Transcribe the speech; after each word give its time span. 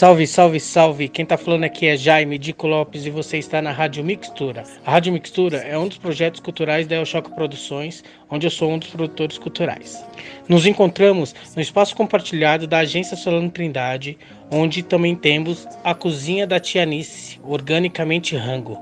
Salve, 0.00 0.26
salve, 0.26 0.58
salve! 0.58 1.08
Quem 1.10 1.26
tá 1.26 1.36
falando 1.36 1.64
aqui 1.64 1.86
é 1.86 1.94
Jaime 1.94 2.38
Dico 2.38 2.66
Lopes 2.66 3.04
e 3.04 3.10
você 3.10 3.36
está 3.36 3.60
na 3.60 3.70
Rádio 3.70 4.02
Mixtura. 4.02 4.64
A 4.82 4.92
Rádio 4.92 5.12
Mixtura 5.12 5.58
é 5.58 5.76
um 5.76 5.88
dos 5.88 5.98
projetos 5.98 6.40
culturais 6.40 6.86
da 6.86 6.96
El 6.96 7.04
Choque 7.04 7.34
Produções, 7.34 8.02
onde 8.30 8.46
eu 8.46 8.50
sou 8.50 8.72
um 8.72 8.78
dos 8.78 8.88
produtores 8.88 9.36
culturais. 9.36 10.02
Nos 10.48 10.64
encontramos 10.64 11.34
no 11.54 11.60
espaço 11.60 11.94
compartilhado 11.94 12.66
da 12.66 12.78
Agência 12.78 13.14
Solano 13.14 13.50
Trindade, 13.50 14.16
onde 14.50 14.82
também 14.82 15.14
temos 15.14 15.68
a 15.84 15.94
cozinha 15.94 16.46
da 16.46 16.58
Tianice, 16.58 17.38
organicamente 17.44 18.34
rango, 18.34 18.78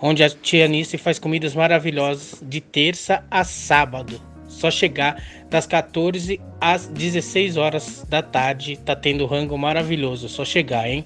onde 0.00 0.24
a 0.24 0.30
Tianice 0.30 0.96
faz 0.96 1.18
comidas 1.18 1.54
maravilhosas 1.54 2.42
de 2.42 2.62
terça 2.62 3.22
a 3.30 3.44
sábado. 3.44 4.35
Só 4.56 4.70
chegar 4.70 5.22
das 5.50 5.66
14 5.66 6.40
às 6.60 6.88
16 6.88 7.56
horas 7.56 8.06
da 8.08 8.22
tarde, 8.22 8.78
tá 8.78 8.96
tendo 8.96 9.26
rango 9.26 9.56
maravilhoso, 9.58 10.28
só 10.28 10.44
chegar, 10.44 10.88
hein? 10.88 11.04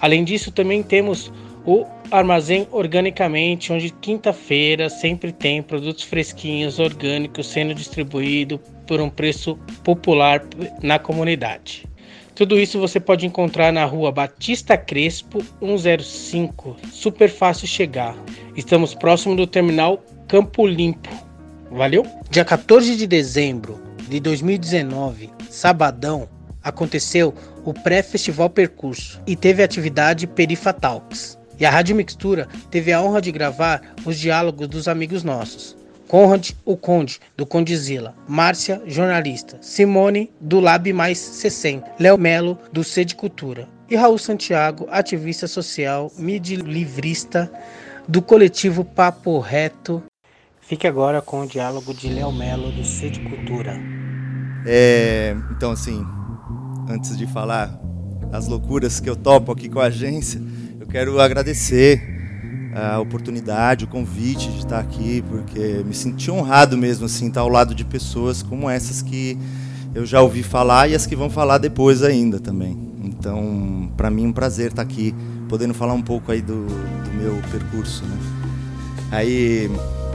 Além 0.00 0.22
disso, 0.24 0.52
também 0.52 0.82
temos 0.82 1.32
o 1.66 1.84
Armazém 2.10 2.66
Organicamente, 2.70 3.72
onde 3.72 3.90
quinta-feira 3.90 4.88
sempre 4.88 5.32
tem 5.32 5.62
produtos 5.62 6.04
fresquinhos, 6.04 6.78
orgânicos 6.78 7.46
sendo 7.48 7.74
distribuído 7.74 8.58
por 8.86 9.00
um 9.00 9.10
preço 9.10 9.58
popular 9.82 10.42
na 10.82 10.98
comunidade. 10.98 11.84
Tudo 12.34 12.58
isso 12.58 12.78
você 12.78 12.98
pode 12.98 13.26
encontrar 13.26 13.72
na 13.72 13.84
rua 13.84 14.10
Batista 14.10 14.76
Crespo 14.76 15.44
105, 15.60 16.76
super 16.90 17.28
fácil 17.28 17.66
chegar. 17.66 18.16
Estamos 18.56 18.94
próximo 18.94 19.36
do 19.36 19.46
terminal 19.46 20.02
Campo 20.28 20.66
Limpo. 20.66 21.31
Valeu? 21.72 22.06
Dia 22.28 22.44
14 22.44 22.96
de 22.96 23.06
dezembro 23.06 23.80
de 24.06 24.20
2019, 24.20 25.30
sabadão, 25.48 26.28
aconteceu 26.62 27.34
o 27.64 27.72
pré-festival 27.72 28.50
Percurso 28.50 29.18
e 29.26 29.34
teve 29.34 29.62
a 29.62 29.64
atividade 29.64 30.26
Perifa 30.26 30.74
Talks. 30.74 31.38
E 31.58 31.64
a 31.64 31.70
Rádio 31.70 31.96
Mixtura 31.96 32.46
teve 32.70 32.92
a 32.92 33.00
honra 33.00 33.22
de 33.22 33.32
gravar 33.32 33.80
os 34.04 34.18
diálogos 34.18 34.68
dos 34.68 34.86
amigos 34.86 35.24
nossos. 35.24 35.74
Conrad, 36.08 36.50
o 36.62 36.76
Conde, 36.76 37.18
do 37.38 37.46
Condizila, 37.46 38.14
Márcia, 38.28 38.82
jornalista, 38.86 39.56
Simone, 39.62 40.30
do 40.38 40.60
Lab 40.60 40.92
Mais 40.92 41.16
60, 41.16 41.90
Léo 41.98 42.18
Melo, 42.18 42.58
do 42.70 42.84
Sede 42.84 43.14
Cultura 43.14 43.66
e 43.88 43.96
Raul 43.96 44.18
Santiago, 44.18 44.86
ativista 44.90 45.46
social, 45.46 46.12
mídia 46.18 46.58
livrista, 46.58 47.50
do 48.06 48.20
coletivo 48.20 48.84
Papo 48.84 49.38
Reto 49.38 50.02
Fique 50.72 50.86
agora 50.86 51.20
com 51.20 51.42
o 51.42 51.46
diálogo 51.46 51.92
de 51.92 52.08
Léo 52.08 52.32
Melo 52.32 52.72
do 52.72 52.82
Sede 52.82 53.20
Cultura. 53.20 53.78
É, 54.64 55.36
então, 55.50 55.70
assim, 55.70 56.02
antes 56.88 57.14
de 57.14 57.26
falar 57.26 57.78
as 58.32 58.48
loucuras 58.48 58.98
que 58.98 59.10
eu 59.10 59.14
topo 59.14 59.52
aqui 59.52 59.68
com 59.68 59.80
a 59.80 59.88
agência, 59.88 60.40
eu 60.80 60.86
quero 60.86 61.20
agradecer 61.20 62.00
a 62.74 62.98
oportunidade, 62.98 63.84
o 63.84 63.86
convite 63.86 64.50
de 64.50 64.60
estar 64.60 64.78
aqui, 64.78 65.22
porque 65.28 65.84
me 65.84 65.92
senti 65.92 66.30
honrado 66.30 66.74
mesmo, 66.78 67.04
assim, 67.04 67.28
estar 67.28 67.42
ao 67.42 67.50
lado 67.50 67.74
de 67.74 67.84
pessoas 67.84 68.42
como 68.42 68.70
essas 68.70 69.02
que 69.02 69.36
eu 69.94 70.06
já 70.06 70.22
ouvi 70.22 70.42
falar 70.42 70.88
e 70.88 70.94
as 70.94 71.04
que 71.04 71.14
vão 71.14 71.28
falar 71.28 71.58
depois 71.58 72.02
ainda 72.02 72.40
também. 72.40 72.94
Então, 73.04 73.92
para 73.94 74.08
mim, 74.08 74.24
é 74.24 74.28
um 74.28 74.32
prazer 74.32 74.70
estar 74.70 74.80
aqui, 74.80 75.14
podendo 75.50 75.74
falar 75.74 75.92
um 75.92 76.02
pouco 76.02 76.32
aí 76.32 76.40
do, 76.40 76.64
do 76.64 77.12
meu 77.14 77.42
percurso, 77.50 78.02
né? 78.06 78.16
Aí 79.10 79.70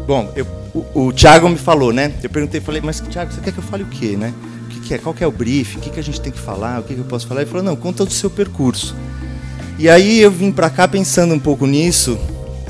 Bom, 0.08 0.32
eu, 0.38 0.48
o, 0.74 1.08
o 1.08 1.12
Thiago 1.12 1.50
me 1.50 1.58
falou, 1.58 1.92
né? 1.92 2.14
Eu 2.24 2.30
perguntei, 2.30 2.62
falei, 2.62 2.82
mas 2.82 3.02
Thiago, 3.02 3.30
você 3.30 3.42
quer 3.42 3.52
que 3.52 3.58
eu 3.58 3.64
fale 3.64 3.84
o 3.84 3.88
quê, 3.88 4.16
né? 4.16 4.34
O 4.64 4.70
que, 4.70 4.80
que 4.80 4.94
é? 4.94 4.98
Qual 4.98 5.14
que 5.14 5.22
é 5.22 5.28
o 5.28 5.32
brief? 5.32 5.76
O 5.76 5.82
que, 5.82 5.90
que 5.90 6.00
a 6.00 6.04
gente 6.04 6.22
tem 6.22 6.32
que 6.32 6.40
falar? 6.40 6.80
O 6.80 6.84
que, 6.84 6.94
que 6.94 7.02
eu 7.02 7.06
posso 7.06 7.28
falar? 7.28 7.42
Ele 7.42 7.50
falou, 7.50 7.66
não, 7.66 7.76
conta 7.76 8.06
do 8.06 8.12
seu 8.12 8.30
percurso. 8.30 8.96
E 9.78 9.90
aí 9.90 10.22
eu 10.22 10.32
vim 10.32 10.50
para 10.50 10.70
cá 10.70 10.88
pensando 10.88 11.34
um 11.34 11.40
pouco 11.40 11.68
nisso. 11.68 12.18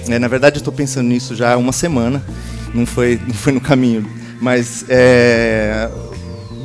Né? 0.07 0.17
Na 0.17 0.27
verdade, 0.27 0.55
eu 0.55 0.61
estou 0.61 0.73
pensando 0.73 1.09
nisso 1.09 1.35
já 1.35 1.53
há 1.53 1.57
uma 1.57 1.71
semana. 1.71 2.25
Não 2.73 2.87
foi, 2.87 3.21
não 3.23 3.35
foi 3.35 3.53
no 3.53 3.61
caminho, 3.61 4.09
mas 4.41 4.83
é 4.89 5.87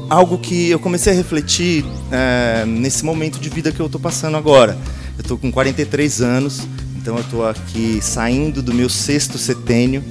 algo 0.08 0.38
que 0.38 0.70
eu 0.70 0.78
comecei 0.78 1.12
a 1.12 1.16
refletir 1.16 1.84
é, 2.10 2.64
nesse 2.64 3.04
momento 3.04 3.38
de 3.38 3.50
vida 3.50 3.70
que 3.70 3.80
eu 3.80 3.86
estou 3.86 4.00
passando 4.00 4.38
agora. 4.38 4.78
Eu 5.18 5.20
estou 5.20 5.36
com 5.36 5.52
43 5.52 6.22
anos, 6.22 6.66
então 6.96 7.16
eu 7.16 7.20
estou 7.20 7.46
aqui 7.46 8.00
saindo 8.00 8.62
do 8.62 8.72
meu 8.72 8.88
sexto 8.88 9.36
setênio 9.36 10.02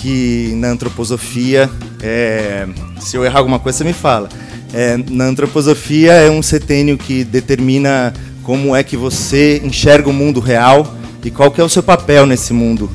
que 0.00 0.52
na 0.56 0.68
antroposofia, 0.68 1.70
é, 2.02 2.66
se 3.00 3.16
eu 3.16 3.24
errar 3.24 3.38
alguma 3.38 3.58
coisa, 3.58 3.78
você 3.78 3.84
me 3.84 3.92
fala. 3.92 4.28
É, 4.72 4.98
na 5.08 5.24
antroposofia 5.24 6.12
é 6.12 6.30
um 6.30 6.42
setênio 6.42 6.98
que 6.98 7.24
determina 7.24 8.12
como 8.42 8.74
é 8.74 8.82
que 8.82 8.96
você 8.96 9.60
enxerga 9.64 10.08
o 10.08 10.12
mundo 10.12 10.40
real 10.40 10.94
e 11.24 11.30
qual 11.30 11.50
que 11.50 11.60
é 11.60 11.64
o 11.64 11.68
seu 11.68 11.82
papel 11.82 12.26
nesse 12.26 12.52
mundo. 12.52 12.90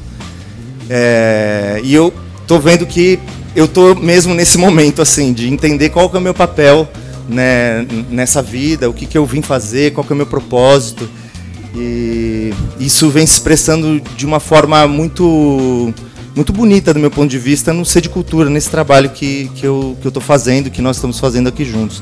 É, 0.89 1.79
e 1.83 1.93
eu 1.93 2.13
tô 2.47 2.59
vendo 2.59 2.85
que 2.85 3.19
eu 3.55 3.67
tô 3.67 3.95
mesmo 3.95 4.33
nesse 4.33 4.57
momento 4.57 5.01
assim 5.01 5.31
de 5.31 5.47
entender 5.47 5.89
qual 5.89 6.09
que 6.09 6.15
é 6.15 6.19
o 6.19 6.21
meu 6.21 6.33
papel 6.33 6.89
né, 7.29 7.85
nessa 8.09 8.41
vida, 8.41 8.89
o 8.89 8.93
que, 8.93 9.05
que 9.05 9.17
eu 9.17 9.25
vim 9.25 9.41
fazer, 9.41 9.93
qual 9.93 10.05
que 10.05 10.11
é 10.11 10.15
o 10.15 10.17
meu 10.17 10.25
propósito. 10.25 11.07
E 11.75 12.53
isso 12.79 13.09
vem 13.09 13.25
se 13.25 13.33
expressando 13.33 13.99
de 14.15 14.25
uma 14.25 14.39
forma 14.39 14.87
muito 14.87 15.93
muito 16.35 16.51
bonita 16.51 16.93
do 16.93 16.99
meu 16.99 17.11
ponto 17.11 17.29
de 17.29 17.37
vista 17.37 17.71
no 17.71 17.85
Ser 17.85 18.01
de 18.01 18.09
Cultura, 18.09 18.49
nesse 18.49 18.69
trabalho 18.69 19.09
que, 19.09 19.49
que 19.55 19.65
eu 19.65 19.95
estou 20.03 20.21
fazendo, 20.21 20.71
que 20.71 20.81
nós 20.81 20.97
estamos 20.97 21.19
fazendo 21.19 21.47
aqui 21.47 21.63
juntos. 21.63 22.01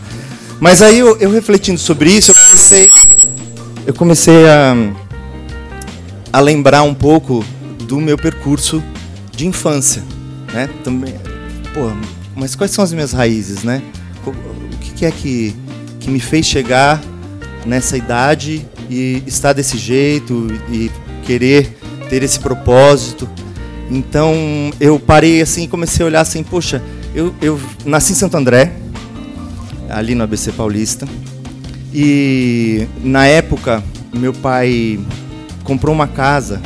Mas 0.59 0.81
aí 0.81 0.99
eu, 0.99 1.17
eu 1.17 1.31
refletindo 1.31 1.79
sobre 1.79 2.11
isso, 2.11 2.31
eu 2.31 2.35
comecei, 2.35 2.91
eu 3.85 3.93
comecei 3.93 4.47
a, 4.47 4.75
a 6.31 6.39
lembrar 6.39 6.83
um 6.83 6.93
pouco 6.93 7.43
do 7.87 7.99
meu 7.99 8.17
percurso 8.17 8.81
de 9.35 9.47
infância, 9.47 10.03
né? 10.53 10.69
Também, 10.83 11.15
pô, 11.73 11.91
mas 12.35 12.55
quais 12.55 12.71
são 12.71 12.83
as 12.83 12.93
minhas 12.93 13.11
raízes, 13.11 13.63
né? 13.63 13.81
O 14.25 14.31
que, 14.95 15.05
é 15.05 15.11
que, 15.11 15.55
que 15.99 16.09
me 16.09 16.19
fez 16.19 16.45
chegar 16.45 17.01
nessa 17.65 17.97
idade 17.97 18.65
e 18.89 19.23
estar 19.25 19.51
desse 19.51 19.77
jeito 19.77 20.47
e 20.71 20.91
querer 21.25 21.75
ter 22.07 22.23
esse 22.23 22.39
propósito? 22.39 23.27
Então 23.91 24.33
eu 24.79 24.97
parei 24.97 25.41
assim 25.41 25.63
e 25.63 25.67
comecei 25.67 26.01
a 26.01 26.07
olhar 26.07 26.21
assim, 26.21 26.43
poxa, 26.43 26.81
eu, 27.13 27.35
eu 27.41 27.59
nasci 27.85 28.13
em 28.13 28.15
Santo 28.15 28.37
André, 28.37 28.71
ali 29.89 30.15
no 30.15 30.23
ABC 30.23 30.53
Paulista, 30.53 31.05
e 31.93 32.87
na 33.03 33.27
época 33.27 33.83
meu 34.15 34.31
pai 34.31 34.97
comprou 35.65 35.93
uma 35.93 36.07
casa 36.07 36.61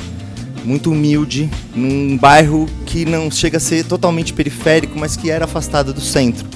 muito 0.63 0.91
humilde, 0.91 1.50
num 1.75 2.16
bairro 2.16 2.68
que 2.86 3.06
não 3.06 3.30
chega 3.31 3.57
a 3.57 3.59
ser 3.59 3.86
totalmente 3.86 4.31
periférico, 4.31 4.97
mas 4.97 5.18
que 5.18 5.31
era 5.31 5.46
afastado 5.46 5.94
do 5.94 6.02
centro. 6.02 6.47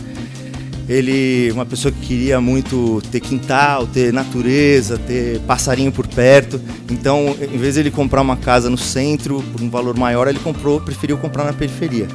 Ele, 0.89 1.51
uma 1.51 1.67
pessoa 1.67 1.91
que 1.91 1.99
queria 1.99 2.41
muito 2.41 2.99
ter 3.11 3.19
quintal, 3.19 3.85
ter 3.85 4.11
natureza, 4.11 4.97
ter 4.97 5.39
passarinho 5.41 5.91
por 5.91 6.07
perto. 6.07 6.59
Então, 6.89 7.35
em 7.39 7.57
vez 7.59 7.75
de 7.75 7.81
ele 7.81 7.91
comprar 7.91 8.21
uma 8.21 8.35
casa 8.35 8.71
no 8.71 8.77
centro 8.77 9.43
por 9.53 9.61
um 9.61 9.69
valor 9.69 9.95
maior, 9.95 10.27
ele 10.27 10.39
comprou, 10.39 10.81
preferiu 10.81 11.15
comprar 11.19 11.43
na 11.43 11.53
periferia. 11.53 12.07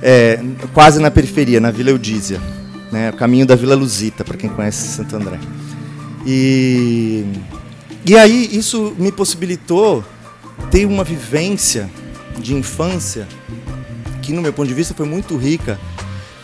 É, 0.00 0.38
quase 0.72 1.00
na 1.00 1.10
periferia, 1.10 1.58
na 1.58 1.72
Vila 1.72 1.90
Eudízia, 1.90 2.40
né, 2.92 3.10
o 3.10 3.14
caminho 3.14 3.44
da 3.44 3.56
Vila 3.56 3.74
Luzita, 3.74 4.24
para 4.24 4.36
quem 4.36 4.48
conhece 4.50 4.86
Santo 4.86 5.16
André. 5.16 5.40
E, 6.24 7.24
e 8.04 8.16
aí 8.16 8.48
isso 8.52 8.94
me 8.96 9.10
possibilitou 9.10 10.04
ter 10.70 10.86
uma 10.86 11.02
vivência 11.02 11.90
de 12.38 12.54
infância 12.54 13.26
que, 14.22 14.32
no 14.32 14.40
meu 14.40 14.52
ponto 14.52 14.68
de 14.68 14.74
vista, 14.74 14.94
foi 14.94 15.06
muito 15.06 15.36
rica 15.36 15.76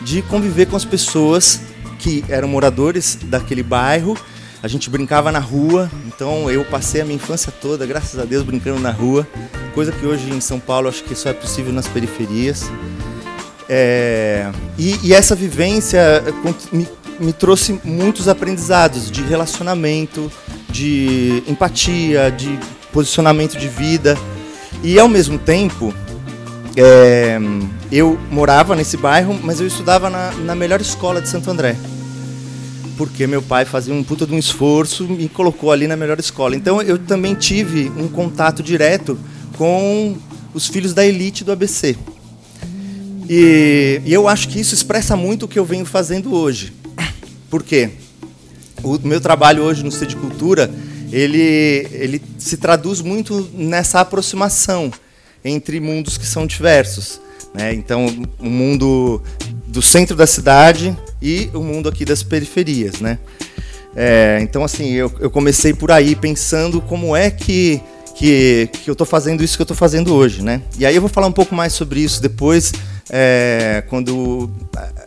de 0.05 0.23
conviver 0.23 0.67
com 0.67 0.77
as 0.77 0.85
pessoas 0.85 1.61
que 1.99 2.25
eram 2.29 2.49
moradores 2.49 3.19
daquele 3.25 3.63
bairro. 3.63 4.17
A 4.63 4.69
gente 4.69 4.89
brincava 4.89 5.33
na 5.33 5.39
rua, 5.39 5.91
então 6.07 6.51
eu 6.51 6.65
passei 6.65 7.01
a 7.01 7.05
minha 7.05 7.17
infância 7.17 7.53
toda, 7.61 7.85
graças 7.87 8.19
a 8.19 8.25
Deus, 8.25 8.45
brincando 8.45 8.81
na 8.81 8.91
rua, 8.91 9.27
coisa 9.75 9.91
que 9.91 10.07
hoje 10.07 10.31
em 10.31 10.41
São 10.41 10.61
Paulo 10.61 10.89
acho 10.89 11.03
que 11.03 11.15
só 11.15 11.31
é 11.31 11.33
possível 11.33 11.73
nas 11.73 11.89
periferias. 11.89 12.71
É, 13.69 14.51
e, 14.79 14.99
e, 15.03 15.15
essa 15.15 15.35
vivência 15.35 16.23
me, 16.73 16.87
me 17.19 17.33
trouxe 17.33 17.81
muitos 17.83 18.29
aprendizados 18.29 19.11
de 19.11 19.23
relacionamento, 19.23 20.31
de 20.69 21.43
empatia, 21.47 22.31
de 22.31 22.59
posicionamento 22.93 23.57
de 23.57 23.69
vida. 23.69 24.17
E 24.83 24.99
ao 24.99 25.09
mesmo 25.09 25.39
tempo, 25.39 25.95
é, 26.77 27.39
eu 27.91 28.19
morava 28.31 28.75
nesse 28.75 28.97
bairro, 28.97 29.39
mas 29.43 29.61
eu 29.61 29.67
estudava 29.67 30.09
na, 30.09 30.33
na 30.33 30.55
melhor 30.55 30.81
escola 30.81 31.21
de 31.21 31.29
Santo 31.29 31.51
André. 31.51 31.77
Porque 32.97 33.27
meu 33.27 33.43
pai 33.43 33.65
fazia 33.65 33.93
um 33.93 34.03
puta 34.03 34.27
de 34.27 34.35
um 34.35 34.39
esforço 34.39 35.05
e 35.05 35.09
me 35.09 35.29
colocou 35.29 35.73
ali 35.73 35.87
na 35.87 35.97
melhor 35.97 36.19
escola. 36.19 36.57
Então 36.57 36.81
eu 36.81 36.99
também 36.99 37.35
tive 37.35 37.91
um 37.97 38.09
contato 38.09 38.63
direto 38.63 39.19
com 39.57 40.17
os 40.55 40.67
filhos 40.67 40.95
da 40.95 41.05
elite 41.05 41.45
do 41.45 41.53
ABC. 41.53 41.97
E, 43.29 44.01
e 44.05 44.13
eu 44.13 44.29
acho 44.29 44.49
que 44.49 44.61
isso 44.61 44.75
expressa 44.75 45.17
muito 45.17 45.45
o 45.45 45.49
que 45.49 45.59
eu 45.59 45.65
venho 45.65 45.85
fazendo 45.85 46.35
hoje. 46.35 46.73
Por 47.51 47.63
quê? 47.63 47.91
O 48.83 48.99
meu 49.03 49.21
trabalho 49.21 49.63
hoje 49.63 49.83
no 49.83 49.91
de 49.91 50.17
Cultura, 50.17 50.71
ele, 51.11 51.87
ele 51.93 52.23
se 52.39 52.57
traduz 52.57 53.01
muito 53.01 53.49
nessa 53.55 54.01
aproximação 54.01 54.91
entre 55.45 55.81
mundos 55.81 56.17
que 56.17 56.27
são 56.27 56.47
diversos. 56.47 57.21
Né? 57.55 57.75
Então, 57.75 58.07
o 58.39 58.49
mundo 58.49 59.23
do 59.67 59.83
centro 59.83 60.17
da 60.17 60.27
cidade 60.27 60.97
e 61.21 61.51
o 61.55 61.61
mundo 61.61 61.89
aqui 61.89 62.05
das 62.05 62.23
periferias. 62.23 63.01
Né? 63.01 63.19
É, 63.95 64.39
então, 64.43 64.65
assim, 64.65 64.93
eu, 64.93 65.13
eu 65.21 65.31
comecei 65.31 65.73
por 65.73 65.91
aí 65.91 66.17
pensando 66.17 66.81
como 66.81 67.15
é 67.15 67.31
que, 67.31 67.81
que, 68.17 68.69
que 68.73 68.89
eu 68.89 68.93
estou 68.93 69.07
fazendo 69.07 69.43
isso 69.45 69.57
que 69.57 69.63
eu 69.63 69.65
estou 69.65 69.77
fazendo 69.77 70.15
hoje. 70.15 70.43
Né? 70.43 70.63
E 70.79 70.87
aí 70.87 70.95
eu 70.95 71.01
vou 71.01 71.11
falar 71.11 71.27
um 71.27 71.33
pouco 71.33 71.55
mais 71.55 71.73
sobre 71.73 72.01
isso 72.01 72.21
depois, 72.23 72.73
é, 73.11 73.85
quando 73.89 74.51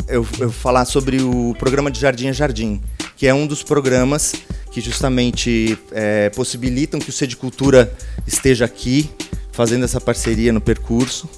eu, 0.08 0.26
eu 0.40 0.52
falar 0.52 0.86
sobre 0.86 1.22
o 1.22 1.56
programa 1.58 1.90
de 1.90 2.00
Jardim 2.00 2.28
a 2.28 2.32
Jardim, 2.32 2.82
que 3.18 3.26
é 3.26 3.34
um 3.34 3.48
dos 3.48 3.64
programas 3.64 4.34
que 4.72 4.82
justamente 4.82 5.78
é, 5.92 6.30
possibilitam 6.32 7.00
que 7.00 7.10
o 7.10 7.14
Sede 7.14 7.38
Cultura 7.38 7.92
esteja 8.28 8.66
aqui, 8.66 9.10
fazendo 9.56 9.86
essa 9.86 10.02
parceria 10.02 10.52
no 10.52 10.60
percurso. 10.60 11.30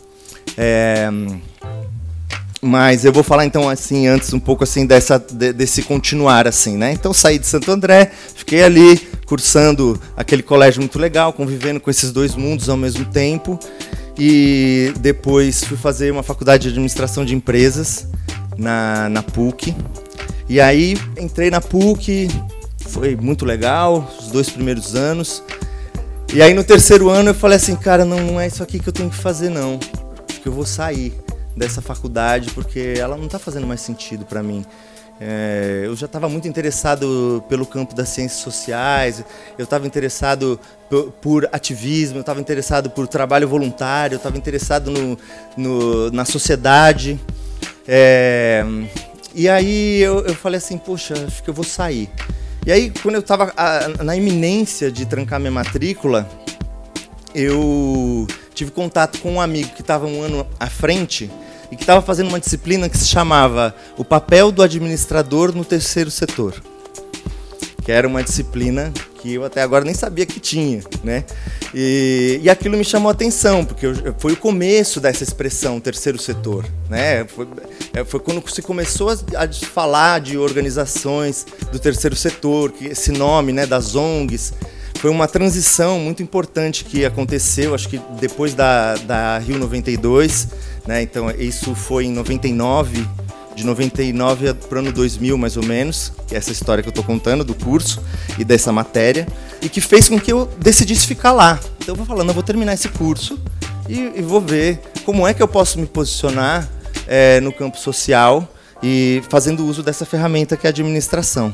É, 0.57 1.07
mas 2.61 3.05
eu 3.05 3.13
vou 3.13 3.23
falar 3.23 3.45
então 3.45 3.69
assim 3.69 4.07
antes 4.07 4.33
um 4.33 4.39
pouco 4.39 4.63
assim 4.63 4.85
dessa 4.85 5.19
de, 5.19 5.53
desse 5.53 5.83
continuar 5.83 6.47
assim, 6.47 6.75
né? 6.75 6.91
Então 6.91 7.13
saí 7.13 7.37
de 7.37 7.45
Santo 7.45 7.71
André, 7.71 8.11
fiquei 8.35 8.63
ali 8.63 8.97
cursando 9.27 10.01
aquele 10.15 10.41
colégio 10.41 10.81
muito 10.81 10.97
legal, 10.97 11.31
convivendo 11.31 11.79
com 11.79 11.91
esses 11.91 12.11
dois 12.11 12.35
mundos 12.35 12.67
ao 12.69 12.77
mesmo 12.77 13.05
tempo 13.05 13.59
e 14.17 14.91
depois 14.99 15.63
fui 15.63 15.77
fazer 15.77 16.11
uma 16.11 16.23
faculdade 16.23 16.63
de 16.63 16.69
administração 16.69 17.23
de 17.23 17.35
empresas 17.35 18.07
na, 18.57 19.07
na 19.09 19.21
PUC. 19.21 19.75
E 20.49 20.59
aí 20.59 20.97
entrei 21.19 21.51
na 21.51 21.61
PUC, 21.61 22.27
foi 22.87 23.15
muito 23.15 23.45
legal, 23.45 24.09
os 24.19 24.31
dois 24.31 24.49
primeiros 24.49 24.95
anos. 24.95 25.43
E 26.33 26.41
aí 26.41 26.53
no 26.53 26.63
terceiro 26.63 27.09
ano 27.09 27.29
eu 27.29 27.35
falei 27.35 27.57
assim, 27.57 27.75
cara, 27.75 28.03
não 28.05 28.39
é 28.39 28.47
isso 28.47 28.61
aqui 28.61 28.79
que 28.79 28.89
eu 28.89 28.93
tenho 28.93 29.09
que 29.09 29.15
fazer 29.15 29.49
não. 29.49 29.79
Acho 30.29 30.41
que 30.41 30.47
eu 30.47 30.53
vou 30.53 30.65
sair 30.65 31.13
dessa 31.55 31.81
faculdade 31.81 32.51
porque 32.51 32.93
ela 32.97 33.17
não 33.17 33.25
está 33.25 33.39
fazendo 33.39 33.65
mais 33.65 33.81
sentido 33.81 34.25
para 34.25 34.43
mim. 34.43 34.65
É, 35.19 35.81
eu 35.85 35.95
já 35.95 36.05
estava 36.05 36.29
muito 36.29 36.47
interessado 36.47 37.43
pelo 37.49 37.65
campo 37.65 37.95
das 37.95 38.09
ciências 38.09 38.39
sociais, 38.39 39.23
eu 39.57 39.63
estava 39.63 39.87
interessado 39.87 40.59
por, 40.87 41.11
por, 41.13 41.49
ativismo, 41.51 42.17
eu 42.17 42.21
estava 42.21 42.39
interessado 42.39 42.91
por 42.91 43.07
trabalho 43.07 43.47
voluntário, 43.47 44.13
eu 44.13 44.17
estava 44.17 44.37
interessado 44.37 44.91
no, 44.91 45.17
no, 45.57 46.11
na 46.11 46.23
sociedade. 46.23 47.19
É, 47.87 48.63
e 49.33 49.49
aí 49.49 50.01
eu, 50.01 50.19
eu 50.25 50.35
falei 50.35 50.59
assim, 50.59 50.77
poxa, 50.77 51.15
acho 51.25 51.41
que 51.41 51.49
eu 51.49 51.53
vou 51.53 51.65
sair. 51.65 52.09
E 52.67 52.71
aí, 52.73 52.91
quando 53.01 53.15
eu 53.15 53.21
estava 53.21 53.53
na 54.03 54.13
iminência 54.17 54.91
de 54.91 55.05
trancar 55.05 55.39
minha 55.39 55.49
matrícula, 55.49 56.29
eu 57.33 58.27
tive 58.53 58.71
contato 58.71 59.19
com 59.19 59.35
um 59.35 59.39
amigo 59.39 59.69
que 59.69 59.79
estava 59.79 60.05
um 60.05 60.21
ano 60.21 60.45
à 60.59 60.67
frente 60.67 61.31
e 61.71 61.77
que 61.77 61.83
estava 61.83 62.01
fazendo 62.01 62.27
uma 62.27 62.41
disciplina 62.41 62.89
que 62.89 62.97
se 62.97 63.07
chamava 63.07 63.73
O 63.97 64.03
Papel 64.03 64.51
do 64.51 64.61
Administrador 64.61 65.55
no 65.55 65.63
Terceiro 65.63 66.11
Setor. 66.11 66.61
Que 67.85 67.91
era 67.93 68.05
uma 68.05 68.21
disciplina 68.21 68.91
que 69.27 69.33
eu 69.33 69.43
até 69.43 69.61
agora 69.61 69.83
nem 69.83 69.93
sabia 69.93 70.25
que 70.25 70.39
tinha, 70.39 70.81
né? 71.03 71.25
E, 71.73 72.39
e 72.41 72.49
aquilo 72.49 72.77
me 72.77 72.85
chamou 72.85 73.09
a 73.09 73.11
atenção, 73.11 73.65
porque 73.65 73.85
eu, 73.85 73.93
foi 74.17 74.31
o 74.31 74.37
começo 74.37 75.01
dessa 75.01 75.21
expressão 75.21 75.81
terceiro 75.81 76.17
setor, 76.17 76.65
né? 76.89 77.25
Foi, 77.25 77.45
é, 77.93 78.05
foi 78.05 78.21
quando 78.21 78.41
se 78.49 78.61
começou 78.61 79.09
a, 79.09 79.43
a, 79.43 79.51
falar 79.51 80.21
de 80.21 80.37
organizações 80.37 81.45
do 81.73 81.77
terceiro 81.77 82.15
setor, 82.15 82.71
que 82.71 82.85
esse 82.85 83.11
nome, 83.11 83.51
né, 83.51 83.65
das 83.65 83.95
ONGs, 83.95 84.53
foi 84.97 85.11
uma 85.11 85.27
transição 85.27 85.99
muito 85.99 86.23
importante 86.23 86.85
que 86.85 87.03
aconteceu, 87.03 87.75
acho 87.75 87.89
que 87.89 87.99
depois 88.19 88.53
da, 88.53 88.95
da 88.95 89.37
Rio 89.39 89.59
92, 89.59 90.47
né? 90.87 91.01
Então 91.01 91.29
isso 91.31 91.75
foi 91.75 92.05
em 92.05 92.13
99, 92.13 93.05
de 93.57 93.65
99 93.65 94.53
para 94.53 94.75
o 94.75 94.79
ano 94.81 94.91
2000 94.91 95.35
mais 95.35 95.57
ou 95.57 95.65
menos, 95.65 96.13
que 96.27 96.35
é 96.35 96.37
essa 96.37 96.51
história 96.51 96.83
que 96.83 96.87
eu 96.87 96.91
estou 96.91 97.03
contando 97.03 97.43
do 97.43 97.55
curso 97.55 97.99
e 98.37 98.45
dessa 98.45 98.71
matéria, 98.71 99.27
e 99.59 99.67
que 99.67 99.81
fez 99.81 100.07
com 100.07 100.19
que 100.19 100.31
eu 100.31 100.47
decidisse 100.59 101.07
ficar 101.07 101.31
lá. 101.31 101.59
Então 101.79 101.93
eu 101.93 101.95
vou 101.95 102.05
falando, 102.05 102.29
eu 102.29 102.35
vou 102.35 102.43
terminar 102.43 102.75
esse 102.75 102.87
curso 102.87 103.39
e, 103.89 104.13
e 104.15 104.21
vou 104.21 104.39
ver 104.39 104.79
como 105.03 105.27
é 105.27 105.33
que 105.33 105.41
eu 105.41 105.47
posso 105.47 105.79
me 105.79 105.87
posicionar 105.87 106.69
é, 107.07 107.39
no 107.41 107.51
campo 107.51 107.79
social 107.79 108.47
e 108.83 109.23
fazendo 109.27 109.65
uso 109.65 109.81
dessa 109.81 110.05
ferramenta 110.05 110.55
que 110.55 110.67
é 110.67 110.69
a 110.69 110.71
administração. 110.71 111.51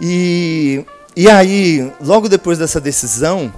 E, 0.00 0.84
e 1.14 1.30
aí, 1.30 1.92
logo 2.00 2.28
depois 2.28 2.58
dessa 2.58 2.80
decisão, 2.80 3.54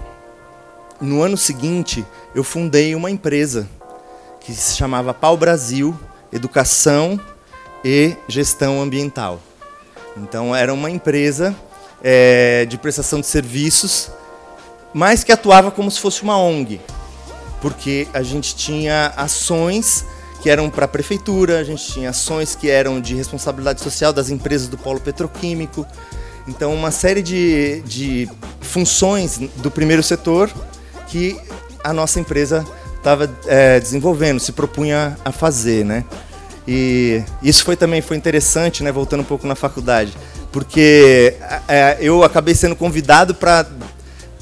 no 1.00 1.22
ano 1.22 1.38
seguinte, 1.38 2.04
eu 2.34 2.44
fundei 2.44 2.94
uma 2.94 3.10
empresa 3.10 3.66
que 4.40 4.52
se 4.52 4.76
chamava 4.76 5.14
Pau 5.14 5.38
Brasil 5.38 5.98
Educação 6.32 7.20
e 7.84 8.16
Gestão 8.28 8.80
Ambiental. 8.80 9.40
Então 10.16 10.54
era 10.54 10.72
uma 10.72 10.90
empresa 10.90 11.54
é, 12.02 12.64
de 12.66 12.76
prestação 12.76 13.20
de 13.20 13.26
serviços, 13.26 14.10
mas 14.92 15.22
que 15.22 15.32
atuava 15.32 15.70
como 15.70 15.90
se 15.90 16.00
fosse 16.00 16.22
uma 16.22 16.38
ONG, 16.38 16.80
porque 17.60 18.08
a 18.12 18.22
gente 18.22 18.54
tinha 18.54 19.12
ações 19.16 20.04
que 20.42 20.48
eram 20.48 20.70
para 20.70 20.84
a 20.84 20.88
prefeitura, 20.88 21.58
a 21.58 21.64
gente 21.64 21.84
tinha 21.84 22.10
ações 22.10 22.54
que 22.54 22.70
eram 22.70 23.00
de 23.00 23.14
responsabilidade 23.14 23.80
social 23.80 24.12
das 24.12 24.30
empresas 24.30 24.68
do 24.68 24.78
polo 24.78 25.00
petroquímico. 25.00 25.86
Então, 26.46 26.72
uma 26.72 26.90
série 26.90 27.22
de, 27.22 27.82
de 27.82 28.28
funções 28.60 29.38
do 29.56 29.70
primeiro 29.70 30.02
setor 30.02 30.50
que 31.08 31.38
a 31.82 31.92
nossa 31.92 32.20
empresa 32.20 32.64
estava 33.08 33.30
é, 33.46 33.80
desenvolvendo, 33.80 34.38
se 34.38 34.52
propunha 34.52 35.16
a 35.24 35.32
fazer, 35.32 35.84
né? 35.84 36.04
E 36.66 37.22
isso 37.42 37.64
foi 37.64 37.74
também 37.74 38.02
foi 38.02 38.16
interessante, 38.18 38.82
né? 38.82 38.92
Voltando 38.92 39.20
um 39.20 39.24
pouco 39.24 39.46
na 39.46 39.54
faculdade, 39.54 40.12
porque 40.52 41.34
é, 41.66 41.96
eu 42.00 42.22
acabei 42.22 42.54
sendo 42.54 42.76
convidado 42.76 43.34
para 43.34 43.66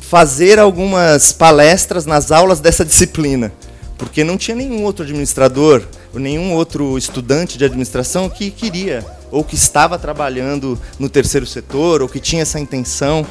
fazer 0.00 0.58
algumas 0.58 1.32
palestras 1.32 2.04
nas 2.04 2.32
aulas 2.32 2.58
dessa 2.58 2.84
disciplina, 2.84 3.52
porque 3.96 4.24
não 4.24 4.36
tinha 4.36 4.56
nenhum 4.56 4.82
outro 4.82 5.04
administrador 5.04 5.84
ou 6.12 6.18
nenhum 6.18 6.52
outro 6.52 6.98
estudante 6.98 7.56
de 7.56 7.64
administração 7.64 8.28
que 8.28 8.50
queria 8.50 9.06
ou 9.30 9.44
que 9.44 9.54
estava 9.54 9.98
trabalhando 9.98 10.80
no 10.98 11.08
terceiro 11.08 11.46
setor 11.46 12.02
ou 12.02 12.08
que 12.08 12.18
tinha 12.18 12.42
essa 12.42 12.58
intenção. 12.58 13.24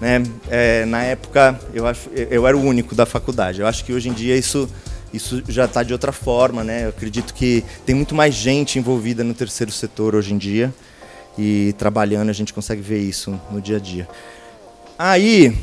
Né? 0.00 0.22
É, 0.48 0.84
na 0.86 1.02
época, 1.02 1.58
eu, 1.74 1.86
acho, 1.86 2.08
eu 2.14 2.46
era 2.46 2.56
o 2.56 2.62
único 2.62 2.94
da 2.94 3.04
faculdade. 3.04 3.60
Eu 3.60 3.66
acho 3.66 3.84
que 3.84 3.92
hoje 3.92 4.08
em 4.08 4.12
dia 4.12 4.36
isso, 4.36 4.68
isso 5.12 5.42
já 5.48 5.66
está 5.66 5.82
de 5.82 5.92
outra 5.92 6.12
forma. 6.12 6.64
Né? 6.64 6.84
Eu 6.84 6.88
acredito 6.88 7.34
que 7.34 7.62
tem 7.84 7.94
muito 7.94 8.14
mais 8.14 8.34
gente 8.34 8.78
envolvida 8.78 9.22
no 9.22 9.34
terceiro 9.34 9.70
setor 9.70 10.14
hoje 10.14 10.32
em 10.32 10.38
dia. 10.38 10.72
E 11.38 11.74
trabalhando 11.78 12.30
a 12.30 12.32
gente 12.32 12.52
consegue 12.52 12.80
ver 12.80 13.00
isso 13.00 13.38
no 13.50 13.60
dia 13.60 13.76
a 13.76 13.80
dia. 13.80 14.08
Aí, 14.98 15.56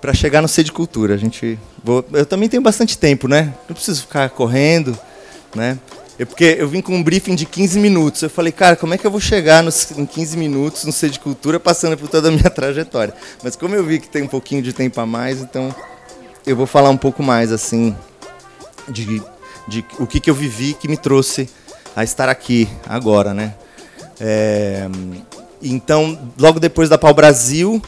para 0.00 0.12
chegar 0.12 0.42
no 0.42 0.48
C 0.48 0.64
de 0.64 0.72
Cultura, 0.72 1.14
a 1.14 1.16
gente, 1.16 1.58
vou, 1.82 2.04
eu 2.12 2.26
também 2.26 2.48
tenho 2.48 2.62
bastante 2.62 2.98
tempo, 2.98 3.28
né? 3.28 3.54
Não 3.68 3.74
preciso 3.74 4.02
ficar 4.02 4.28
correndo, 4.30 4.98
né? 5.54 5.78
É 6.22 6.24
porque 6.24 6.54
eu 6.56 6.68
vim 6.68 6.80
com 6.80 6.94
um 6.94 7.02
briefing 7.02 7.34
de 7.34 7.44
15 7.44 7.80
minutos. 7.80 8.22
Eu 8.22 8.30
falei, 8.30 8.52
cara, 8.52 8.76
como 8.76 8.94
é 8.94 8.98
que 8.98 9.04
eu 9.04 9.10
vou 9.10 9.18
chegar 9.18 9.60
nos, 9.60 9.90
em 9.90 10.06
15 10.06 10.36
minutos 10.36 10.84
no 10.84 10.92
C 10.92 11.10
de 11.10 11.18
Cultura 11.18 11.58
passando 11.58 11.96
por 11.96 12.08
toda 12.08 12.28
a 12.28 12.30
minha 12.30 12.46
trajetória? 12.48 13.12
Mas 13.42 13.56
como 13.56 13.74
eu 13.74 13.84
vi 13.84 13.98
que 13.98 14.08
tem 14.08 14.22
um 14.22 14.28
pouquinho 14.28 14.62
de 14.62 14.72
tempo 14.72 15.00
a 15.00 15.04
mais, 15.04 15.40
então 15.40 15.74
eu 16.46 16.54
vou 16.54 16.64
falar 16.64 16.90
um 16.90 16.96
pouco 16.96 17.24
mais, 17.24 17.50
assim, 17.50 17.96
de, 18.88 19.20
de 19.66 19.84
o 19.98 20.06
que, 20.06 20.20
que 20.20 20.30
eu 20.30 20.34
vivi 20.34 20.74
que 20.74 20.86
me 20.86 20.96
trouxe 20.96 21.50
a 21.96 22.04
estar 22.04 22.28
aqui 22.28 22.68
agora, 22.88 23.34
né? 23.34 23.54
É, 24.20 24.88
então, 25.60 26.30
logo 26.38 26.60
depois 26.60 26.88
da 26.88 26.96
Pau 26.96 27.12
Brasil, 27.12 27.82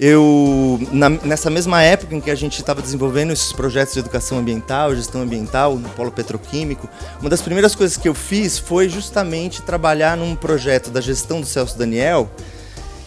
eu 0.00 0.80
na, 0.90 1.10
nessa 1.10 1.50
mesma 1.50 1.82
época 1.82 2.14
em 2.14 2.22
que 2.22 2.30
a 2.30 2.34
gente 2.34 2.58
estava 2.58 2.80
desenvolvendo 2.80 3.34
esses 3.34 3.52
projetos 3.52 3.92
de 3.92 4.00
educação 4.00 4.38
ambiental, 4.38 4.96
gestão 4.96 5.20
ambiental 5.20 5.76
no 5.76 5.90
polo 5.90 6.10
petroquímico, 6.10 6.88
uma 7.20 7.28
das 7.28 7.42
primeiras 7.42 7.74
coisas 7.74 7.98
que 7.98 8.08
eu 8.08 8.14
fiz 8.14 8.58
foi 8.58 8.88
justamente 8.88 9.60
trabalhar 9.60 10.16
num 10.16 10.34
projeto 10.34 10.90
da 10.90 11.02
gestão 11.02 11.42
do 11.42 11.46
Celso 11.46 11.76
Daniel, 11.76 12.30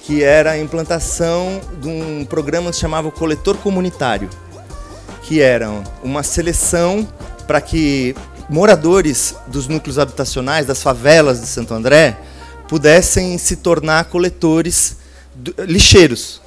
que 0.04 0.22
era 0.22 0.52
a 0.52 0.60
implantação 0.60 1.60
de 1.82 1.88
um 1.88 2.26
programa 2.26 2.70
que 2.70 2.76
se 2.76 2.82
chamava 2.82 3.10
Coletor 3.10 3.58
Comunitário, 3.58 4.30
que 5.24 5.42
era 5.42 5.72
uma 6.04 6.22
seleção 6.22 7.08
para 7.48 7.60
que 7.60 8.16
moradores 8.48 9.36
dos 9.48 9.68
núcleos 9.68 9.98
habitacionais, 9.98 10.68
das 10.68 10.84
favelas 10.84 11.42
de 11.42 11.48
Santo 11.48 11.74
André, 11.74 12.20
pudessem 12.68 13.36
se 13.40 13.56
tornar 13.56 14.06
coletores 14.06 14.98
lixeiros 15.68 16.43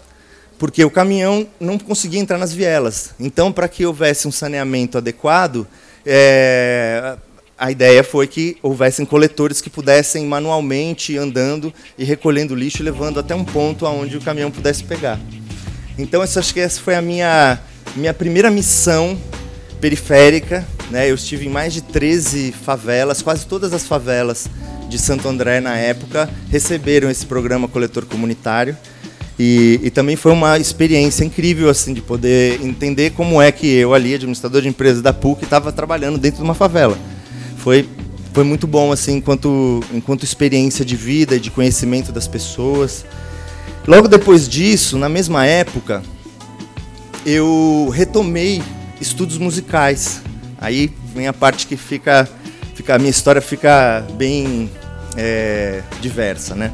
porque 0.59 0.85
o 0.85 0.91
caminhão 0.91 1.47
não 1.61 1.79
conseguia 1.79 2.21
entrar 2.21 2.39
nas 2.39 2.53
vielas. 2.53 3.11
Então, 3.21 3.53
para 3.53 3.69
que 3.69 3.85
houvesse 3.85 4.27
um 4.27 4.33
saneamento 4.33 4.99
adequado, 4.99 5.67
é, 6.05 7.17
a 7.59 7.71
ideia 7.71 8.03
foi 8.03 8.27
que 8.27 8.57
houvessem 8.63 9.05
coletores 9.05 9.61
que 9.61 9.71
pudessem 9.71 10.27
manualmente 10.27 11.17
andando 11.17 11.73
e 11.99 12.05
recolhendo 12.05 12.55
lixo 12.55 12.83
levando 12.83 13.21
até 13.21 13.35
um 13.35 13.45
ponto 13.45 13.87
aonde 13.87 14.17
o 14.17 14.21
caminhão 14.21 14.51
pudesse 14.51 14.85
pegar. 14.85 15.19
Então, 15.99 16.21
eu 16.23 16.41
acho 16.41 16.53
que 16.53 16.61
essa 16.61 16.81
foi 16.81 16.95
a 16.95 17.03
minha, 17.03 17.59
minha 17.95 18.13
primeira 18.15 18.51
missão 18.51 19.19
periférica. 19.81 20.67
Né? 20.91 21.11
Eu 21.11 21.15
estive 21.15 21.47
em 21.47 21.51
mais 21.51 21.73
de 21.73 21.83
13 21.83 22.53
favelas, 22.53 23.23
quase 23.23 23.47
todas 23.47 23.73
as 23.73 23.87
favelas 23.87 24.47
de 24.89 24.99
Santo 24.99 25.29
André 25.29 25.61
na 25.61 25.77
época 25.77 26.31
receberam 26.49 27.11
esse 27.11 27.27
programa 27.27 27.67
coletor 27.67 28.05
comunitário. 28.07 28.77
E, 29.39 29.81
e, 29.83 29.91
também 29.91 30.17
foi 30.17 30.33
uma 30.33 30.59
experiência 30.59 31.23
incrível 31.23 31.69
assim 31.69 31.93
de 31.93 32.01
poder 32.01 32.59
entender 32.63 33.11
como 33.11 33.41
é 33.41 33.53
que 33.53 33.67
eu 33.67 33.93
ali, 33.93 34.15
administrador 34.15 34.63
de 34.63 34.69
empresa 34.69 35.03
da 35.03 35.13
PUC, 35.13 35.45
estava 35.45 35.71
trabalhando 35.71 36.17
dentro 36.17 36.39
de 36.39 36.45
uma 36.45 36.55
favela. 36.55 36.97
Foi 37.59 37.87
foi 38.33 38.45
muito 38.45 38.67
bom 38.67 38.93
assim 38.93 39.17
enquanto 39.17 39.83
enquanto 39.93 40.23
experiência 40.23 40.85
de 40.85 40.95
vida 40.97 41.37
e 41.37 41.41
de 41.41 41.51
conhecimento 41.51 42.13
das 42.13 42.27
pessoas. 42.27 43.05
Logo 43.87 44.09
depois 44.09 44.49
disso, 44.49 44.99
na 44.99 45.09
mesma 45.09 45.47
época, 45.47 46.03
eu 47.25 47.91
retomei 47.93 48.63
estudos 49.01 49.39
musicais. 49.39 50.23
Aí 50.59 50.91
vem 51.15 51.29
a 51.29 51.33
parte 51.33 51.67
que 51.67 51.77
fica, 51.77 52.29
fica 52.75 52.95
a 52.95 52.99
minha 52.99 53.11
história 53.11 53.41
fica 53.43 54.07
bem 54.15 54.71
é, 55.17 55.83
diversa, 56.01 56.55
né? 56.55 56.73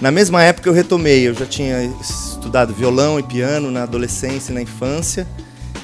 Na 0.00 0.12
mesma 0.12 0.42
época 0.44 0.68
eu 0.68 0.72
retomei, 0.72 1.26
eu 1.26 1.34
já 1.34 1.44
tinha 1.44 1.82
estudado 2.00 2.72
violão 2.72 3.18
e 3.18 3.22
piano 3.22 3.68
na 3.68 3.82
adolescência 3.82 4.52
e 4.52 4.54
na 4.54 4.62
infância, 4.62 5.26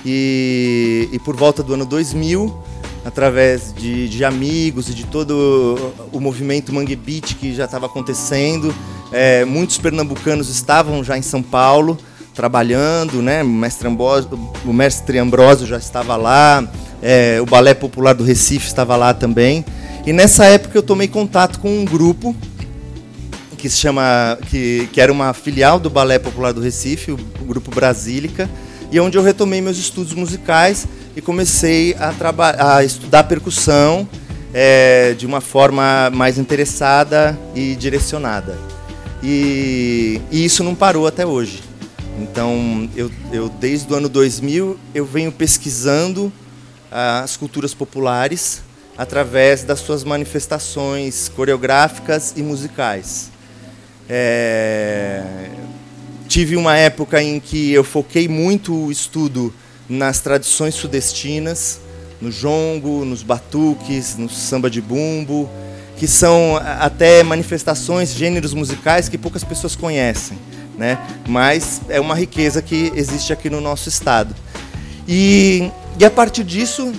e, 0.07 1.09
e 1.13 1.19
por 1.19 1.35
volta 1.35 1.65
do 1.65 1.75
ano 1.75 1.85
2000, 1.85 2.63
através 3.05 3.75
de, 3.75 4.09
de, 4.09 4.25
amigos 4.25 4.89
e 4.89 4.95
de 4.95 5.05
todo 5.05 5.93
o 6.13 6.21
movimento 6.21 6.73
Mangue 6.73 6.95
Beat 6.95 7.35
que 7.35 7.53
já 7.53 7.65
estava 7.65 7.87
acontecendo, 7.87 8.73
é, 9.11 9.45
muitos 9.45 9.79
pernambucanos 9.79 10.49
estavam 10.49 11.03
já 11.03 11.19
em 11.19 11.23
São 11.23 11.43
Paulo 11.43 11.99
trabalhando, 12.35 13.21
né? 13.21 13.43
O 13.43 13.49
mestre 13.49 13.89
Ambrósio, 13.89 14.31
o 14.65 14.73
mestre 14.73 15.19
Ambrósio 15.19 15.67
já 15.67 15.77
estava 15.77 16.17
lá, 16.17 16.69
é, 17.03 17.39
o 17.41 17.47
Balé 17.47 17.75
Popular 17.75 18.15
do 18.15 18.25
Recife 18.25 18.67
estava 18.67 18.97
lá 18.97 19.13
também. 19.13 19.65
E 20.07 20.13
nessa 20.13 20.45
época 20.45 20.79
eu 20.79 20.83
tomei 20.83 21.09
contato 21.09 21.59
com 21.61 21.69
um 21.69 21.85
grupo 21.85 22.35
que 23.65 23.71
se 23.71 23.79
chama 23.79 24.39
que, 24.51 24.91
que 24.93 25.01
era 25.01 25.11
uma 25.11 25.33
filial 25.33 25.81
do 25.81 25.89
Balé 25.89 26.19
Popular 26.19 26.53
do 26.53 26.61
Recife, 26.61 27.13
o, 27.13 27.17
grupo 27.47 27.71
Brasílica, 27.71 28.47
e 28.93 28.99
é 28.99 29.01
onde 29.01 29.17
eu 29.17 29.23
retomei 29.23 29.63
meus 29.63 29.79
estudos 29.79 30.13
musicais 30.13 30.87
e 31.17 31.23
comecei 31.23 31.97
a, 31.99 32.13
a 32.77 32.85
estudar 32.85 33.25
percussão 33.25 34.07
é, 34.53 35.15
de 35.15 35.25
uma 35.25 35.41
forma 35.41 36.11
mais 36.13 36.37
interessada 36.37 37.39
e 37.55 37.75
direcionada. 37.75 38.55
E, 39.23 40.21
e, 40.31 40.45
isso 40.45 40.63
não 40.63 40.75
parou 40.75 41.07
até 41.07 41.25
hoje. 41.25 41.63
Então, 42.21 42.87
eu, 42.95 43.11
eu 43.33 43.49
desde 43.49 43.91
o 43.91 43.97
ano 43.97 44.11
2000 44.11 44.79
eu 44.95 45.07
venho 45.07 45.33
pesquisando 45.33 46.31
as 46.91 47.35
culturas 47.39 47.73
populares 47.73 48.61
através 48.95 49.65
das 49.65 49.81
suas 49.81 50.05
manifestações 50.05 51.31
coreográficas 51.31 52.35
e 52.37 52.43
musicais. 52.43 53.33
É... 54.09 55.23
Tive 56.29 56.57
uma 56.57 56.77
época 56.77 57.23
em 57.23 57.39
que 57.39 57.73
eu 57.73 57.85
foquei 57.85 58.29
muito 58.29 58.75
o 58.75 58.91
estudo 58.91 59.55
nas 59.89 60.21
tradições 60.21 60.75
sudestinas, 60.75 61.81
no 62.21 62.31
jongo, 62.31 63.05
nos 63.05 63.23
batuques, 63.23 64.17
no 64.17 64.29
samba 64.29 64.71
de 64.71 64.81
bumbo, 64.81 65.49
que 65.97 66.09
são 66.09 66.57
até 66.57 67.23
manifestações, 67.23 68.15
gêneros 68.15 68.55
musicais 68.55 69.09
que 69.09 69.19
poucas 69.19 69.45
pessoas 69.45 69.77
conhecem, 69.77 70.39
né? 70.77 70.99
Mas 71.29 71.83
é 71.89 72.01
uma 72.01 72.15
riqueza 72.15 72.61
que 72.61 72.91
existe 72.97 73.33
aqui 73.33 73.49
no 73.49 73.61
nosso 73.61 73.89
estado. 73.89 74.35
E, 75.07 75.71
e 75.99 76.05
a 76.05 76.11
partir 76.11 76.43
disso 76.43 76.93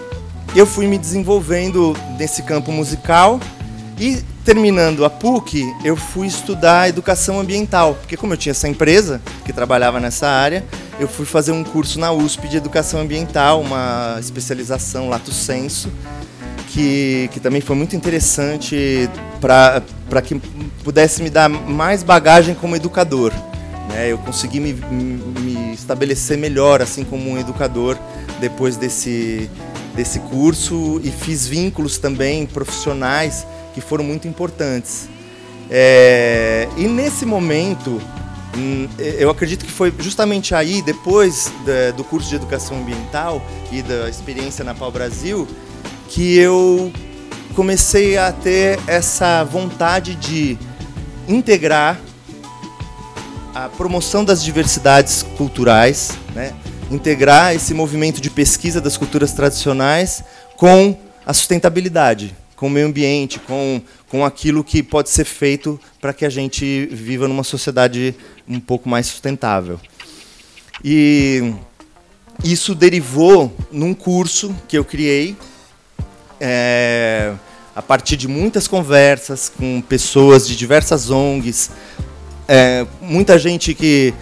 eu 0.56 0.66
fui 0.66 0.88
me 0.88 0.98
desenvolvendo 0.98 1.96
nesse 2.18 2.44
campo 2.44 2.72
musical 2.72 3.40
e 4.00 4.24
terminando 4.46 5.04
a 5.04 5.10
PUC, 5.10 5.66
eu 5.84 5.98
fui 5.98 6.28
estudar 6.28 6.88
educação 6.88 7.40
ambiental, 7.40 7.96
porque 7.96 8.16
como 8.16 8.34
eu 8.34 8.38
tinha 8.38 8.52
essa 8.52 8.68
empresa 8.70 9.20
que 9.44 9.52
trabalhava 9.52 10.00
nessa 10.00 10.28
área, 10.28 10.64
eu 11.00 11.08
fui 11.08 11.26
fazer 11.26 11.52
um 11.52 11.64
curso 11.64 12.00
na 12.00 12.12
USP 12.12 12.48
de 12.48 12.58
educação 12.58 13.02
ambiental, 13.02 13.60
uma 13.60 14.18
especialização 14.20 15.10
lato 15.10 15.32
senso, 15.32 15.92
que, 16.68 17.28
que 17.34 17.40
também 17.40 17.60
foi 17.60 17.76
muito 17.76 17.96
interessante 17.96 19.10
para 19.42 20.22
que 20.22 20.40
pudesse 20.84 21.24
me 21.24 21.32
dar 21.32 21.50
mais 21.50 22.04
bagagem 22.04 22.54
como 22.54 22.76
educador. 22.76 23.34
Né? 23.90 24.12
Eu 24.12 24.20
consegui 24.20 24.60
me, 24.60 24.74
me 24.74 25.74
estabelecer 25.74 26.38
melhor 26.38 26.84
assim 26.84 27.04
como 27.04 27.32
um 27.32 27.38
educador 27.40 27.98
depois 28.40 28.78
desse, 28.78 29.50
desse 29.96 30.20
curso 30.20 31.02
e 31.04 31.10
fiz 31.10 31.48
vínculos 31.48 31.98
também 31.98 32.46
profissionais 32.46 33.48
que 33.76 33.82
foram 33.82 34.06
muito 34.06 34.26
importantes. 34.28 35.10
É, 35.70 36.68
e 36.78 36.88
nesse 36.88 37.26
momento, 37.26 38.02
hum, 38.58 38.88
eu 38.98 39.30
acredito 39.30 39.66
que 39.66 39.72
foi 39.72 39.94
justamente 40.00 40.56
aí, 40.56 40.82
depois 40.82 41.52
do 41.98 42.04
curso 42.06 42.30
de 42.30 42.36
educação 42.36 42.78
ambiental 42.78 43.46
e 43.72 43.82
da 43.82 44.10
experiência 44.10 44.64
na 44.64 44.74
Pau 44.74 44.90
Brasil, 44.90 45.46
que 46.10 46.38
eu 46.38 46.92
comecei 47.54 48.18
a 48.18 48.32
ter 48.32 48.80
essa 48.88 49.44
vontade 49.44 50.16
de 50.16 50.58
integrar 51.28 52.00
a 53.54 53.68
promoção 53.68 54.24
das 54.24 54.44
diversidades 54.44 55.24
culturais, 55.38 56.12
né? 56.34 56.54
integrar 56.90 57.54
esse 57.54 57.74
movimento 57.74 58.22
de 58.22 58.30
pesquisa 58.30 58.80
das 58.80 58.96
culturas 58.96 59.34
tradicionais 59.34 60.24
com 60.56 60.98
a 61.26 61.34
sustentabilidade, 61.34 62.36
com 62.56 62.68
o 62.68 62.70
meio 62.70 62.88
ambiente, 62.88 63.40
com, 63.40 63.82
com 64.10 64.26
aquilo 64.26 64.64
que 64.64 64.82
pode 64.82 65.10
ser 65.10 65.26
feito 65.26 65.80
para 66.00 66.14
que 66.14 66.26
a 66.26 66.30
gente 66.30 66.88
viva 66.92 67.28
numa 67.28 67.44
sociedade 67.44 68.16
um 68.48 68.60
pouco 68.60 68.88
mais 68.88 69.08
sustentável. 69.08 69.80
E 70.84 71.54
isso 72.44 72.76
derivou 72.76 73.56
num 73.72 73.94
curso 73.94 74.56
que 74.68 74.78
eu 74.78 74.86
criei 74.86 75.36
é, 76.40 77.34
a 77.76 77.82
partir 77.82 78.16
de 78.18 78.28
muitas 78.28 78.68
conversas 78.68 79.50
com 79.50 79.82
pessoas 79.82 80.48
de 80.48 80.56
diversas 80.56 81.10
ONGs, 81.10 81.72
é, 82.48 82.86
muita 83.02 83.40
gente 83.40 83.74
que 83.74 84.14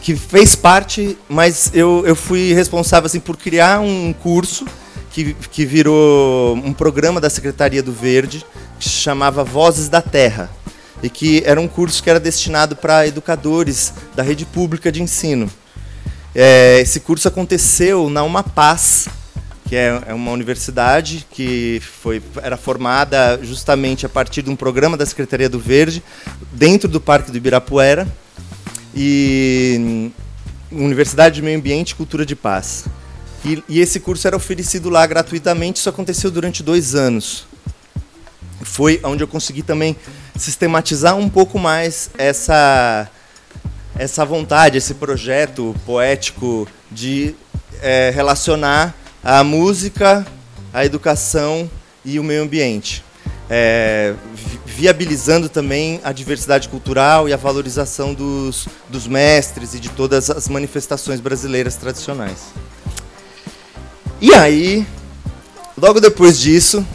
que 0.00 0.14
fez 0.14 0.54
parte, 0.54 1.16
mas 1.28 1.70
eu, 1.74 2.04
eu 2.06 2.14
fui 2.14 2.52
responsável 2.52 3.06
assim, 3.06 3.20
por 3.20 3.36
criar 3.36 3.80
um 3.80 4.12
curso 4.12 4.64
que, 5.12 5.34
que 5.34 5.66
virou 5.66 6.56
um 6.56 6.72
programa 6.72 7.20
da 7.20 7.28
Secretaria 7.28 7.82
do 7.82 7.92
Verde, 7.92 8.44
que 8.80 8.88
se 8.88 8.96
chamava 8.96 9.44
Vozes 9.44 9.88
da 9.88 10.00
Terra, 10.00 10.50
e 11.02 11.10
que 11.10 11.42
era 11.44 11.60
um 11.60 11.68
curso 11.68 12.02
que 12.02 12.08
era 12.08 12.18
destinado 12.18 12.74
para 12.74 13.06
educadores 13.06 13.92
da 14.16 14.22
rede 14.22 14.46
pública 14.46 14.90
de 14.90 15.02
ensino. 15.02 15.50
É, 16.34 16.80
esse 16.80 17.00
curso 17.00 17.28
aconteceu 17.28 18.08
na 18.08 18.22
Uma 18.22 18.42
Paz, 18.42 19.06
que 19.68 19.76
é, 19.76 20.02
é 20.06 20.14
uma 20.14 20.30
universidade 20.30 21.26
que 21.30 21.80
foi, 22.00 22.22
era 22.42 22.56
formada 22.56 23.38
justamente 23.42 24.06
a 24.06 24.08
partir 24.08 24.40
de 24.40 24.48
um 24.48 24.56
programa 24.56 24.96
da 24.96 25.04
Secretaria 25.04 25.48
do 25.48 25.58
Verde, 25.58 26.02
dentro 26.52 26.88
do 26.88 27.00
Parque 27.00 27.30
do 27.30 27.36
Ibirapuera, 27.36 28.08
e 28.94 30.10
Universidade 30.70 31.36
de 31.36 31.42
Meio 31.42 31.58
Ambiente 31.58 31.90
e 31.90 31.94
Cultura 31.94 32.24
de 32.24 32.34
Paz. 32.34 32.86
E, 33.44 33.62
e, 33.68 33.80
esse 33.80 33.98
curso 33.98 34.26
era 34.26 34.36
oferecido 34.36 34.88
lá 34.88 35.04
gratuitamente, 35.06 35.80
isso 35.80 35.88
aconteceu 35.88 36.30
durante 36.30 36.62
dois 36.62 36.94
anos. 36.94 37.46
Foi 38.62 39.00
onde 39.02 39.22
eu 39.22 39.28
consegui 39.28 39.62
também 39.62 39.96
sistematizar 40.36 41.16
um 41.16 41.28
pouco 41.28 41.58
mais 41.58 42.10
essa, 42.16 43.08
essa 43.96 44.24
vontade, 44.24 44.78
esse 44.78 44.94
projeto 44.94 45.74
poético 45.84 46.68
de 46.90 47.34
é, 47.80 48.10
relacionar 48.14 48.94
a 49.24 49.42
música, 49.42 50.24
a 50.72 50.84
educação 50.84 51.68
e 52.04 52.20
o 52.20 52.24
meio 52.24 52.42
ambiente 52.42 53.04
é, 53.54 54.14
viabilizando 54.64 55.46
também 55.46 56.00
a 56.02 56.10
diversidade 56.10 56.70
cultural 56.70 57.28
e 57.28 57.34
a 57.34 57.36
valorização 57.36 58.14
dos, 58.14 58.66
dos 58.88 59.06
mestres 59.06 59.74
e 59.74 59.80
de 59.80 59.90
todas 59.90 60.30
as 60.30 60.48
manifestações 60.48 61.20
brasileiras 61.20 61.76
tradicionais. 61.76 62.46
E 64.22 64.32
aí, 64.32 64.86
logo 65.76 66.00
depois 66.00 66.38
disso, 66.38 66.86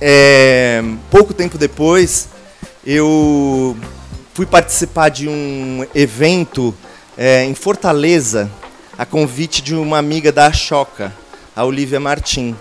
é, 0.00 0.82
pouco 1.12 1.32
tempo 1.32 1.56
depois, 1.56 2.28
eu 2.84 3.76
fui 4.34 4.44
participar 4.44 5.10
de 5.10 5.28
um 5.28 5.86
evento 5.94 6.74
é, 7.16 7.44
em 7.44 7.54
Fortaleza, 7.54 8.50
a 8.98 9.06
convite 9.06 9.62
de 9.62 9.76
uma 9.76 9.96
amiga 9.96 10.32
da 10.32 10.52
Choca, 10.52 11.14
a 11.54 11.64
Olivia 11.64 12.00
Martim. 12.00 12.56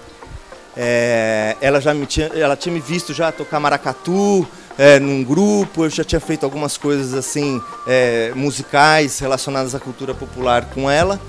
É, 0.76 1.58
ela 1.60 1.82
já 1.82 1.96
tinha, 2.06 2.28
ela 2.28 2.56
tinha 2.56 2.72
me 2.72 2.80
visto 2.80 3.12
já 3.12 3.32
tocar 3.32 3.60
maracatu, 3.60 4.48
é, 4.78 5.00
num 5.00 5.24
grupo, 5.24 5.84
eu 5.84 5.90
já 5.90 6.04
tinha 6.04 6.22
feito 6.22 6.44
algumas 6.44 6.78
coisas 6.78 7.16
assim 7.16 7.60
é, 7.88 8.32
musicais 8.36 9.18
relacionadas 9.18 9.74
à 9.74 9.80
cultura 9.80 10.14
popular 10.14 10.66
com 10.66 10.88
ela 10.92 11.20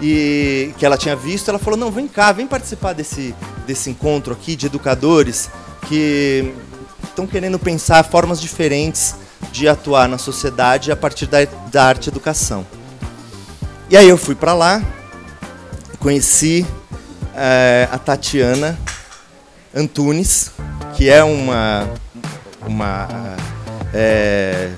e 0.00 0.72
que 0.78 0.86
ela 0.86 0.96
tinha 0.96 1.16
visto. 1.16 1.48
Ela 1.48 1.58
falou: 1.58 1.78
não, 1.78 1.90
vem 1.90 2.08
cá, 2.08 2.32
vem 2.32 2.46
participar 2.46 2.92
desse 2.92 3.34
desse 3.66 3.90
encontro 3.90 4.32
aqui 4.32 4.56
de 4.56 4.66
educadores 4.66 5.50
que 5.86 6.54
estão 7.04 7.26
querendo 7.26 7.58
pensar 7.58 8.02
formas 8.02 8.40
diferentes 8.40 9.14
de 9.52 9.68
atuar 9.68 10.08
na 10.08 10.18
sociedade 10.18 10.90
a 10.90 10.96
partir 10.96 11.26
da, 11.26 11.44
da 11.70 11.84
arte 11.84 12.08
educação. 12.08 12.66
E 13.90 13.96
aí 13.96 14.08
eu 14.08 14.18
fui 14.18 14.34
para 14.34 14.54
lá, 14.54 14.82
conheci 15.98 16.66
é, 17.34 17.88
a 17.90 17.98
Tatiana 17.98 18.78
Antunes, 19.74 20.50
que 20.96 21.08
é 21.08 21.22
uma 21.22 21.88
uma 22.66 23.08
é, 23.92 24.72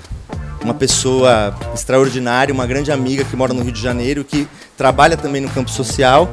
uma 0.63 0.73
pessoa 0.73 1.55
extraordinária, 1.73 2.53
uma 2.53 2.67
grande 2.67 2.91
amiga 2.91 3.23
que 3.23 3.35
mora 3.35 3.53
no 3.53 3.63
Rio 3.63 3.71
de 3.71 3.81
Janeiro, 3.81 4.23
que 4.23 4.47
trabalha 4.77 5.17
também 5.17 5.41
no 5.41 5.49
campo 5.49 5.69
social, 5.69 6.29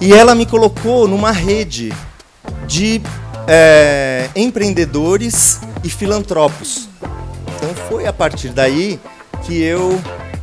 e 0.00 0.12
ela 0.12 0.34
me 0.34 0.44
colocou 0.46 1.06
numa 1.06 1.30
rede 1.30 1.92
de 2.66 3.00
é, 3.46 4.28
empreendedores 4.34 5.60
e 5.84 5.88
filantropos. 5.88 6.88
Então 7.56 7.74
foi 7.88 8.06
a 8.06 8.12
partir 8.12 8.48
daí 8.48 8.98
que 9.42 9.60
eu 9.62 10.00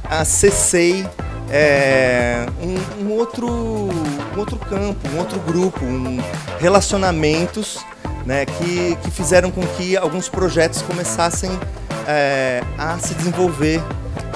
acessei 0.10 1.06
é, 1.52 2.46
um, 2.62 3.06
um, 3.06 3.12
outro, 3.12 3.48
um 3.48 4.40
outro 4.40 4.58
campo, 4.58 5.10
um 5.10 5.18
outro 5.18 5.40
grupo, 5.40 5.84
um, 5.84 6.20
relacionamentos 6.60 7.80
né, 8.26 8.46
que, 8.46 8.98
que 9.04 9.12
fizeram 9.12 9.50
com 9.52 9.62
que 9.76 9.98
alguns 9.98 10.30
projetos 10.30 10.82
começassem 10.82 11.52
é, 12.10 12.64
a 12.76 12.98
se 12.98 13.14
desenvolver 13.14 13.80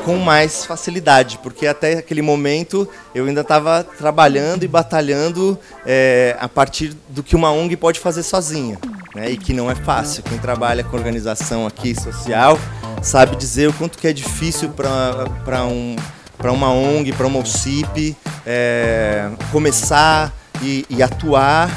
com 0.05 0.17
mais 0.17 0.63
facilidade, 0.63 1.39
porque 1.41 1.65
até 1.65 1.97
aquele 1.97 2.21
momento 2.21 2.87
eu 3.15 3.25
ainda 3.25 3.41
estava 3.41 3.83
trabalhando 3.83 4.63
e 4.63 4.67
batalhando 4.67 5.57
é, 5.85 6.37
a 6.39 6.47
partir 6.47 6.95
do 7.09 7.23
que 7.23 7.35
uma 7.35 7.51
ONG 7.51 7.75
pode 7.75 7.99
fazer 7.99 8.21
sozinha, 8.21 8.77
né, 9.15 9.31
e 9.31 9.37
que 9.37 9.53
não 9.53 9.71
é 9.71 9.75
fácil. 9.75 10.21
Quem 10.23 10.37
trabalha 10.37 10.83
com 10.83 10.95
organização 10.95 11.65
aqui 11.65 11.99
social 11.99 12.59
sabe 13.01 13.35
dizer 13.37 13.69
o 13.69 13.73
quanto 13.73 13.97
que 13.97 14.07
é 14.07 14.13
difícil 14.13 14.69
para 14.69 15.63
um, 15.65 15.95
uma 16.43 16.71
ONG, 16.71 17.11
para 17.13 17.25
uma 17.25 17.39
OCIP, 17.39 18.15
é, 18.45 19.29
começar 19.51 20.31
e, 20.61 20.85
e 20.89 21.01
atuar 21.01 21.69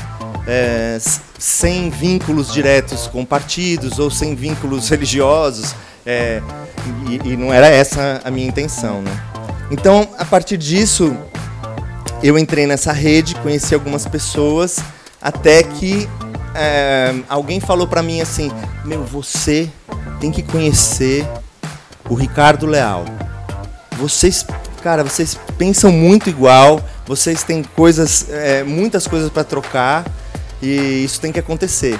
é, 0.46 0.98
sem 1.38 1.90
vínculos 1.90 2.52
diretos 2.52 3.06
com 3.06 3.24
partidos 3.24 3.98
ou 3.98 4.10
sem 4.10 4.34
vínculos 4.34 4.88
religiosos. 4.90 5.74
É, 6.04 6.40
e, 7.08 7.32
e, 7.32 7.36
não 7.36 7.52
era 7.52 7.66
essa 7.66 8.20
a 8.24 8.30
minha 8.30 8.46
intenção. 8.46 9.02
Né? 9.02 9.10
Então, 9.70 10.08
a 10.18 10.24
partir 10.24 10.56
disso, 10.56 11.16
eu 12.22 12.38
entrei 12.38 12.66
nessa 12.66 12.92
rede, 12.92 13.34
conheci 13.36 13.74
algumas 13.74 14.06
pessoas, 14.06 14.78
até 15.20 15.62
que 15.62 16.08
é, 16.54 17.14
alguém 17.28 17.60
falou 17.60 17.86
para 17.86 18.02
mim 18.02 18.20
assim: 18.20 18.50
Meu, 18.84 19.04
você 19.04 19.68
tem 20.20 20.30
que 20.30 20.42
conhecer 20.42 21.26
o 22.08 22.14
Ricardo 22.14 22.66
Leal. 22.66 23.04
Vocês, 23.98 24.46
cara, 24.82 25.02
vocês 25.02 25.38
pensam 25.58 25.90
muito 25.90 26.30
igual, 26.30 26.80
vocês 27.06 27.42
têm 27.42 27.62
coisas, 27.62 28.26
é, 28.30 28.62
muitas 28.62 29.06
coisas 29.06 29.30
para 29.30 29.44
trocar 29.44 30.04
e 30.62 31.04
isso 31.04 31.20
tem 31.20 31.32
que 31.32 31.38
acontecer. 31.38 31.98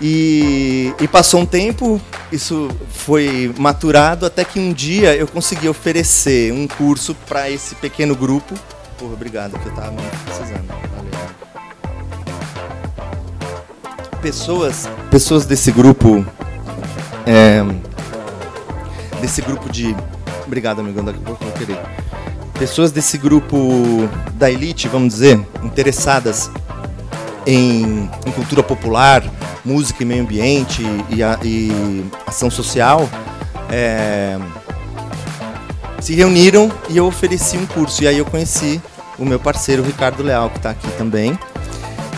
E, 0.00 0.92
e, 1.00 1.08
passou 1.08 1.40
um 1.40 1.46
tempo, 1.46 2.00
isso 2.30 2.68
foi 2.90 3.54
maturado, 3.56 4.26
até 4.26 4.44
que 4.44 4.58
um 4.58 4.72
dia 4.72 5.14
eu 5.14 5.26
consegui 5.26 5.68
oferecer 5.68 6.52
um 6.52 6.66
curso 6.66 7.14
para 7.26 7.48
esse 7.48 7.74
pequeno 7.76 8.14
grupo. 8.14 8.54
Porra, 8.98 9.12
obrigado, 9.12 9.58
que 9.58 9.66
eu 9.66 9.72
estava 9.72 9.96
precisando. 10.24 10.66
Valeu. 10.66 11.12
Pessoas, 14.20 14.88
pessoas 15.10 15.46
desse 15.46 15.70
grupo, 15.70 16.26
é, 17.24 17.62
desse 19.20 19.40
grupo 19.42 19.70
de, 19.70 19.94
obrigado, 20.44 20.80
amigo, 20.80 21.02
daqui 21.02 21.20
a 21.22 21.26
pouco 21.26 21.44
eu 21.44 21.52
querer. 21.52 21.78
Pessoas 22.58 22.90
desse 22.90 23.16
grupo 23.16 24.08
da 24.34 24.50
elite, 24.50 24.88
vamos 24.88 25.14
dizer, 25.14 25.40
interessadas 25.62 26.50
em, 27.46 28.08
em 28.26 28.32
cultura 28.32 28.62
popular, 28.62 29.22
música 29.64 30.02
e 30.02 30.06
meio 30.06 30.22
ambiente 30.22 30.82
e, 31.10 31.22
a, 31.22 31.38
e 31.42 32.04
ação 32.26 32.50
social, 32.50 33.08
é, 33.70 34.38
se 36.00 36.14
reuniram 36.14 36.70
e 36.88 36.96
eu 36.96 37.06
ofereci 37.06 37.56
um 37.56 37.66
curso. 37.66 38.02
E 38.02 38.08
aí 38.08 38.18
eu 38.18 38.24
conheci 38.24 38.80
o 39.18 39.24
meu 39.24 39.38
parceiro 39.38 39.82
Ricardo 39.82 40.22
Leal, 40.22 40.50
que 40.50 40.58
está 40.58 40.70
aqui 40.70 40.90
também. 40.98 41.38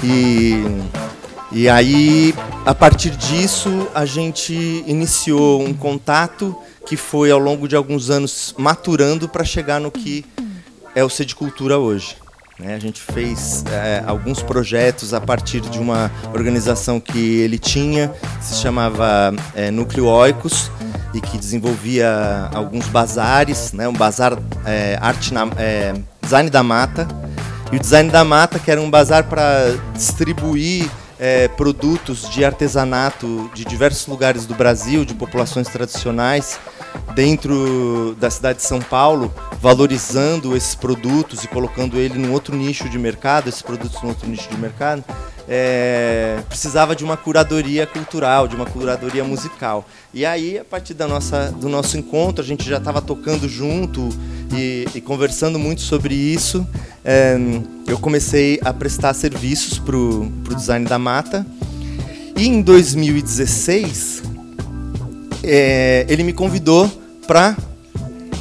E, 0.02 0.62
e 1.52 1.68
aí, 1.68 2.34
a 2.64 2.74
partir 2.74 3.10
disso, 3.10 3.88
a 3.94 4.04
gente 4.04 4.54
iniciou 4.86 5.62
um 5.62 5.72
contato 5.72 6.56
que 6.86 6.96
foi 6.96 7.30
ao 7.30 7.38
longo 7.38 7.66
de 7.66 7.74
alguns 7.74 8.10
anos 8.10 8.54
maturando 8.58 9.28
para 9.28 9.44
chegar 9.44 9.80
no 9.80 9.90
que 9.90 10.24
é 10.94 11.04
o 11.04 11.10
Sede 11.10 11.34
Cultura 11.34 11.78
hoje. 11.78 12.16
Né? 12.58 12.74
A 12.74 12.78
gente 12.78 13.00
fez 13.00 13.64
é, 13.70 14.02
alguns 14.06 14.42
projetos 14.42 15.12
a 15.12 15.20
partir 15.20 15.60
de 15.60 15.78
uma 15.78 16.10
organização 16.32 16.98
que 16.98 17.40
ele 17.40 17.58
tinha, 17.58 18.08
que 18.08 18.44
se 18.44 18.56
chamava 18.56 19.34
é, 19.54 19.70
Núcleo 19.70 20.06
Oicos, 20.06 20.70
e 21.14 21.20
que 21.20 21.38
desenvolvia 21.38 22.48
alguns 22.52 22.86
bazares, 22.88 23.72
né? 23.72 23.88
um 23.88 23.92
bazar 23.92 24.38
é, 24.64 24.98
arte 25.00 25.32
na, 25.32 25.48
é, 25.56 25.94
design 26.20 26.50
da 26.50 26.62
mata, 26.62 27.06
e 27.72 27.76
o 27.76 27.80
design 27.80 28.10
da 28.10 28.24
mata, 28.24 28.58
que 28.58 28.70
era 28.70 28.80
um 28.80 28.90
bazar 28.90 29.24
para 29.24 29.74
distribuir 29.94 30.88
é, 31.18 31.48
produtos 31.48 32.28
de 32.30 32.44
artesanato 32.44 33.50
de 33.54 33.64
diversos 33.64 34.06
lugares 34.06 34.46
do 34.46 34.54
Brasil, 34.54 35.04
de 35.04 35.14
populações 35.14 35.68
tradicionais, 35.68 36.58
dentro 37.14 38.14
da 38.18 38.30
cidade 38.30 38.58
de 38.58 38.64
São 38.64 38.80
Paulo, 38.80 39.32
valorizando 39.60 40.56
esses 40.56 40.74
produtos 40.74 41.44
e 41.44 41.48
colocando 41.48 41.98
ele 41.98 42.18
num 42.18 42.32
outro 42.32 42.54
nicho 42.56 42.88
de 42.88 42.98
mercado, 42.98 43.48
esses 43.48 43.62
produtos 43.62 44.02
num 44.02 44.10
outro 44.10 44.28
nicho 44.28 44.48
de 44.48 44.56
mercado, 44.56 45.04
é, 45.48 46.42
precisava 46.48 46.96
de 46.96 47.04
uma 47.04 47.16
curadoria 47.16 47.86
cultural, 47.86 48.48
de 48.48 48.56
uma 48.56 48.66
curadoria 48.66 49.22
musical. 49.22 49.88
E 50.12 50.24
aí, 50.24 50.58
a 50.58 50.64
partir 50.64 50.94
da 50.94 51.06
nossa, 51.06 51.50
do 51.52 51.68
nosso 51.68 51.96
encontro, 51.96 52.42
a 52.42 52.46
gente 52.46 52.68
já 52.68 52.78
estava 52.78 53.00
tocando 53.00 53.48
junto 53.48 54.08
e, 54.52 54.86
e, 54.94 55.00
conversando 55.00 55.58
muito 55.58 55.82
sobre 55.82 56.14
isso. 56.14 56.66
É, 57.04 57.36
eu 57.86 57.98
comecei 57.98 58.58
a 58.64 58.72
prestar 58.72 59.14
serviços 59.14 59.78
para 59.78 59.96
o 59.96 60.30
design 60.54 60.86
da 60.86 60.98
mata. 60.98 61.46
E 62.36 62.46
em 62.46 62.60
2016, 62.60 64.22
é, 65.42 66.04
ele 66.08 66.22
me 66.22 66.32
convidou 66.32 66.90
para 67.26 67.56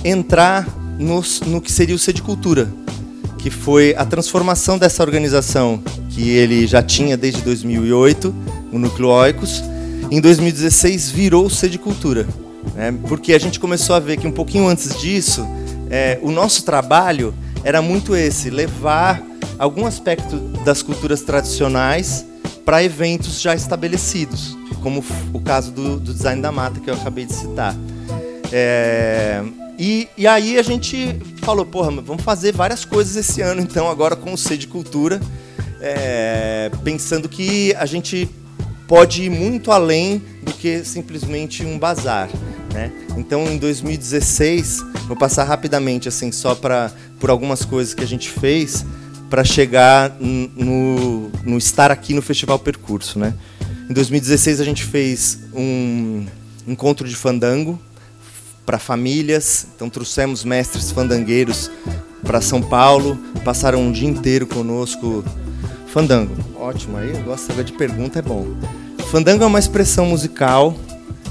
entrar 0.03 0.67
no, 0.99 1.23
no 1.47 1.61
que 1.61 1.71
seria 1.71 1.95
o 1.95 1.99
Sede 1.99 2.21
Cultura, 2.21 2.69
que 3.45 3.51
foi 3.51 3.93
a 3.95 4.03
transformação 4.03 4.75
dessa 4.75 5.03
organização 5.03 5.79
que 6.09 6.31
ele 6.31 6.65
já 6.65 6.81
tinha 6.81 7.15
desde 7.15 7.43
2008, 7.43 8.33
o 8.71 8.79
Núcleo 8.79 9.09
Oicos. 9.09 9.63
Em 10.09 10.19
2016 10.19 11.11
virou 11.11 11.45
o 11.45 11.49
Sede 11.51 11.77
Cultura, 11.77 12.25
né? 12.73 12.91
porque 13.07 13.33
a 13.35 13.39
gente 13.39 13.59
começou 13.59 13.95
a 13.95 13.99
ver 13.99 14.17
que 14.17 14.25
um 14.25 14.31
pouquinho 14.31 14.67
antes 14.67 14.99
disso, 14.99 15.45
é, 15.91 16.17
o 16.23 16.31
nosso 16.31 16.65
trabalho 16.65 17.35
era 17.63 17.83
muito 17.83 18.15
esse, 18.15 18.49
levar 18.49 19.21
algum 19.59 19.85
aspecto 19.85 20.37
das 20.65 20.81
culturas 20.81 21.21
tradicionais 21.21 22.25
para 22.65 22.83
eventos 22.83 23.39
já 23.39 23.53
estabelecidos 23.53 24.57
como 24.81 25.03
o 25.31 25.39
caso 25.39 25.71
do, 25.71 25.99
do 25.99 26.13
design 26.15 26.41
da 26.41 26.51
mata 26.51 26.79
que 26.79 26.89
eu 26.89 26.95
acabei 26.95 27.25
de 27.25 27.33
citar. 27.33 27.75
É, 28.51 29.43
e, 29.77 30.07
e, 30.17 30.27
aí 30.27 30.57
a 30.57 30.63
gente 30.63 31.19
falou, 31.41 31.65
porra, 31.65 31.91
vamos 32.01 32.23
fazer 32.23 32.53
várias 32.53 32.85
coisas 32.85 33.15
esse 33.15 33.41
ano, 33.41 33.61
então, 33.61 33.89
agora 33.89 34.15
com 34.15 34.33
o 34.33 34.37
C 34.37 34.57
de 34.57 34.67
Cultura, 34.67 35.19
é, 35.81 36.71
pensando 36.83 37.27
que 37.27 37.73
a 37.75 37.85
gente 37.85 38.29
pode 38.87 39.23
ir 39.23 39.29
muito 39.29 39.71
além 39.71 40.21
do 40.43 40.53
que 40.53 40.83
simplesmente 40.83 41.65
um 41.65 41.77
bazar. 41.77 42.29
Né? 42.73 42.91
Então, 43.17 43.45
em 43.47 43.57
2016, 43.57 44.83
vou 45.07 45.17
passar 45.17 45.43
rapidamente, 45.43 46.07
assim, 46.07 46.31
só 46.31 46.55
para 46.55 46.91
por 47.19 47.29
algumas 47.29 47.65
coisas 47.65 47.93
que 47.93 48.03
a 48.03 48.07
gente 48.07 48.29
fez 48.29 48.85
para 49.29 49.43
chegar 49.43 50.15
no, 50.19 51.31
no 51.43 51.57
estar 51.57 51.91
aqui 51.91 52.13
no 52.13 52.21
Festival 52.21 52.59
Percurso, 52.59 53.17
né? 53.17 53.33
Em 53.89 53.93
2016 53.93 54.61
a 54.61 54.63
gente 54.63 54.83
fez 54.83 55.39
um 55.53 56.25
encontro 56.67 57.07
de 57.07 57.15
fandango 57.15 57.79
para 58.65 58.79
famílias, 58.79 59.67
então 59.75 59.89
trouxemos 59.89 60.43
mestres 60.43 60.91
fandangueiros 60.91 61.69
para 62.23 62.41
São 62.41 62.61
Paulo, 62.61 63.17
passaram 63.43 63.79
um 63.79 63.91
dia 63.91 64.09
inteiro 64.09 64.47
conosco 64.47 65.23
fandango. 65.87 66.35
Ótimo, 66.59 66.97
aí 66.97 67.11
eu 67.11 67.21
gosto 67.21 67.63
de 67.63 67.73
pergunta, 67.73 68.19
é 68.19 68.21
bom. 68.21 68.47
Fandango 69.11 69.43
é 69.43 69.47
uma 69.47 69.59
expressão 69.59 70.07
musical, 70.07 70.75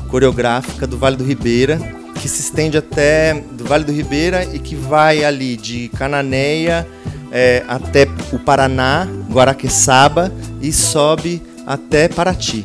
coreográfica 0.09 0.87
do 0.87 0.97
Vale 0.97 1.17
do 1.17 1.25
Ribeira, 1.25 1.79
que 2.21 2.29
se 2.29 2.41
estende 2.41 2.79
até 2.79 3.35
do 3.35 3.65
Vale 3.65 3.85
do 3.85 3.93
Ribeira 3.93 4.45
e 4.55 4.59
que 4.59 4.77
vai 4.77 5.25
ali 5.25 5.57
de 5.57 5.89
Cananéia 5.91 6.87
é, 7.33 7.65
até 7.67 8.07
o 8.33 8.39
Paraná, 8.39 9.09
Guaraqueçaba 9.29 10.33
e 10.63 10.73
sobe 10.73 11.43
até 11.67 12.09
Paraty. 12.09 12.65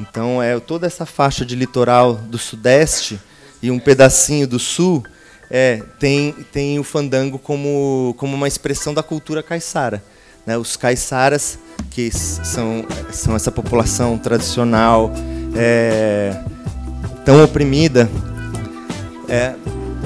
Então 0.00 0.42
é 0.42 0.58
toda 0.58 0.86
essa 0.86 1.06
faixa 1.06 1.46
de 1.46 1.54
litoral 1.54 2.14
do 2.14 2.36
sudeste 2.36 3.18
e 3.62 3.70
um 3.70 3.78
pedacinho 3.78 4.46
do 4.46 4.58
sul 4.58 5.04
é, 5.50 5.82
tem, 5.98 6.32
tem 6.50 6.78
o 6.78 6.84
fandango 6.84 7.38
como, 7.38 8.14
como 8.18 8.34
uma 8.34 8.48
expressão 8.48 8.92
da 8.92 9.02
cultura 9.02 9.42
caiçara. 9.42 10.02
Né? 10.46 10.56
Os 10.58 10.76
caiçaras, 10.76 11.58
que 11.90 12.10
são, 12.10 12.84
são 13.10 13.36
essa 13.36 13.52
população 13.52 14.18
tradicional 14.18 15.12
é, 15.54 16.34
tão 17.24 17.44
oprimida, 17.44 18.10
é, 19.28 19.54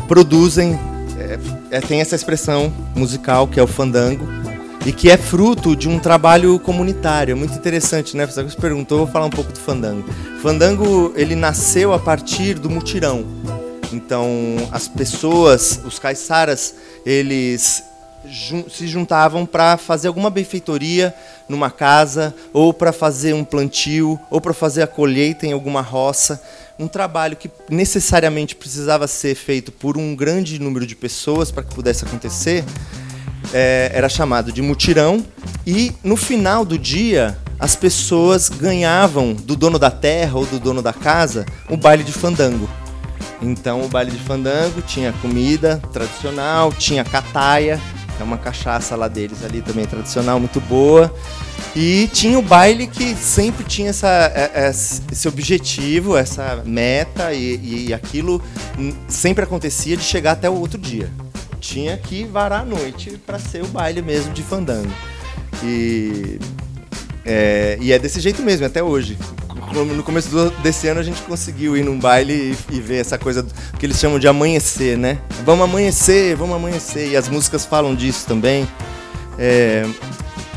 produzem, 0.06 0.78
é, 1.18 1.38
é, 1.78 1.80
tem 1.80 2.00
essa 2.00 2.14
expressão 2.14 2.72
musical 2.94 3.46
que 3.46 3.58
é 3.58 3.62
o 3.62 3.66
fandango, 3.66 4.26
e 4.86 4.92
que 4.92 5.10
é 5.10 5.16
fruto 5.16 5.74
de 5.74 5.88
um 5.88 5.98
trabalho 5.98 6.60
comunitário. 6.60 7.32
É 7.32 7.34
muito 7.34 7.54
interessante, 7.54 8.16
né? 8.16 8.24
Você 8.24 8.44
perguntou, 8.56 9.00
eu 9.00 9.04
vou 9.04 9.12
falar 9.12 9.26
um 9.26 9.30
pouco 9.30 9.52
do 9.52 9.58
fandango. 9.58 10.08
Fandango 10.40 11.12
ele 11.16 11.34
nasceu 11.34 11.92
a 11.92 11.98
partir 11.98 12.54
do 12.54 12.70
mutirão. 12.70 13.26
Então, 13.92 14.28
as 14.70 14.86
pessoas, 14.86 15.80
os 15.84 15.98
caiçaras, 15.98 16.76
eles 17.04 17.82
se 18.70 18.86
juntavam 18.86 19.44
para 19.44 19.76
fazer 19.76 20.06
alguma 20.06 20.30
benfeitoria 20.30 21.12
numa 21.48 21.70
casa, 21.70 22.32
ou 22.52 22.72
para 22.72 22.92
fazer 22.92 23.34
um 23.34 23.44
plantio, 23.44 24.18
ou 24.30 24.40
para 24.40 24.54
fazer 24.54 24.82
a 24.82 24.86
colheita 24.86 25.44
em 25.46 25.52
alguma 25.52 25.80
roça. 25.80 26.40
Um 26.78 26.86
trabalho 26.86 27.36
que 27.36 27.50
necessariamente 27.68 28.54
precisava 28.54 29.08
ser 29.08 29.34
feito 29.34 29.72
por 29.72 29.98
um 29.98 30.14
grande 30.14 30.60
número 30.60 30.86
de 30.86 30.94
pessoas 30.94 31.50
para 31.50 31.64
que 31.64 31.74
pudesse 31.74 32.04
acontecer, 32.04 32.64
é, 33.52 33.90
era 33.92 34.08
chamado 34.08 34.52
de 34.52 34.62
mutirão. 34.62 35.24
E 35.66 35.92
no 36.02 36.16
final 36.16 36.64
do 36.64 36.78
dia, 36.78 37.36
as 37.58 37.74
pessoas 37.74 38.48
ganhavam 38.48 39.34
do 39.34 39.56
dono 39.56 39.78
da 39.78 39.90
terra 39.90 40.38
ou 40.38 40.46
do 40.46 40.58
dono 40.58 40.82
da 40.82 40.92
casa 40.92 41.46
um 41.70 41.76
baile 41.76 42.04
de 42.04 42.12
fandango. 42.12 42.68
Então 43.40 43.82
o 43.82 43.88
baile 43.88 44.10
de 44.10 44.18
fandango 44.18 44.80
tinha 44.82 45.12
comida 45.14 45.80
tradicional, 45.92 46.72
tinha 46.72 47.04
cataia, 47.04 47.80
é 48.18 48.22
uma 48.22 48.38
cachaça 48.38 48.96
lá 48.96 49.08
deles 49.08 49.44
ali 49.44 49.60
também 49.60 49.84
tradicional, 49.84 50.38
muito 50.40 50.60
boa. 50.60 51.12
E 51.74 52.08
tinha 52.12 52.38
o 52.38 52.42
baile 52.42 52.86
que 52.86 53.14
sempre 53.14 53.62
tinha 53.62 53.90
essa, 53.90 54.08
é, 54.08 54.50
é, 54.54 54.70
esse 54.70 55.28
objetivo, 55.28 56.16
essa 56.16 56.62
meta, 56.64 57.34
e, 57.34 57.88
e 57.88 57.94
aquilo 57.94 58.42
sempre 59.08 59.44
acontecia 59.44 59.94
de 59.96 60.02
chegar 60.02 60.32
até 60.32 60.48
o 60.48 60.54
outro 60.54 60.78
dia. 60.78 61.10
Tinha 61.66 61.96
que 61.96 62.24
varar 62.24 62.60
a 62.60 62.64
noite 62.64 63.18
para 63.26 63.38
ser 63.40 63.64
o 63.64 63.66
baile 63.66 64.00
mesmo 64.00 64.32
de 64.32 64.42
fandango. 64.42 64.92
E 65.64 66.38
é, 67.24 67.76
e 67.80 67.92
é 67.92 67.98
desse 67.98 68.20
jeito 68.20 68.40
mesmo, 68.40 68.64
até 68.64 68.82
hoje 68.82 69.18
no 69.72 70.02
começo 70.02 70.30
do, 70.30 70.50
desse 70.62 70.86
ano 70.86 71.00
a 71.00 71.02
gente 71.02 71.20
conseguiu 71.22 71.76
ir 71.76 71.84
num 71.84 71.98
baile 71.98 72.56
e, 72.70 72.76
e, 72.76 72.80
ver 72.80 72.98
essa 72.98 73.18
coisa 73.18 73.44
que 73.78 73.84
eles 73.84 73.98
chamam 73.98 74.18
de 74.18 74.28
amanhecer, 74.28 74.96
né? 74.96 75.18
Vamos 75.44 75.64
amanhecer, 75.64 76.36
vamos 76.36 76.54
amanhecer. 76.56 77.10
E 77.10 77.16
as 77.16 77.28
músicas 77.28 77.66
falam 77.66 77.94
disso 77.94 78.26
também. 78.26 78.66
É, 79.36 79.84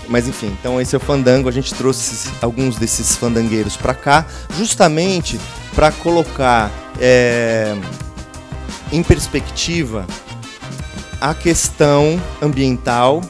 mas 0.08 0.28
enfim, 0.28 0.56
então 0.60 0.80
esse 0.80 0.96
é 0.96 0.98
o 0.98 1.02
fandango. 1.02 1.50
A 1.50 1.52
gente 1.52 1.74
trouxe 1.74 2.30
alguns 2.42 2.78
desses 2.78 3.16
fandangueiros 3.16 3.76
para 3.76 3.96
cá, 3.96 4.26
justamente 4.56 5.40
para 5.74 5.92
colocar 5.92 6.72
é, 7.02 7.76
em 8.92 9.02
perspectiva 9.04 10.06
a 11.20 11.34
questão 11.34 12.22
ambiental 12.42 13.22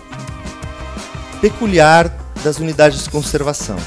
peculiar 1.41 2.13
das 2.43 2.59
unidades 2.59 3.03
de 3.03 3.09
conservação. 3.09 3.77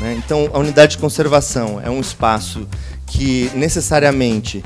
Né? 0.00 0.20
Então, 0.24 0.50
a 0.52 0.58
unidade 0.58 0.92
de 0.92 0.98
conservação 0.98 1.80
é 1.82 1.90
um 1.90 2.00
espaço 2.00 2.66
que 3.06 3.50
necessariamente 3.54 4.64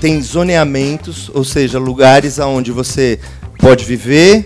tem 0.00 0.20
zoneamentos, 0.20 1.30
ou 1.34 1.44
seja, 1.44 1.78
lugares 1.78 2.38
onde 2.38 2.70
você 2.70 3.18
pode 3.58 3.84
viver, 3.84 4.44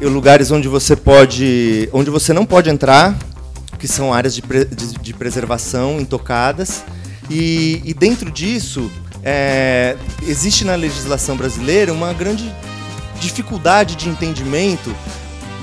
lugares 0.00 0.50
onde 0.50 0.68
você 0.68 0.94
pode, 0.94 1.88
onde 1.92 2.10
você 2.10 2.32
não 2.32 2.44
pode 2.44 2.70
entrar, 2.70 3.16
que 3.78 3.88
são 3.88 4.12
áreas 4.12 4.34
de, 4.34 4.42
pre, 4.42 4.64
de, 4.64 4.98
de 4.98 5.14
preservação 5.14 6.00
intocadas, 6.00 6.84
e, 7.30 7.82
e 7.84 7.94
dentro 7.94 8.30
disso 8.30 8.90
é, 9.24 9.96
existe 10.22 10.64
na 10.64 10.74
legislação 10.74 11.36
brasileira 11.36 11.92
uma 11.92 12.12
grande 12.12 12.52
dificuldade 13.20 13.96
de 13.96 14.08
entendimento 14.08 14.94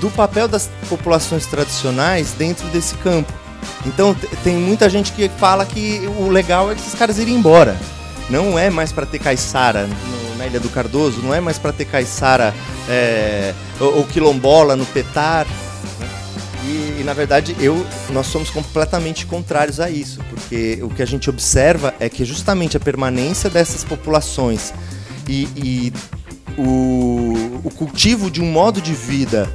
do 0.00 0.10
papel 0.10 0.46
das 0.46 0.68
populações 0.88 1.46
tradicionais 1.46 2.32
dentro 2.32 2.66
desse 2.68 2.94
campo. 2.96 3.32
Então 3.84 4.14
tem 4.44 4.56
muita 4.56 4.88
gente 4.88 5.12
que 5.12 5.28
fala 5.28 5.64
que 5.64 6.02
o 6.18 6.28
legal 6.28 6.70
é 6.70 6.74
que 6.74 6.80
esses 6.80 6.94
caras 6.94 7.18
irem 7.18 7.34
embora. 7.34 7.76
Não 8.28 8.58
é 8.58 8.68
mais 8.70 8.92
para 8.92 9.06
ter 9.06 9.18
caiçara 9.18 9.88
na 10.36 10.46
Ilha 10.46 10.60
do 10.60 10.68
Cardoso, 10.68 11.22
não 11.22 11.32
é 11.32 11.40
mais 11.40 11.58
para 11.58 11.72
ter 11.72 11.84
caiçara 11.84 12.52
é, 12.88 13.54
ou, 13.80 14.04
quilombola 14.04 14.76
no 14.76 14.84
Petar. 14.86 15.46
Na 17.06 17.12
verdade 17.12 17.54
eu, 17.60 17.86
nós 18.10 18.26
somos 18.26 18.50
completamente 18.50 19.26
contrários 19.26 19.78
a 19.78 19.88
isso, 19.88 20.18
porque 20.28 20.80
o 20.82 20.88
que 20.88 21.00
a 21.00 21.06
gente 21.06 21.30
observa 21.30 21.94
é 22.00 22.08
que 22.08 22.24
justamente 22.24 22.76
a 22.76 22.80
permanência 22.80 23.48
dessas 23.48 23.84
populações 23.84 24.74
e, 25.28 25.48
e 25.56 25.92
o, 26.58 27.60
o 27.62 27.70
cultivo 27.70 28.28
de 28.28 28.42
um 28.42 28.50
modo 28.50 28.80
de 28.80 28.92
vida 28.92 29.48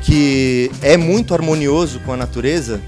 que 0.00 0.70
é 0.80 0.96
muito 0.96 1.34
harmonioso 1.34 2.00
com 2.00 2.12
a 2.14 2.16
natureza 2.16 2.80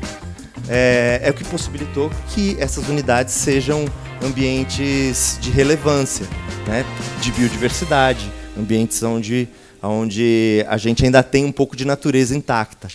é, 0.66 1.20
é 1.22 1.30
o 1.30 1.34
que 1.34 1.44
possibilitou 1.44 2.10
que 2.30 2.56
essas 2.58 2.88
unidades 2.88 3.34
sejam 3.34 3.84
ambientes 4.24 5.36
de 5.42 5.50
relevância, 5.50 6.26
né? 6.66 6.86
de 7.20 7.30
biodiversidade, 7.32 8.32
ambientes 8.58 9.02
onde, 9.02 9.46
onde 9.82 10.64
a 10.66 10.78
gente 10.78 11.04
ainda 11.04 11.22
tem 11.22 11.44
um 11.44 11.52
pouco 11.52 11.76
de 11.76 11.84
natureza 11.84 12.34
intacta. 12.34 12.88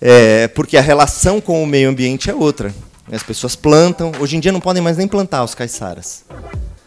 É, 0.00 0.48
porque 0.48 0.76
a 0.76 0.80
relação 0.80 1.40
com 1.40 1.62
o 1.62 1.66
meio 1.66 1.90
ambiente 1.90 2.30
é 2.30 2.34
outra. 2.34 2.74
As 3.12 3.22
pessoas 3.22 3.56
plantam, 3.56 4.12
hoje 4.20 4.36
em 4.36 4.40
dia 4.40 4.52
não 4.52 4.60
podem 4.60 4.82
mais 4.82 4.96
nem 4.96 5.06
plantar 5.06 5.44
os 5.44 5.54
caiçaras. 5.54 6.24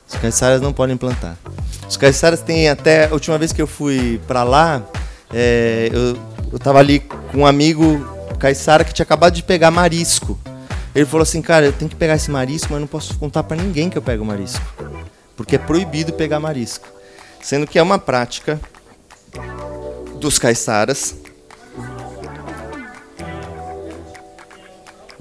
Os 0.07 0.15
caiçaras 0.15 0.61
não 0.61 0.71
podem 0.71 0.95
plantar. 0.95 1.37
Os 1.87 1.97
caiçaras 1.97 2.41
têm 2.41 2.69
até. 2.69 3.05
A 3.05 3.13
última 3.13 3.37
vez 3.37 3.51
que 3.51 3.61
eu 3.61 3.67
fui 3.67 4.19
para 4.25 4.43
lá, 4.43 4.81
é, 5.33 5.89
eu 5.91 6.55
estava 6.55 6.79
ali 6.79 6.99
com 6.99 7.39
um 7.39 7.45
amigo 7.45 8.07
caiçara 8.39 8.83
que 8.83 8.93
tinha 8.93 9.03
acabado 9.03 9.33
de 9.33 9.43
pegar 9.43 9.71
marisco. 9.71 10.39
Ele 10.93 11.05
falou 11.05 11.23
assim, 11.23 11.41
cara, 11.41 11.65
eu 11.65 11.73
tenho 11.73 11.89
que 11.89 11.95
pegar 11.95 12.15
esse 12.15 12.29
marisco, 12.29 12.67
mas 12.71 12.79
não 12.79 12.87
posso 12.87 13.17
contar 13.17 13.43
para 13.43 13.57
ninguém 13.57 13.89
que 13.89 13.97
eu 13.97 14.01
pego 14.01 14.23
marisco. 14.23 14.61
Porque 15.35 15.55
é 15.55 15.59
proibido 15.59 16.13
pegar 16.13 16.39
marisco. 16.39 16.87
Sendo 17.41 17.65
que 17.65 17.79
é 17.79 17.81
uma 17.81 17.97
prática 17.97 18.59
dos 20.19 20.37
caiçaras. 20.37 21.15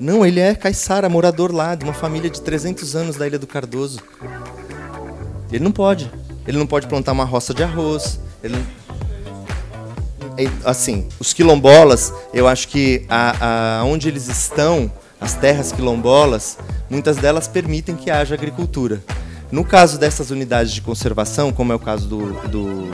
Não, 0.02 0.26
ele 0.26 0.40
é 0.40 0.52
caiçara, 0.52 1.08
morador 1.08 1.54
lá, 1.54 1.76
de 1.76 1.84
uma 1.84 1.94
família 1.94 2.28
de 2.28 2.40
300 2.40 2.96
anos 2.96 3.14
da 3.14 3.24
Ilha 3.24 3.38
do 3.38 3.46
Cardoso. 3.46 4.00
Ele 5.52 5.62
não 5.62 5.70
pode. 5.70 6.10
Ele 6.44 6.58
não 6.58 6.66
pode 6.66 6.88
plantar 6.88 7.12
uma 7.12 7.24
roça 7.24 7.54
de 7.54 7.62
arroz. 7.62 8.18
Ele 8.42 8.56
assim, 10.64 11.06
os 11.20 11.32
quilombolas, 11.32 12.12
eu 12.34 12.48
acho 12.48 12.66
que 12.66 13.06
a, 13.08 13.78
a, 13.78 13.84
onde 13.84 14.08
eles 14.08 14.26
estão, 14.26 14.90
as 15.20 15.34
terras 15.34 15.70
quilombolas, 15.70 16.58
muitas 16.90 17.18
delas 17.18 17.46
permitem 17.46 17.94
que 17.94 18.10
haja 18.10 18.34
agricultura. 18.34 19.00
No 19.52 19.64
caso 19.64 20.00
dessas 20.00 20.32
unidades 20.32 20.72
de 20.72 20.80
conservação, 20.80 21.52
como 21.52 21.72
é 21.72 21.76
o 21.76 21.78
caso 21.78 22.08
do, 22.08 22.32
do 22.48 22.90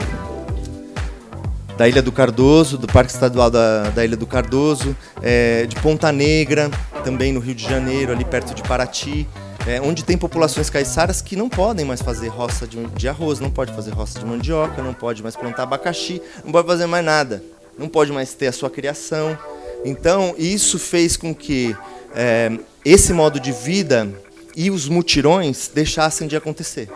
da 1.79 1.87
Ilha 1.87 2.01
do 2.01 2.11
Cardoso, 2.11 2.77
do 2.77 2.87
Parque 2.87 3.13
Estadual 3.13 3.49
da, 3.49 3.89
da 3.89 4.03
Ilha 4.03 4.17
do 4.17 4.27
Cardoso, 4.27 4.93
é, 5.23 5.65
de 5.65 5.77
Ponta 5.77 6.11
Negra, 6.11 6.69
também 6.99 7.31
no 7.31 7.39
Rio 7.39 7.55
de 7.55 7.63
Janeiro, 7.63 8.11
ali 8.11 8.25
perto 8.25 8.53
de 8.53 8.61
Paraty, 8.63 9.27
é, 9.67 9.81
onde 9.81 10.03
tem 10.03 10.17
populações 10.17 10.69
caiçaras 10.69 11.21
que 11.21 11.35
não 11.35 11.49
podem 11.49 11.85
mais 11.85 12.01
fazer 12.01 12.27
roça 12.27 12.65
de, 12.65 12.85
de, 12.87 13.07
arroz, 13.07 13.39
não 13.39 13.51
pode 13.51 13.73
fazer 13.73 13.91
roça 13.91 14.19
de 14.19 14.25
mandioca, 14.25 14.81
não 14.81 14.93
pode 14.93 15.21
mais 15.21 15.35
plantar 15.35 15.63
abacaxi, 15.63 16.21
não 16.43 16.51
pode 16.51 16.67
fazer 16.67 16.85
mais 16.85 17.05
nada, 17.05 17.43
não 17.77 17.87
pode 17.87 18.11
mais 18.11 18.33
ter 18.33 18.47
a 18.47 18.51
sua 18.51 18.69
criação. 18.69 19.37
Então, 19.83 20.35
isso 20.37 20.77
fez 20.77 21.15
com 21.15 21.33
que 21.33 21.75
é, 22.15 22.51
esse 22.83 23.13
modo 23.13 23.39
de 23.39 23.51
vida 23.51 24.09
e 24.55 24.71
os 24.71 24.87
mutirões 24.87 25.69
deixassem 25.73 26.27
de 26.27 26.35
acontecer. 26.35 26.89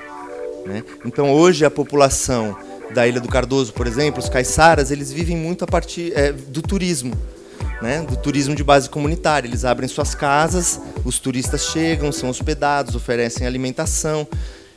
Né? 0.66 0.84
Então, 1.06 1.32
hoje, 1.32 1.66
a 1.66 1.72
população 1.72 2.58
da 2.94 3.08
Ilha 3.08 3.20
do 3.20 3.28
Cardoso, 3.28 3.74
por 3.74 3.88
exemplo, 3.88 4.20
os 4.22 4.30
caiçaras, 4.30 4.92
eles 4.92 5.12
vivem 5.12 5.36
muito 5.36 5.64
a 5.64 5.68
partir 5.68 6.14
é, 6.16 6.32
do 6.32 6.62
turismo. 6.62 7.14
Né, 7.84 8.02
do 8.02 8.16
turismo 8.16 8.56
de 8.56 8.64
base 8.64 8.90
comunitária. 8.90 9.46
Eles 9.46 9.66
abrem 9.66 9.90
suas 9.90 10.16
casas, 10.16 10.80
os 11.04 11.20
turistas 11.20 11.66
chegam, 11.66 12.12
são 12.12 12.30
hospedados, 12.30 12.96
oferecem 12.96 13.46
alimentação. 13.46 14.26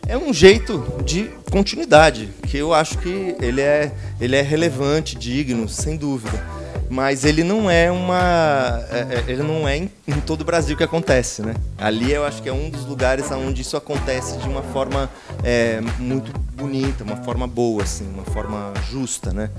É 0.08 0.18
um 0.18 0.32
jeito 0.34 0.84
de 1.04 1.30
continuidade, 1.50 2.28
que 2.46 2.58
eu 2.58 2.74
acho 2.74 2.98
que 2.98 3.36
ele 3.40 3.60
é, 3.60 3.92
ele 4.20 4.36
é 4.36 4.42
relevante, 4.42 5.16
digno, 5.16 5.68
sem 5.68 5.96
dúvida. 5.96 6.44
Mas 6.88 7.24
ele 7.24 7.42
não 7.42 7.68
é 7.68 7.90
uma. 7.90 8.84
É, 8.90 8.98
é, 8.98 9.24
ele 9.26 9.42
não 9.42 9.68
é 9.68 9.76
em, 9.76 9.90
em, 10.06 10.20
todo 10.20 10.42
o 10.42 10.44
Brasil 10.44 10.76
que 10.76 10.84
acontece, 10.84 11.42
né? 11.42 11.54
Ali 11.76 12.12
eu 12.12 12.24
acho 12.24 12.40
que 12.40 12.48
é 12.48 12.52
um 12.52 12.70
dos 12.70 12.84
lugares 12.84 13.28
onde 13.32 13.62
isso 13.62 13.76
acontece 13.76 14.38
de 14.38 14.48
uma 14.48 14.62
forma 14.62 15.10
é, 15.42 15.80
muito 15.98 16.30
bonita, 16.54 17.02
uma 17.02 17.16
forma 17.16 17.48
boa, 17.48 17.82
assim, 17.82 18.08
uma 18.08 18.24
forma 18.24 18.72
justa, 18.88 19.32
né? 19.32 19.50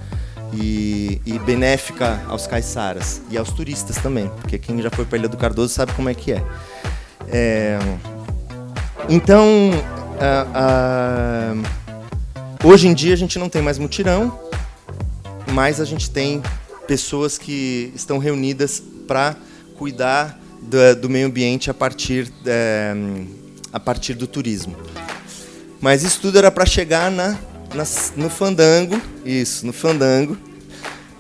E, 0.54 1.22
e 1.26 1.40
benéfica 1.40 2.22
aos 2.28 2.48
caiçaras 2.48 3.22
e 3.30 3.38
aos 3.38 3.52
turistas 3.52 3.98
também, 3.98 4.30
porque 4.42 4.58
quem 4.58 4.82
já 4.82 4.90
foi 4.90 5.06
para 5.06 5.18
a 5.18 5.20
Ilha 5.20 5.30
do 5.30 5.38
Cardoso 5.38 5.74
sabe 5.74 5.94
como 5.94 6.10
é 6.10 6.14
que 6.14 6.32
é. 6.32 6.44
é 7.30 7.80
então, 9.10 9.72
hoje 12.64 12.88
em 12.88 12.94
dia 12.94 13.14
a 13.14 13.18
gente 13.18 13.40
não 13.40 13.50
tem 13.50 13.62
mais 13.62 13.78
mutirão, 13.78 14.38
mas 15.52 15.80
a 15.80 15.86
gente 15.86 16.10
tem 16.10 16.42
pessoas 16.88 17.38
que 17.38 17.92
estão 17.96 18.18
reunidas 18.18 18.82
para 19.08 19.36
cuidar 19.78 20.40
do, 20.62 21.02
do, 21.02 21.10
meio 21.10 21.28
ambiente 21.28 21.70
a 21.70 21.74
partir, 21.74 22.32
é, 22.46 22.94
a 23.72 23.80
partir 23.80 24.14
do 24.14 24.28
turismo. 24.28 24.76
Mas 25.80 26.04
isso 26.04 26.20
tudo 26.20 26.38
era 26.38 26.52
para 26.52 26.66
chegar 26.66 27.12
na 27.12 27.38
no 28.16 28.30
Fandango, 28.30 29.02
isso, 29.26 29.66
no 29.66 29.74
Fandango, 29.74 30.38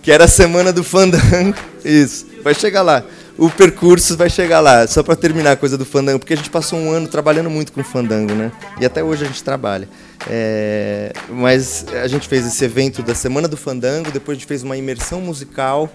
que 0.01 0.11
era 0.11 0.25
a 0.25 0.27
semana 0.27 0.71
do 0.71 0.83
Fandango, 0.83 1.57
isso, 1.83 2.25
vai 2.43 2.53
chegar 2.53 2.81
lá. 2.81 3.03
O 3.37 3.51
percurso 3.51 4.17
vai 4.17 4.31
chegar 4.31 4.59
lá, 4.59 4.87
só 4.87 5.03
para 5.03 5.15
terminar 5.15 5.51
a 5.51 5.55
coisa 5.55 5.77
do 5.77 5.85
Fandango, 5.85 6.17
porque 6.17 6.33
a 6.33 6.37
gente 6.37 6.49
passou 6.49 6.79
um 6.79 6.89
ano 6.89 7.07
trabalhando 7.07 7.51
muito 7.51 7.71
com 7.71 7.81
o 7.81 7.83
Fandango, 7.83 8.33
né? 8.33 8.51
E 8.79 8.85
até 8.85 9.03
hoje 9.03 9.25
a 9.25 9.27
gente 9.27 9.43
trabalha. 9.43 9.87
É, 10.27 11.13
mas 11.29 11.85
a 12.01 12.07
gente 12.07 12.27
fez 12.27 12.47
esse 12.47 12.65
evento 12.65 13.03
da 13.03 13.13
Semana 13.13 13.47
do 13.47 13.55
Fandango, 13.55 14.09
depois 14.09 14.35
a 14.35 14.39
gente 14.39 14.47
fez 14.47 14.63
uma 14.63 14.75
imersão 14.75 15.21
musical, 15.21 15.87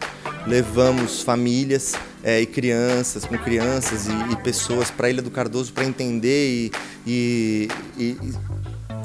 levamos 0.47 1.23
famílias 1.23 1.95
é, 2.23 2.41
e 2.41 2.47
crianças, 2.47 3.25
com 3.25 3.37
crianças 3.37 4.07
e, 4.07 4.33
e 4.33 4.37
pessoas 4.37 4.88
para 4.91 5.11
Ilha 5.11 5.21
do 5.21 5.31
Cardoso 5.31 5.73
para 5.73 5.85
entender 5.85 6.47
e, 6.49 6.73
e, 7.05 7.69
e 7.99 8.33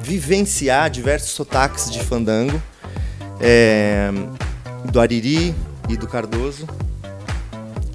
vivenciar 0.01 0.89
diversos 0.89 1.31
sotaques 1.31 1.91
de 1.91 1.99
fandango, 1.99 2.61
é, 3.39 4.09
do 4.85 4.99
Ariri 4.99 5.53
e 5.89 5.97
do 5.97 6.07
Cardoso. 6.07 6.67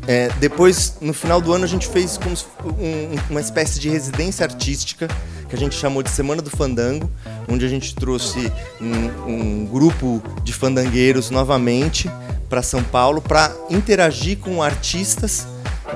É, 0.06 0.28
depois, 0.40 0.96
no 1.00 1.14
final 1.14 1.40
do 1.40 1.52
ano, 1.52 1.64
a 1.64 1.68
gente 1.68 1.86
fez 1.88 2.18
um, 2.18 3.30
uma 3.30 3.40
espécie 3.40 3.78
de 3.78 3.88
residência 3.88 4.44
artística 4.44 5.08
que 5.48 5.54
a 5.54 5.58
gente 5.58 5.76
chamou 5.76 6.02
de 6.02 6.10
Semana 6.10 6.40
do 6.40 6.50
Fandango, 6.50 7.10
onde 7.48 7.64
a 7.64 7.68
gente 7.68 7.94
trouxe 7.94 8.50
um, 8.80 9.30
um 9.30 9.66
grupo 9.66 10.22
de 10.42 10.52
fandangueiros 10.52 11.30
novamente 11.30 12.10
para 12.48 12.62
São 12.62 12.82
Paulo 12.82 13.20
para 13.20 13.54
interagir 13.70 14.38
com 14.38 14.62
artistas 14.62 15.46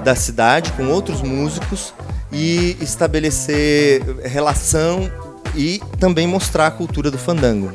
da 0.04 0.14
cidade, 0.14 0.72
com 0.72 0.88
outros 0.88 1.22
músicos 1.22 1.94
e 2.30 2.76
estabelecer 2.80 4.02
relação 4.24 5.10
e 5.56 5.80
também 5.98 6.26
mostrar 6.26 6.66
a 6.66 6.70
cultura 6.70 7.10
do 7.10 7.18
fandango. 7.18 7.72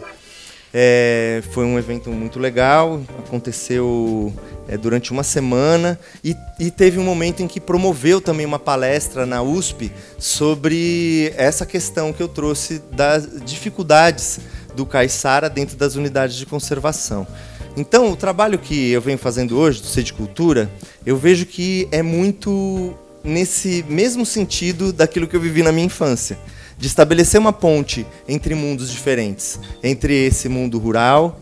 É, 0.73 1.43
foi 1.51 1.65
um 1.65 1.77
evento 1.77 2.09
muito 2.09 2.39
legal, 2.39 3.01
aconteceu 3.19 4.33
é, 4.69 4.77
durante 4.77 5.11
uma 5.11 5.23
semana 5.23 5.99
e, 6.23 6.33
e, 6.57 6.71
teve 6.71 6.97
um 6.97 7.03
momento 7.03 7.43
em 7.43 7.47
que 7.47 7.59
promoveu 7.59 8.21
também 8.21 8.45
uma 8.45 8.59
palestra 8.59 9.25
na 9.25 9.41
USP 9.41 9.91
sobre 10.17 11.33
essa 11.35 11.65
questão 11.65 12.13
que 12.13 12.23
eu 12.23 12.27
trouxe 12.29 12.81
das 12.93 13.27
dificuldades 13.43 14.39
do 14.73 14.85
caiçara 14.85 15.49
dentro 15.49 15.75
das 15.75 15.95
unidades 15.95 16.37
de 16.37 16.45
conservação. 16.45 17.27
Então, 17.75 18.09
o 18.09 18.15
trabalho 18.15 18.57
que 18.57 18.91
eu 18.91 19.01
venho 19.01 19.17
fazendo 19.17 19.57
hoje, 19.57 19.81
do 19.81 19.87
Sede 19.87 20.13
Cultura, 20.13 20.69
eu 21.05 21.17
vejo 21.17 21.45
que 21.45 21.87
é 21.91 22.01
muito 22.01 22.93
nesse 23.25 23.83
mesmo 23.89 24.25
sentido 24.25 24.93
daquilo 24.93 25.27
que 25.27 25.35
eu 25.35 25.41
vivi 25.41 25.63
na 25.63 25.71
minha 25.71 25.85
infância 25.85 26.37
de 26.81 26.87
estabelecer 26.87 27.39
uma 27.39 27.53
ponte 27.53 28.07
entre 28.27 28.55
mundos 28.55 28.89
diferentes, 28.89 29.59
entre 29.83 30.25
esse 30.25 30.49
mundo 30.49 30.79
rural 30.79 31.39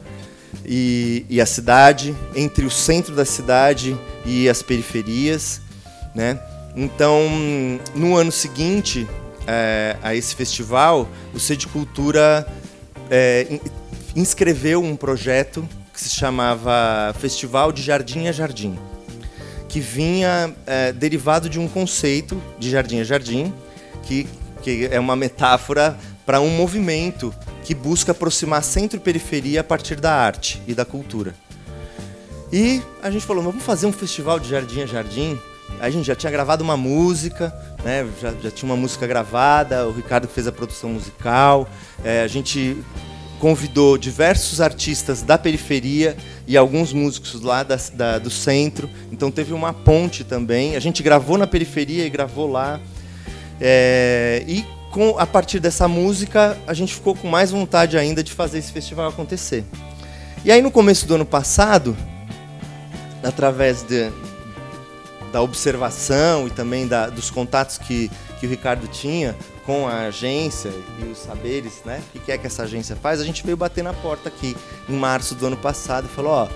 e, 0.65 1.25
e, 1.29 1.39
a 1.39 1.45
cidade, 1.45 2.13
entre 2.35 2.65
o 2.65 2.69
centro 2.69 3.15
da 3.15 3.23
cidade 3.23 3.97
e 4.25 4.49
as 4.49 4.61
periferias, 4.61 5.61
né? 6.13 6.37
Então, 6.75 7.21
no 7.95 8.17
ano 8.17 8.33
seguinte 8.33 9.07
é, 9.47 9.95
a 10.03 10.13
esse 10.13 10.35
festival, 10.35 11.07
o 11.33 11.39
Sede 11.39 11.67
Cultura 11.67 12.45
é, 13.09 13.61
inscreveu 14.13 14.83
um 14.83 14.97
projeto 14.97 15.67
que 15.93 16.01
se 16.01 16.09
chamava 16.09 17.15
Festival 17.17 17.71
de 17.71 17.81
Jardim 17.81 18.27
a 18.27 18.33
Jardim, 18.33 18.77
que 19.69 19.79
vinha 19.79 20.53
é, 20.67 20.91
derivado 20.91 21.49
de 21.49 21.59
um 21.59 21.67
conceito 21.67 22.41
de 22.59 22.69
jardim 22.69 22.99
a 22.99 23.03
jardim, 23.05 23.53
que 24.03 24.27
que 24.61 24.87
é 24.91 24.99
uma 24.99 25.15
metáfora 25.15 25.97
para 26.25 26.39
um 26.41 26.49
movimento 26.49 27.33
que 27.63 27.73
busca 27.73 28.11
aproximar 28.11 28.63
centro 28.63 28.97
e 28.97 28.99
periferia 28.99 29.61
a 29.61 29.63
partir 29.63 29.95
da 29.95 30.13
arte 30.13 30.61
e 30.67 30.73
da 30.73 30.85
cultura. 30.85 31.35
E 32.51 32.81
a 33.01 33.11
gente 33.11 33.25
falou, 33.25 33.43
vamos 33.43 33.63
fazer 33.63 33.85
um 33.85 33.91
festival 33.91 34.39
de 34.39 34.49
jardim 34.49 34.81
a 34.81 34.85
jardim. 34.85 35.39
A 35.79 35.89
gente 35.89 36.05
já 36.05 36.15
tinha 36.15 36.31
gravado 36.31 36.63
uma 36.63 36.75
música, 36.75 37.53
né? 37.83 38.07
já, 38.19 38.33
já 38.41 38.51
tinha 38.51 38.69
uma 38.69 38.75
música 38.75 39.05
gravada, 39.05 39.87
o 39.87 39.91
Ricardo 39.91 40.27
fez 40.27 40.47
a 40.47 40.51
produção 40.51 40.89
musical, 40.91 41.69
é, 42.03 42.21
a 42.23 42.27
gente 42.27 42.75
convidou 43.39 43.97
diversos 43.97 44.59
artistas 44.59 45.21
da 45.21 45.37
periferia 45.37 46.17
e 46.45 46.57
alguns 46.57 46.91
músicos 46.91 47.41
lá 47.41 47.63
da, 47.63 47.77
da, 47.93 48.19
do 48.19 48.29
centro. 48.29 48.89
Então 49.11 49.31
teve 49.31 49.53
uma 49.53 49.73
ponte 49.73 50.23
também. 50.23 50.75
A 50.75 50.79
gente 50.79 51.01
gravou 51.01 51.37
na 51.37 51.47
periferia 51.47 52.05
e 52.05 52.09
gravou 52.09 52.51
lá. 52.51 52.79
É, 53.59 54.43
e 54.47 54.65
com, 54.91 55.17
a 55.19 55.25
partir 55.25 55.59
dessa 55.59 55.87
música, 55.87 56.57
a 56.65 56.73
gente 56.73 56.93
ficou 56.93 57.15
com 57.15 57.27
mais 57.27 57.51
vontade 57.51 57.97
ainda 57.97 58.23
de 58.23 58.31
fazer 58.31 58.59
esse 58.59 58.71
festival 58.71 59.09
acontecer. 59.09 59.63
E 60.43 60.51
aí, 60.51 60.61
no 60.61 60.71
começo 60.71 61.05
do 61.05 61.15
ano 61.15 61.25
passado, 61.25 61.95
através 63.23 63.83
de, 63.83 64.09
da 65.31 65.41
observação 65.41 66.47
e 66.47 66.49
também 66.49 66.87
da, 66.87 67.07
dos 67.07 67.29
contatos 67.29 67.77
que, 67.77 68.09
que 68.39 68.47
o 68.47 68.49
Ricardo 68.49 68.87
tinha 68.87 69.35
com 69.65 69.87
a 69.87 70.07
agência 70.07 70.71
e 70.99 71.03
os 71.03 71.19
saberes, 71.19 71.81
né, 71.85 72.01
o 72.15 72.19
que 72.19 72.31
é 72.31 72.37
que 72.37 72.47
essa 72.47 72.63
agência 72.63 72.95
faz, 72.95 73.21
a 73.21 73.25
gente 73.25 73.45
veio 73.45 73.57
bater 73.57 73.83
na 73.83 73.93
porta 73.93 74.29
aqui 74.29 74.55
em 74.87 74.93
março 74.93 75.35
do 75.35 75.45
ano 75.45 75.57
passado 75.57 76.05
e 76.05 76.15
falou: 76.15 76.31
ó, 76.31 76.47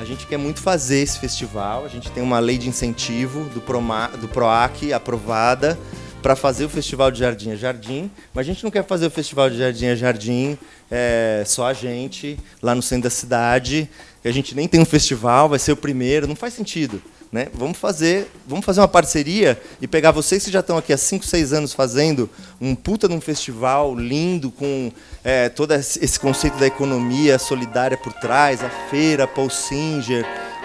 a 0.00 0.04
gente 0.04 0.26
quer 0.26 0.36
muito 0.36 0.60
fazer 0.60 0.98
esse 0.98 1.18
festival, 1.18 1.84
a 1.84 1.88
gente 1.88 2.10
tem 2.10 2.22
uma 2.22 2.38
lei 2.38 2.58
de 2.58 2.68
incentivo 2.68 3.44
do, 3.50 3.60
Proma, 3.60 4.08
do 4.20 4.26
PROAC 4.26 4.92
aprovada 4.92 5.78
para 6.22 6.34
fazer 6.34 6.64
o 6.64 6.68
Festival 6.68 7.10
de 7.10 7.20
Jardim 7.20 7.52
a 7.52 7.56
Jardim, 7.56 8.10
mas 8.34 8.46
a 8.46 8.52
gente 8.52 8.64
não 8.64 8.70
quer 8.70 8.84
fazer 8.84 9.06
o 9.06 9.10
Festival 9.10 9.48
de 9.50 9.58
Jardim 9.58 9.86
a 9.86 9.94
Jardim 9.94 10.58
é, 10.90 11.42
só 11.46 11.66
a 11.66 11.72
gente, 11.72 12.38
lá 12.62 12.74
no 12.74 12.82
centro 12.82 13.04
da 13.04 13.10
cidade, 13.10 13.88
a 14.24 14.30
gente 14.30 14.54
nem 14.54 14.66
tem 14.66 14.80
um 14.80 14.84
festival, 14.84 15.48
vai 15.48 15.58
ser 15.58 15.72
o 15.72 15.76
primeiro, 15.76 16.26
não 16.26 16.36
faz 16.36 16.54
sentido. 16.54 17.00
Né? 17.30 17.48
Vamos 17.52 17.76
fazer, 17.76 18.30
vamos 18.46 18.64
fazer 18.64 18.80
uma 18.80 18.88
parceria 18.88 19.60
e 19.80 19.86
pegar 19.86 20.12
vocês 20.12 20.44
que 20.44 20.50
já 20.50 20.60
estão 20.60 20.78
aqui 20.78 20.92
há 20.92 20.96
5, 20.96 21.24
6 21.24 21.52
anos 21.52 21.74
fazendo 21.74 22.30
um 22.60 22.74
puta 22.74 23.08
de 23.08 23.14
um 23.14 23.20
festival 23.20 23.94
lindo 23.96 24.50
com 24.50 24.92
é, 25.24 25.48
todo 25.48 25.74
esse 25.74 26.20
conceito 26.20 26.56
da 26.56 26.66
economia 26.66 27.38
solidária 27.38 27.96
por 27.96 28.12
trás, 28.12 28.62
a 28.62 28.70
feira, 28.90 29.26
Paul 29.26 29.50
Singer 29.50 30.24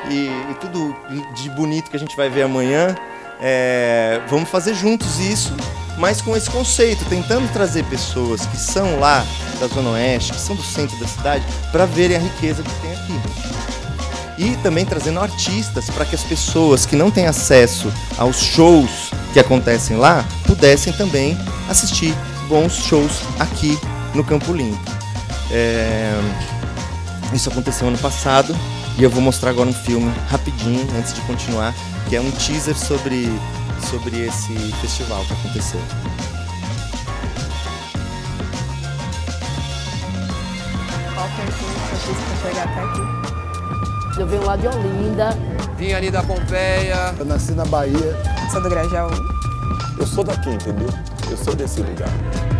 e, 0.09 0.27
e 0.51 0.55
tudo 0.61 0.95
de 1.35 1.49
bonito 1.49 1.89
que 1.89 1.97
a 1.97 1.99
gente 1.99 2.15
vai 2.15 2.29
ver 2.29 2.43
amanhã. 2.43 2.95
É, 3.43 4.21
vamos 4.29 4.49
fazer 4.49 4.75
juntos 4.75 5.19
isso, 5.19 5.51
mas 5.97 6.21
com 6.21 6.37
esse 6.37 6.49
conceito, 6.49 7.03
tentando 7.05 7.51
trazer 7.51 7.83
pessoas 7.85 8.45
que 8.45 8.55
são 8.55 8.99
lá 8.99 9.25
da 9.59 9.67
Zona 9.67 9.91
Oeste, 9.91 10.33
que 10.33 10.39
são 10.39 10.55
do 10.55 10.61
centro 10.61 10.95
da 10.97 11.07
cidade, 11.07 11.43
para 11.71 11.85
verem 11.85 12.17
a 12.17 12.19
riqueza 12.19 12.61
que 12.61 12.73
tem 12.81 12.91
aqui. 12.91 13.21
E 14.37 14.55
também 14.57 14.85
trazendo 14.85 15.19
artistas 15.19 15.89
para 15.89 16.05
que 16.05 16.15
as 16.15 16.23
pessoas 16.23 16.85
que 16.85 16.95
não 16.95 17.09
têm 17.09 17.25
acesso 17.25 17.91
aos 18.17 18.39
shows 18.39 19.11
que 19.33 19.39
acontecem 19.39 19.97
lá 19.97 20.25
pudessem 20.45 20.93
também 20.93 21.37
assistir 21.69 22.13
bons 22.47 22.73
shows 22.73 23.21
aqui 23.39 23.77
no 24.13 24.23
Campo 24.23 24.53
Limpo. 24.53 24.79
É... 25.51 26.13
Isso 27.33 27.49
aconteceu 27.49 27.87
ano 27.87 27.97
passado 27.97 28.55
e 29.01 29.03
eu 29.03 29.09
vou 29.09 29.19
mostrar 29.19 29.49
agora 29.49 29.67
um 29.67 29.73
filme 29.73 30.13
rapidinho 30.29 30.87
antes 30.95 31.11
de 31.11 31.21
continuar 31.21 31.73
que 32.07 32.15
é 32.15 32.21
um 32.21 32.29
teaser 32.29 32.77
sobre, 32.77 33.27
sobre 33.89 34.27
esse 34.27 34.53
festival 34.79 35.25
que 35.25 35.33
aconteceu. 35.33 35.81
Qual 41.15 41.27
percurso 41.29 42.09
eu 42.09 42.15
fiz 42.15 42.23
para 42.27 42.49
chegar 42.49 42.63
até 42.65 42.83
aqui? 42.83 44.19
Eu 44.21 44.27
venho 44.27 44.45
lá 44.45 44.55
de 44.55 44.67
Olinda. 44.67 45.29
Vim 45.77 45.93
ali 45.93 46.11
da 46.11 46.21
Pompeia. 46.21 47.15
Eu 47.17 47.25
nasci 47.25 47.53
na 47.53 47.65
Bahia. 47.65 48.15
Sou 48.51 48.61
do 48.61 48.69
Grajaú. 48.69 49.09
Eu 49.97 50.05
sou 50.05 50.23
daqui, 50.23 50.51
entendeu? 50.51 50.89
Eu 51.27 51.37
sou 51.37 51.55
desse 51.55 51.81
lugar. 51.81 52.50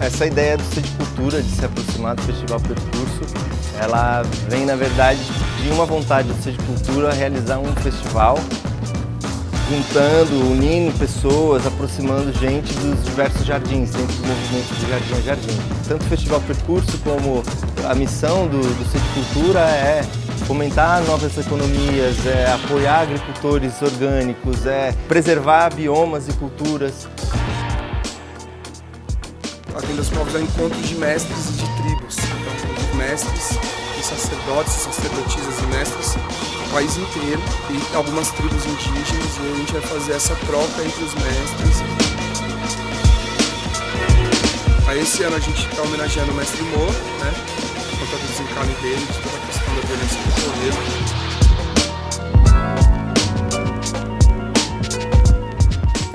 Essa 0.00 0.26
ideia 0.26 0.56
do 0.56 0.80
de 0.80 0.90
Cultura, 0.92 1.42
de 1.42 1.50
se 1.50 1.64
aproximar 1.64 2.14
do 2.14 2.22
Festival 2.22 2.60
Percurso, 2.60 3.20
ela 3.80 4.22
vem, 4.48 4.64
na 4.64 4.76
verdade, 4.76 5.20
de 5.62 5.70
uma 5.70 5.84
vontade 5.84 6.28
do 6.28 6.52
de 6.52 6.58
Cultura 6.58 7.12
realizar 7.12 7.58
um 7.58 7.74
festival 7.76 8.38
juntando, 9.68 10.50
unindo 10.50 10.96
pessoas, 10.98 11.66
aproximando 11.66 12.32
gente 12.32 12.72
dos 12.74 13.04
diversos 13.04 13.44
jardins, 13.44 13.90
dentro 13.90 14.16
do 14.16 14.26
movimento 14.26 14.74
de 14.74 14.88
Jardim 14.88 15.14
a 15.14 15.20
Jardim. 15.20 15.58
Tanto 15.86 16.04
o 16.04 16.08
Festival 16.08 16.40
Percurso 16.40 16.98
como 16.98 17.42
a 17.86 17.94
missão 17.94 18.46
do, 18.46 18.60
do 18.60 19.14
Cultura 19.14 19.60
é 19.60 20.02
fomentar 20.46 21.02
novas 21.04 21.36
economias, 21.36 22.24
é 22.24 22.50
apoiar 22.50 23.00
agricultores 23.00 23.82
orgânicos, 23.82 24.64
é 24.64 24.94
preservar 25.06 25.74
biomas 25.74 26.28
e 26.28 26.32
culturas. 26.32 27.06
A 29.78 29.80
Tenda 29.80 30.02
dos 30.02 30.10
Povos 30.10 30.34
um 30.34 30.40
encontro 30.40 30.80
de 30.80 30.96
mestres 30.96 31.50
e 31.50 31.52
de 31.52 31.82
tribos. 31.82 32.16
Então, 32.18 32.96
mestres 32.96 33.50
e 33.96 34.02
sacerdotes, 34.02 34.72
sacerdotisas 34.72 35.56
e 35.60 35.66
mestres 35.68 36.14
do 36.14 36.72
país 36.72 36.96
inteiro 36.96 37.40
e 37.70 37.94
algumas 37.96 38.28
tribos 38.32 38.66
indígenas 38.66 39.36
e 39.36 39.52
a 39.52 39.56
gente 39.56 39.72
vai 39.74 39.82
fazer 39.82 40.12
essa 40.14 40.34
troca 40.34 40.84
entre 40.84 41.04
os 41.04 41.14
mestres. 41.14 41.76
Aí 44.88 45.00
esse 45.00 45.22
ano 45.22 45.36
a 45.36 45.40
gente 45.40 45.64
está 45.64 45.82
homenageando 45.82 46.32
o 46.32 46.34
mestre 46.34 46.60
Mo, 46.60 46.84
né? 47.20 47.32
Por 47.88 47.98
conta 48.00 48.16
do 48.16 48.26
desencarne 48.32 48.74
dele, 48.82 49.06
de 49.06 49.18
toda 49.20 49.36
a 49.36 49.46
questão 49.46 49.74
da 49.76 49.80
violência 49.82 50.18
do 50.18 50.32
poder. 50.42 51.07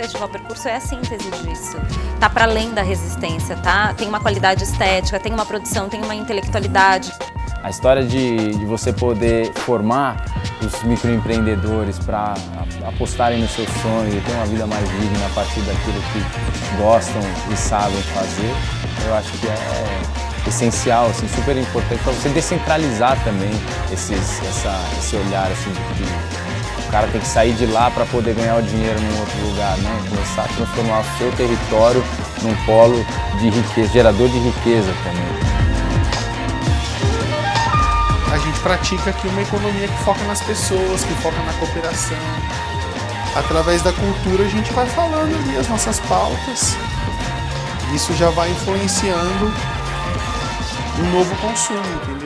Festival 0.03 0.27
Percurso 0.27 0.67
é 0.67 0.75
a 0.75 0.81
síntese 0.81 1.31
disso. 1.31 1.77
Tá 2.19 2.29
para 2.29 2.43
além 2.43 2.73
da 2.73 2.81
resistência, 2.81 3.55
tá? 3.55 3.93
Tem 3.93 4.05
uma 4.05 4.19
qualidade 4.19 4.61
estética, 4.61 5.17
tem 5.17 5.33
uma 5.33 5.45
produção, 5.45 5.87
tem 5.87 6.01
uma 6.01 6.13
intelectualidade. 6.13 7.09
A 7.63 7.69
história 7.69 8.03
de, 8.03 8.49
de 8.49 8.65
você 8.65 8.91
poder 8.91 9.53
formar 9.53 10.25
os 10.61 10.83
microempreendedores 10.83 11.99
para 11.99 12.33
apostarem 12.85 13.39
no 13.39 13.47
seu 13.47 13.65
sonho 13.81 14.17
e 14.17 14.19
ter 14.19 14.33
uma 14.33 14.45
vida 14.45 14.67
mais 14.67 14.85
digna 14.89 15.25
a 15.25 15.29
partir 15.29 15.61
daquilo 15.61 16.01
que 16.11 16.77
gostam 16.77 17.21
e 17.49 17.55
sabem 17.55 18.01
fazer, 18.01 18.53
eu 19.07 19.15
acho 19.15 19.31
que 19.37 19.47
é 19.47 20.49
essencial, 20.49 21.05
assim, 21.05 21.29
super 21.29 21.55
importante 21.55 22.03
para 22.03 22.11
você 22.11 22.27
descentralizar 22.27 23.17
também 23.23 23.51
esses, 23.89 24.41
essa, 24.43 24.77
esse 24.99 25.15
olhar 25.15 25.49
assim, 25.49 25.71
de 25.95 26.32
cara 26.93 27.07
tem 27.07 27.19
que 27.19 27.27
sair 27.27 27.53
de 27.53 27.65
lá 27.65 27.89
para 27.89 28.05
poder 28.05 28.35
ganhar 28.35 28.55
o 28.55 28.61
dinheiro 28.61 29.01
num 29.01 29.19
outro 29.19 29.47
lugar, 29.47 29.75
né? 29.79 30.03
começar 30.09 30.43
a 30.43 30.47
transformar 30.47 30.99
o 30.99 31.17
seu 31.17 31.31
território 31.31 32.03
num 32.43 32.55
polo 32.67 33.03
de 33.39 33.49
riqueza, 33.49 33.91
gerador 33.91 34.29
de 34.29 34.37
riqueza 34.37 34.93
também 35.03 35.33
a 38.31 38.37
gente 38.37 38.59
pratica 38.61 39.11
aqui 39.11 39.27
uma 39.27 39.41
economia 39.43 39.87
que 39.87 40.03
foca 40.03 40.23
nas 40.25 40.41
pessoas, 40.41 41.03
que 41.03 41.13
foca 41.21 41.37
na 41.43 41.53
cooperação. 41.53 42.17
Através 43.35 43.83
da 43.83 43.93
cultura 43.93 44.43
a 44.43 44.47
gente 44.47 44.73
vai 44.73 44.87
falando 44.87 45.35
ali 45.35 45.55
as 45.55 45.67
nossas 45.67 45.99
pautas. 45.99 46.75
Isso 47.93 48.11
já 48.15 48.31
vai 48.31 48.49
influenciando 48.49 49.53
um 50.99 51.11
novo 51.11 51.35
consumo, 51.35 51.79
entendeu? 52.03 52.22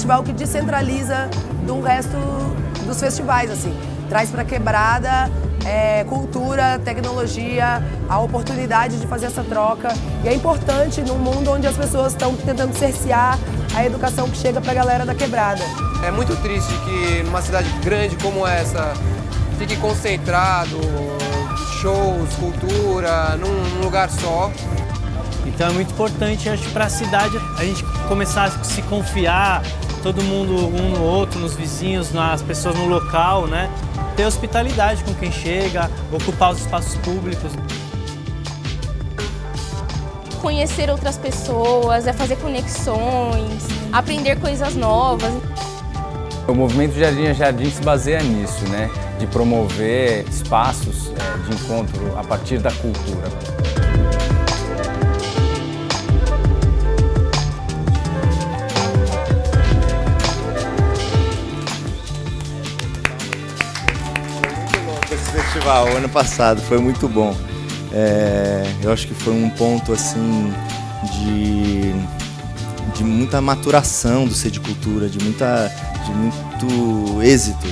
Festival 0.00 0.22
que 0.22 0.32
descentraliza 0.32 1.28
do 1.66 1.78
resto 1.82 2.16
dos 2.86 2.98
festivais, 2.98 3.50
assim. 3.50 3.78
Traz 4.08 4.30
para 4.30 4.44
quebrada 4.44 5.30
é, 5.66 6.04
cultura, 6.04 6.80
tecnologia, 6.82 7.82
a 8.08 8.18
oportunidade 8.18 8.98
de 8.98 9.06
fazer 9.06 9.26
essa 9.26 9.44
troca. 9.44 9.88
E 10.24 10.28
é 10.28 10.34
importante 10.34 11.02
num 11.02 11.18
mundo 11.18 11.52
onde 11.52 11.66
as 11.66 11.76
pessoas 11.76 12.12
estão 12.12 12.34
tentando 12.34 12.74
cercear 12.78 13.38
a 13.74 13.84
educação 13.84 14.26
que 14.30 14.38
chega 14.38 14.58
para 14.58 14.72
a 14.72 14.74
galera 14.74 15.04
da 15.04 15.14
quebrada. 15.14 15.62
É 16.02 16.10
muito 16.10 16.34
triste 16.36 16.72
que 16.78 17.22
numa 17.24 17.42
cidade 17.42 17.68
grande 17.84 18.16
como 18.16 18.46
essa 18.46 18.94
fique 19.58 19.76
concentrado 19.76 20.80
shows, 21.78 22.32
cultura, 22.36 23.36
num 23.36 23.84
lugar 23.84 24.08
só. 24.08 24.50
Então 25.44 25.68
é 25.68 25.72
muito 25.72 25.92
importante, 25.92 26.48
acho, 26.48 26.70
para 26.70 26.86
a 26.86 26.88
cidade 26.88 27.36
a 27.58 27.64
gente 27.64 27.84
começar 28.08 28.44
a 28.44 28.64
se 28.64 28.80
confiar, 28.82 29.62
todo 30.02 30.22
mundo 30.22 30.54
um 30.54 30.90
no 30.90 31.02
outro, 31.02 31.38
nos 31.38 31.54
vizinhos, 31.54 32.12
nas 32.12 32.42
pessoas 32.42 32.76
no 32.76 32.86
local, 32.86 33.46
né? 33.46 33.70
ter 34.20 34.26
hospitalidade 34.26 35.02
com 35.04 35.14
quem 35.14 35.32
chega, 35.32 35.90
ocupar 36.12 36.52
os 36.52 36.60
espaços 36.60 36.94
públicos. 36.96 37.52
Conhecer 40.42 40.90
outras 40.90 41.16
pessoas, 41.16 42.06
é 42.06 42.12
fazer 42.12 42.36
conexões, 42.36 43.66
aprender 43.92 44.38
coisas 44.38 44.74
novas. 44.74 45.32
O 46.46 46.54
movimento 46.54 46.98
Jardim 46.98 47.28
a 47.28 47.32
Jardim 47.32 47.70
se 47.70 47.82
baseia 47.82 48.22
nisso, 48.22 48.66
né? 48.68 48.90
De 49.18 49.26
promover 49.26 50.26
espaços 50.28 51.12
é, 51.12 51.48
de 51.48 51.54
encontro 51.54 52.18
a 52.18 52.24
partir 52.24 52.58
da 52.58 52.72
cultura. 52.72 53.59
Festival 65.60 65.88
ano 65.94 66.08
passado, 66.08 66.62
foi 66.62 66.78
muito 66.78 67.06
bom. 67.06 67.36
É, 67.92 68.64
eu 68.82 68.90
acho 68.90 69.06
que 69.06 69.12
foi 69.12 69.34
um 69.34 69.50
ponto 69.50 69.92
assim 69.92 70.50
de, 71.12 71.92
de 72.96 73.04
muita 73.04 73.40
maturação 73.42 74.26
do 74.26 74.34
Ser 74.34 74.50
de 74.50 74.58
Cultura, 74.58 75.08
de, 75.08 75.22
muita, 75.22 75.70
de 76.06 76.12
muito 76.12 77.22
êxito, 77.22 77.66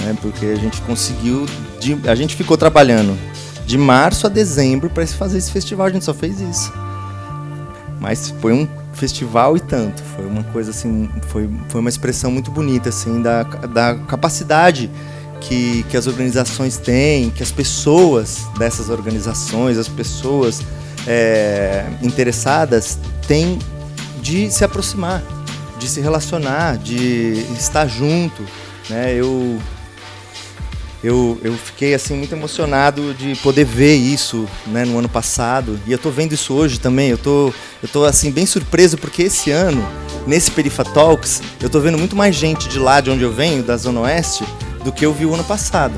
né? 0.00 0.16
porque 0.20 0.46
a 0.46 0.56
gente 0.56 0.80
conseguiu, 0.82 1.46
de, 1.78 1.96
a 2.08 2.14
gente 2.16 2.34
ficou 2.34 2.56
trabalhando 2.56 3.16
de 3.64 3.78
março 3.78 4.26
a 4.26 4.30
dezembro 4.30 4.90
para 4.90 5.06
fazer 5.06 5.38
esse 5.38 5.52
festival, 5.52 5.86
a 5.86 5.90
gente 5.90 6.04
só 6.04 6.14
fez 6.14 6.40
isso. 6.40 6.72
Mas 8.00 8.34
foi 8.40 8.52
um 8.52 8.66
festival 8.94 9.56
e 9.56 9.60
tanto, 9.60 10.02
foi 10.16 10.26
uma 10.26 10.42
coisa 10.44 10.70
assim, 10.70 11.08
foi, 11.28 11.48
foi 11.68 11.80
uma 11.80 11.90
expressão 11.90 12.32
muito 12.32 12.50
bonita 12.50 12.88
assim 12.88 13.22
da, 13.22 13.44
da 13.44 13.94
capacidade 13.94 14.90
que, 15.40 15.84
que 15.84 15.96
as 15.96 16.06
organizações 16.06 16.76
têm, 16.76 17.30
que 17.30 17.42
as 17.42 17.50
pessoas 17.50 18.46
dessas 18.58 18.88
organizações, 18.88 19.78
as 19.78 19.88
pessoas 19.88 20.62
é, 21.06 21.86
interessadas 22.02 22.98
têm 23.26 23.58
de 24.20 24.50
se 24.50 24.64
aproximar, 24.64 25.22
de 25.78 25.88
se 25.88 26.00
relacionar, 26.00 26.76
de 26.76 27.44
estar 27.58 27.86
junto. 27.86 28.42
Né? 28.90 29.14
Eu, 29.14 29.58
eu, 31.02 31.38
eu 31.42 31.54
fiquei 31.54 31.94
assim 31.94 32.14
muito 32.14 32.34
emocionado 32.34 33.14
de 33.14 33.36
poder 33.36 33.64
ver 33.64 33.94
isso 33.94 34.48
né, 34.66 34.84
no 34.84 34.98
ano 34.98 35.08
passado 35.08 35.78
e 35.86 35.92
eu 35.92 35.96
estou 35.96 36.10
vendo 36.10 36.32
isso 36.32 36.52
hoje 36.52 36.80
também. 36.80 37.10
Eu 37.10 37.18
tô, 37.18 37.52
eu 37.82 37.88
tô 37.88 38.04
assim 38.04 38.30
bem 38.30 38.46
surpreso 38.46 38.98
porque 38.98 39.22
esse 39.22 39.50
ano, 39.50 39.86
nesse 40.26 40.50
Perifa 40.50 40.84
Talks, 40.84 41.40
eu 41.60 41.66
estou 41.66 41.80
vendo 41.80 41.96
muito 41.96 42.16
mais 42.16 42.34
gente 42.34 42.68
de 42.68 42.78
lá 42.78 43.00
de 43.00 43.10
onde 43.10 43.22
eu 43.22 43.32
venho, 43.32 43.62
da 43.62 43.76
Zona 43.76 44.00
Oeste, 44.00 44.44
do 44.88 44.92
que 44.92 45.04
eu 45.04 45.12
vi 45.12 45.26
o 45.26 45.34
ano 45.34 45.44
passado. 45.44 45.94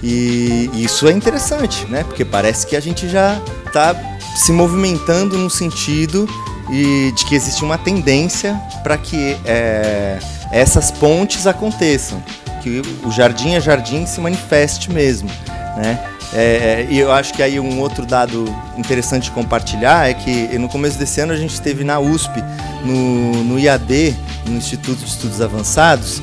E 0.00 0.70
isso 0.74 1.08
é 1.08 1.12
interessante, 1.12 1.84
né? 1.86 2.04
Porque 2.04 2.24
parece 2.24 2.66
que 2.68 2.76
a 2.76 2.80
gente 2.80 3.08
já 3.08 3.40
está 3.66 3.96
se 4.36 4.52
movimentando 4.52 5.36
no 5.36 5.50
sentido 5.50 6.28
e 6.70 7.12
de 7.16 7.24
que 7.24 7.34
existe 7.34 7.64
uma 7.64 7.76
tendência 7.76 8.54
para 8.84 8.96
que 8.96 9.36
é, 9.44 10.20
essas 10.52 10.92
pontes 10.92 11.48
aconteçam, 11.48 12.22
que 12.62 12.80
o 13.04 13.10
jardim 13.10 13.56
a 13.56 13.60
jardim 13.60 14.06
se 14.06 14.20
manifeste 14.20 14.92
mesmo, 14.92 15.28
né? 15.76 15.98
É, 16.32 16.86
e 16.90 16.98
eu 16.98 17.12
acho 17.12 17.32
que 17.34 17.42
aí 17.42 17.58
um 17.58 17.80
outro 17.80 18.06
dado 18.06 18.44
interessante 18.76 19.24
de 19.24 19.30
compartilhar 19.30 20.08
é 20.08 20.14
que 20.14 20.58
no 20.58 20.68
começo 20.68 20.98
desse 20.98 21.20
ano 21.20 21.32
a 21.32 21.36
gente 21.36 21.54
esteve 21.54 21.82
na 21.82 21.98
USP, 21.98 22.42
no, 22.84 23.44
no 23.44 23.58
IAD, 23.58 24.16
no 24.46 24.56
Instituto 24.56 24.98
de 24.98 25.10
Estudos 25.10 25.40
Avançados, 25.40 26.20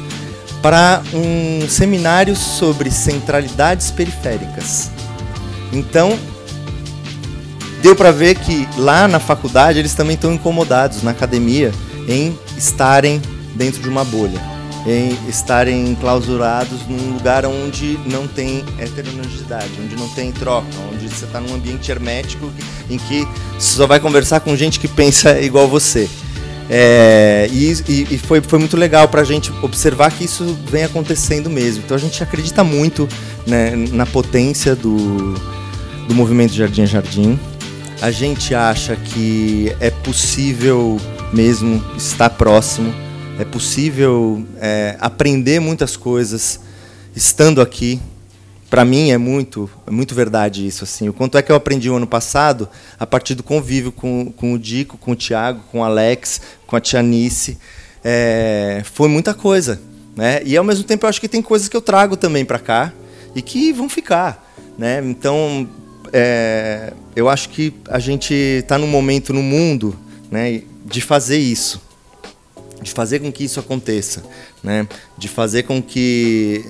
para 0.61 1.01
um 1.13 1.67
seminário 1.67 2.35
sobre 2.35 2.91
centralidades 2.91 3.89
periféricas. 3.91 4.91
Então, 5.73 6.17
deu 7.81 7.95
para 7.95 8.11
ver 8.11 8.35
que 8.35 8.67
lá 8.77 9.07
na 9.07 9.19
faculdade 9.19 9.79
eles 9.79 9.93
também 9.93 10.15
estão 10.15 10.33
incomodados, 10.33 11.01
na 11.01 11.11
academia, 11.11 11.71
em 12.07 12.37
estarem 12.57 13.21
dentro 13.55 13.81
de 13.81 13.89
uma 13.89 14.03
bolha. 14.03 14.39
em 14.85 15.15
estarem 15.29 15.95
clausurados 15.95 16.87
num 16.87 17.13
lugar 17.13 17.45
onde 17.45 17.99
não 18.05 18.27
tem 18.27 18.63
heterogeneidade, 18.79 19.69
onde 19.83 19.95
não 19.95 20.09
tem 20.09 20.31
troca, 20.31 20.67
onde 20.91 21.07
você 21.07 21.25
está 21.25 21.39
num 21.39 21.53
ambiente 21.53 21.91
hermético 21.91 22.51
em 22.89 22.97
que 22.97 23.27
só 23.59 23.85
vai 23.85 23.99
conversar 23.99 24.39
com 24.39 24.55
gente 24.55 24.79
que 24.79 24.87
pensa 24.87 25.39
igual 25.39 25.67
você. 25.67 26.09
É, 26.73 27.49
e, 27.51 27.69
e, 27.89 28.17
foi, 28.17 28.39
foi 28.39 28.57
muito 28.57 28.77
legal 28.77 29.05
para 29.09 29.19
a 29.19 29.25
gente 29.25 29.51
observar 29.61 30.09
que 30.09 30.23
isso 30.23 30.57
vem 30.69 30.85
acontecendo 30.85 31.49
mesmo. 31.49 31.83
Então 31.83 31.97
a 31.97 31.99
gente 31.99 32.23
acredita 32.23 32.63
muito 32.63 33.09
né, 33.45 33.75
na 33.91 34.05
potência 34.05 34.73
do, 34.73 35.33
do 36.07 36.15
movimento 36.15 36.53
Jardim 36.53 36.83
a 36.83 36.85
Jardim. 36.85 37.37
A 38.01 38.09
gente 38.09 38.55
acha 38.55 38.95
que 38.95 39.75
é 39.81 39.89
possível 39.89 40.97
mesmo 41.33 41.83
estar 41.97 42.29
próximo, 42.29 42.93
é 43.37 43.43
possível 43.43 44.41
é, 44.57 44.95
aprender 45.01 45.59
muitas 45.59 45.97
coisas 45.97 46.61
estando 47.13 47.59
aqui, 47.59 47.99
para 48.71 48.85
mim 48.85 49.11
é 49.11 49.17
muito, 49.17 49.69
é 49.85 49.91
muito 49.91 50.15
verdade 50.15 50.65
isso. 50.65 50.85
Assim. 50.85 51.09
O 51.09 51.13
quanto 51.13 51.37
é 51.37 51.41
que 51.41 51.51
eu 51.51 51.55
aprendi 51.57 51.89
o 51.89 51.95
ano 51.97 52.07
passado 52.07 52.69
a 52.97 53.05
partir 53.05 53.35
do 53.35 53.43
convívio 53.43 53.91
com, 53.91 54.31
com 54.31 54.53
o 54.53 54.57
Dico, 54.57 54.97
com 54.97 55.11
o 55.11 55.15
Tiago, 55.15 55.59
com 55.69 55.81
o 55.81 55.83
Alex, 55.83 56.39
com 56.65 56.77
a 56.77 56.79
Tianice. 56.79 57.57
É, 58.01 58.81
foi 58.85 59.09
muita 59.09 59.33
coisa. 59.33 59.81
Né? 60.15 60.41
E 60.45 60.55
ao 60.55 60.63
mesmo 60.63 60.85
tempo 60.85 61.05
eu 61.05 61.09
acho 61.09 61.19
que 61.19 61.27
tem 61.27 61.41
coisas 61.41 61.67
que 61.67 61.75
eu 61.75 61.81
trago 61.81 62.15
também 62.15 62.45
para 62.45 62.57
cá 62.59 62.93
e 63.35 63.41
que 63.41 63.73
vão 63.73 63.89
ficar. 63.89 64.49
Né? 64.77 65.01
Então 65.03 65.67
é, 66.13 66.93
eu 67.13 67.27
acho 67.27 67.49
que 67.49 67.73
a 67.89 67.99
gente 67.99 68.33
está 68.33 68.77
num 68.77 68.87
momento 68.87 69.33
no 69.33 69.43
mundo 69.43 69.99
né, 70.31 70.61
de 70.85 71.01
fazer 71.01 71.37
isso. 71.37 71.81
De 72.81 72.91
fazer 72.91 73.19
com 73.19 73.29
que 73.33 73.43
isso 73.43 73.59
aconteça. 73.59 74.23
Né? 74.63 74.87
De 75.17 75.27
fazer 75.27 75.63
com 75.63 75.81
que 75.81 76.65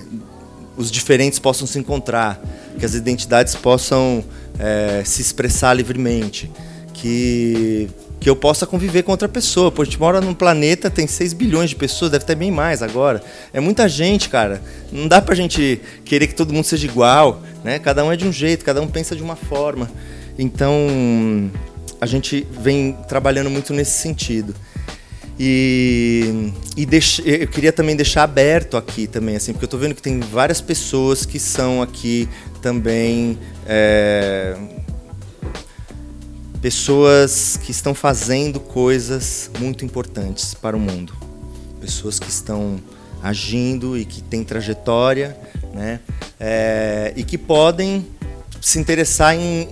os 0.76 0.90
diferentes 0.90 1.38
possam 1.38 1.66
se 1.66 1.78
encontrar, 1.78 2.40
que 2.78 2.84
as 2.84 2.94
identidades 2.94 3.54
possam 3.54 4.24
é, 4.58 5.02
se 5.04 5.20
expressar 5.20 5.74
livremente, 5.74 6.50
que 6.94 7.88
que 8.22 8.30
eu 8.30 8.36
possa 8.36 8.64
conviver 8.64 9.02
com 9.02 9.10
outra 9.10 9.28
pessoa. 9.28 9.72
Pô, 9.72 9.82
a 9.82 9.84
gente 9.84 9.98
mora 9.98 10.20
num 10.20 10.32
planeta, 10.32 10.88
tem 10.88 11.08
6 11.08 11.32
bilhões 11.32 11.70
de 11.70 11.74
pessoas, 11.74 12.12
deve 12.12 12.24
ter 12.24 12.36
bem 12.36 12.52
mais 12.52 12.80
agora. 12.80 13.20
É 13.52 13.58
muita 13.58 13.88
gente, 13.88 14.28
cara. 14.28 14.62
Não 14.92 15.08
dá 15.08 15.20
pra 15.20 15.34
gente 15.34 15.80
querer 16.04 16.28
que 16.28 16.34
todo 16.34 16.54
mundo 16.54 16.64
seja 16.64 16.86
igual, 16.86 17.42
né? 17.64 17.80
Cada 17.80 18.04
um 18.04 18.12
é 18.12 18.16
de 18.16 18.24
um 18.24 18.32
jeito, 18.32 18.64
cada 18.64 18.80
um 18.80 18.86
pensa 18.86 19.16
de 19.16 19.22
uma 19.24 19.34
forma. 19.34 19.90
Então, 20.38 21.50
a 22.00 22.06
gente 22.06 22.46
vem 22.60 22.96
trabalhando 23.08 23.50
muito 23.50 23.72
nesse 23.72 23.98
sentido. 24.00 24.54
E, 25.38 26.52
e 26.76 26.86
eu 27.24 27.48
queria 27.48 27.72
também 27.72 27.96
deixar 27.96 28.22
aberto 28.22 28.76
aqui 28.76 29.06
também, 29.06 29.36
assim, 29.36 29.52
porque 29.52 29.64
eu 29.64 29.66
estou 29.66 29.80
vendo 29.80 29.94
que 29.94 30.02
tem 30.02 30.20
várias 30.20 30.60
pessoas 30.60 31.24
que 31.24 31.38
são 31.38 31.82
aqui 31.82 32.28
também 32.60 33.38
é, 33.66 34.56
pessoas 36.60 37.58
que 37.60 37.72
estão 37.72 37.92
fazendo 37.92 38.60
coisas 38.60 39.50
muito 39.58 39.84
importantes 39.84 40.54
para 40.54 40.76
o 40.76 40.80
mundo, 40.80 41.12
pessoas 41.80 42.20
que 42.20 42.28
estão 42.28 42.80
agindo 43.20 43.98
e 43.98 44.04
que 44.04 44.22
têm 44.22 44.44
trajetória, 44.44 45.36
né, 45.74 45.98
é, 46.38 47.12
e 47.16 47.24
que 47.24 47.36
podem 47.36 48.06
se 48.60 48.78
interessar 48.78 49.34
em 49.34 49.68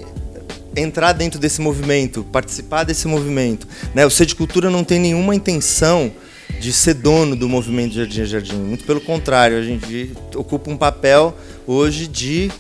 entrar 0.77 1.13
dentro 1.13 1.39
desse 1.39 1.61
movimento, 1.61 2.25
participar 2.25 2.85
desse 2.85 3.09
movimento. 3.09 3.67
Né? 3.95 4.07
O 4.07 4.11
Sede 4.11 4.35
Cultura 4.35 4.71
não 4.71 4.85
tem 4.85 4.99
nenhuma 4.99 5.35
intenção 5.35 6.13
de 6.61 6.73
ser 6.73 6.95
dono 6.95 7.37
do 7.37 7.49
movimento 7.49 7.95
Jardim 7.95 8.23
a 8.23 8.25
Jardim. 8.25 8.57
Muito 8.57 8.85
pelo 8.85 9.01
contrário, 9.01 9.59
a 9.59 9.63
gente 9.63 10.13
ocupa 10.35 10.71
um 10.71 10.77
papel 10.77 11.37
hoje 11.67 12.07
de 12.07 12.51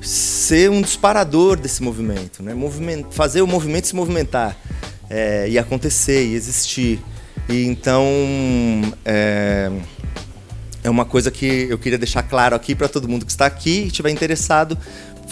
ser 0.00 0.70
um 0.70 0.80
disparador 0.80 1.58
desse 1.58 1.82
movimento, 1.82 2.42
né? 2.42 2.54
Movimento, 2.54 3.14
fazer 3.14 3.42
o 3.42 3.46
movimento 3.46 3.86
se 3.86 3.94
movimentar 3.94 4.56
é, 5.08 5.48
e 5.48 5.58
acontecer 5.58 6.24
e 6.24 6.34
existir. 6.34 7.00
E 7.48 7.66
então 7.66 8.06
é, 9.04 9.70
é 10.82 10.88
uma 10.88 11.04
coisa 11.04 11.30
que 11.30 11.66
eu 11.68 11.78
queria 11.78 11.98
deixar 11.98 12.22
claro 12.22 12.56
aqui 12.56 12.74
para 12.74 12.88
todo 12.88 13.08
mundo 13.08 13.26
que 13.26 13.32
está 13.32 13.44
aqui 13.44 13.82
e 13.82 13.86
estiver 13.88 14.10
interessado 14.10 14.78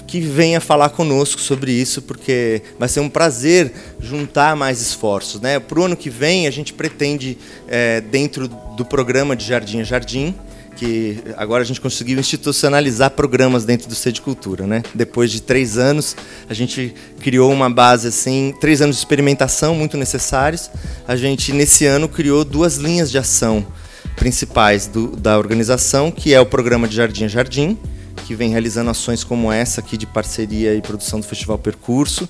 que 0.08 0.20
venha 0.20 0.58
falar 0.58 0.88
conosco 0.88 1.38
sobre 1.38 1.70
isso, 1.70 2.00
porque 2.00 2.62
vai 2.78 2.88
ser 2.88 3.00
um 3.00 3.10
prazer 3.10 3.70
juntar 4.00 4.56
mais 4.56 4.80
esforços. 4.80 5.38
Né? 5.38 5.60
Para 5.60 5.78
o 5.78 5.84
ano 5.84 5.96
que 5.96 6.08
vem, 6.08 6.46
a 6.46 6.50
gente 6.50 6.72
pretende, 6.72 7.36
é, 7.68 8.00
dentro 8.00 8.48
do 8.48 8.84
programa 8.86 9.36
de 9.36 9.44
Jardim 9.44 9.80
a 9.80 9.84
Jardim, 9.84 10.34
que 10.76 11.18
agora 11.36 11.62
a 11.62 11.66
gente 11.66 11.80
conseguiu 11.80 12.18
institucionalizar 12.18 13.10
programas 13.10 13.64
dentro 13.64 13.86
do 13.86 13.94
Sede 13.94 14.22
Cultura, 14.22 14.64
né? 14.64 14.80
Depois 14.94 15.32
de 15.32 15.42
três 15.42 15.76
anos, 15.76 16.16
a 16.48 16.54
gente 16.54 16.94
criou 17.20 17.52
uma 17.52 17.68
base 17.68 18.06
assim, 18.06 18.54
três 18.60 18.80
anos 18.80 18.94
de 18.94 19.00
experimentação 19.00 19.74
muito 19.74 19.96
necessários. 19.96 20.70
A 21.06 21.16
gente 21.16 21.52
nesse 21.52 21.84
ano 21.84 22.08
criou 22.08 22.44
duas 22.44 22.76
linhas 22.76 23.10
de 23.10 23.18
ação 23.18 23.66
principais 24.14 24.86
do, 24.86 25.16
da 25.16 25.36
organização, 25.36 26.12
que 26.12 26.32
é 26.32 26.40
o 26.40 26.46
programa 26.46 26.86
de 26.86 26.94
Jardim 26.94 27.24
a 27.24 27.28
Jardim, 27.28 27.76
que 28.28 28.34
vem 28.34 28.50
realizando 28.50 28.90
ações 28.90 29.24
como 29.24 29.50
essa 29.50 29.80
aqui 29.80 29.96
de 29.96 30.06
parceria 30.06 30.74
e 30.74 30.82
produção 30.82 31.18
do 31.18 31.24
Festival 31.24 31.56
Percurso. 31.56 32.28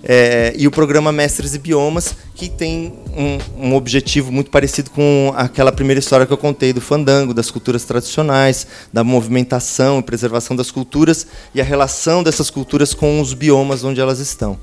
É, 0.00 0.54
e 0.56 0.68
o 0.68 0.70
programa 0.70 1.10
Mestres 1.10 1.56
e 1.56 1.58
Biomas, 1.58 2.14
que 2.36 2.48
tem 2.48 2.94
um, 3.12 3.66
um, 3.66 3.74
objetivo 3.74 4.30
muito 4.30 4.48
parecido 4.48 4.90
com 4.90 5.34
aquela 5.36 5.72
primeira 5.72 5.98
história 5.98 6.24
que 6.24 6.32
eu 6.32 6.38
contei 6.38 6.72
do 6.72 6.80
fandango, 6.80 7.34
das 7.34 7.50
culturas 7.50 7.84
tradicionais, 7.84 8.64
da 8.92 9.02
movimentação 9.02 9.98
e 9.98 10.02
preservação 10.04 10.54
das 10.54 10.70
culturas 10.70 11.26
e 11.52 11.60
a 11.60 11.64
relação 11.64 12.22
dessas 12.22 12.48
culturas 12.48 12.94
com 12.94 13.20
os 13.20 13.34
biomas 13.34 13.82
onde 13.82 14.00
elas 14.00 14.20
estão. 14.20 14.56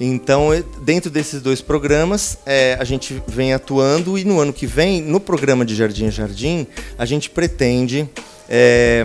Então, 0.00 0.48
dentro 0.82 1.10
desses 1.10 1.40
dois 1.40 1.60
programas, 1.60 2.38
é, 2.44 2.76
a 2.80 2.84
gente 2.84 3.22
vem 3.28 3.54
atuando 3.54 4.18
e 4.18 4.24
no 4.24 4.40
ano 4.40 4.52
que 4.52 4.66
vem, 4.66 5.00
no 5.00 5.20
programa 5.20 5.64
de 5.64 5.76
Jardim 5.76 6.06
a 6.06 6.10
Jardim, 6.10 6.66
a 6.98 7.06
gente 7.06 7.30
pretende 7.30 8.10
é, 8.48 9.04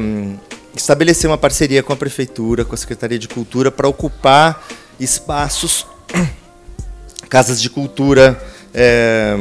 estabelecer 0.75 1.29
uma 1.29 1.37
parceria 1.37 1.83
com 1.83 1.93
a 1.93 1.95
prefeitura, 1.95 2.65
com 2.65 2.73
a 2.73 2.77
Secretaria 2.77 3.19
de 3.19 3.27
Cultura, 3.27 3.71
para 3.71 3.87
ocupar 3.87 4.65
espaços, 4.99 5.85
casas 7.29 7.61
de 7.61 7.69
cultura, 7.69 8.41
é, 8.73 9.35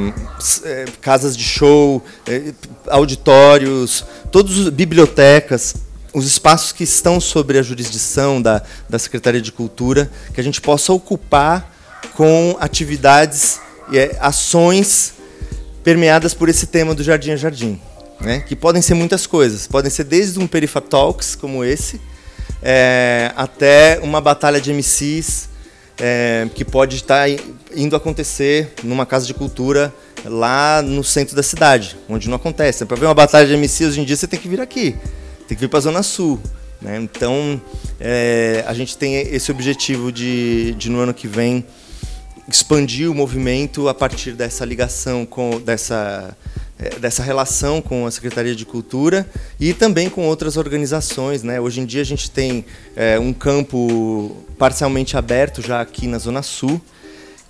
é, 0.65 0.85
casas 1.01 1.37
de 1.37 1.45
show, 1.45 2.05
é, 2.27 2.53
auditórios, 2.89 4.05
todas 4.31 4.69
bibliotecas, 4.69 5.75
os 6.13 6.27
espaços 6.27 6.73
que 6.73 6.85
estão 6.85 7.19
sobre 7.19 7.59
a 7.59 7.63
jurisdição 7.63 8.41
da, 8.41 8.63
da 8.89 8.99
Secretaria 8.99 9.41
de 9.41 9.51
Cultura, 9.51 10.11
que 10.35 10.41
a 10.41 10.45
gente 10.45 10.61
possa 10.61 10.93
ocupar 10.93 11.73
com 12.15 12.57
atividades 12.61 13.59
e 13.91 13.99
ações 14.21 15.15
permeadas 15.83 16.35
por 16.35 16.49
esse 16.49 16.67
tema 16.67 16.95
do 16.95 17.03
Jardim 17.03 17.33
a 17.33 17.37
Jardim 17.37 17.81
né? 18.23 18.41
que 18.41 18.55
podem 18.57 18.81
ser 18.81 18.95
muitas 18.95 19.27
coisas. 19.27 19.67
Podem 19.67 19.91
ser 19.91 20.05
desde 20.05 20.39
um 20.39 20.47
Perifa 20.47 20.81
Talks, 20.81 21.35
como 21.35 21.65
esse, 21.65 22.01
é, 22.63 23.33
até 23.37 24.01
uma 24.03 24.21
batalha 24.21 24.61
de 24.61 24.73
MCs, 24.73 25.49
é, 25.99 26.49
que 26.55 26.65
pode 26.65 26.97
estar 26.97 27.29
indo 27.75 27.95
acontecer 27.95 28.73
numa 28.83 29.05
casa 29.05 29.27
de 29.27 29.35
cultura 29.35 29.93
lá 30.25 30.81
no 30.83 31.03
centro 31.03 31.35
da 31.35 31.43
cidade, 31.43 31.97
onde 32.09 32.29
não 32.29 32.37
acontece. 32.37 32.85
Para 32.85 32.97
ver 32.97 33.07
uma 33.07 33.15
batalha 33.15 33.47
de 33.47 33.57
MCs 33.57 33.91
hoje 33.91 34.01
em 34.01 34.05
dia, 34.05 34.17
você 34.17 34.27
tem 34.27 34.39
que 34.39 34.49
vir 34.49 34.61
aqui, 34.61 34.97
tem 35.49 35.57
que 35.57 35.61
vir 35.61 35.69
para 35.69 35.79
a 35.79 35.83
Zona 35.83 36.03
Sul. 36.03 36.41
Né? 36.81 36.99
Então, 36.99 37.61
é, 38.01 38.65
a 38.67 38.75
gente 38.75 38.97
tem 38.97 39.15
esse 39.15 39.51
objetivo 39.51 40.11
de, 40.11 40.75
de, 40.75 40.91
no 40.91 41.01
ano 41.01 41.15
que 41.15 41.29
vem, 41.29 41.65
expandir 42.49 43.11
o 43.11 43.15
movimento 43.15 43.89
a 43.89 43.95
partir 43.95 44.33
dessa 44.33 44.65
ligação 44.65 45.25
com 45.25 45.61
dessa 45.61 46.37
dessa 47.01 47.23
relação 47.23 47.81
com 47.81 48.07
a 48.07 48.11
Secretaria 48.11 48.55
de 48.55 48.65
Cultura 48.65 49.29
e 49.59 49.73
também 49.73 50.09
com 50.09 50.27
outras 50.27 50.57
organizações. 50.57 51.43
Né? 51.43 51.61
Hoje 51.61 51.81
em 51.81 51.87
dia 51.87 52.01
a 52.01 52.05
gente 52.05 52.31
tem 52.31 52.65
é, 52.97 53.19
um 53.19 53.33
campo 53.33 54.37
parcialmente 54.59 55.17
aberto 55.17 55.63
já 55.63 55.81
aqui 55.81 56.07
na 56.07 56.19
Zona 56.19 56.43
Sul, 56.43 56.81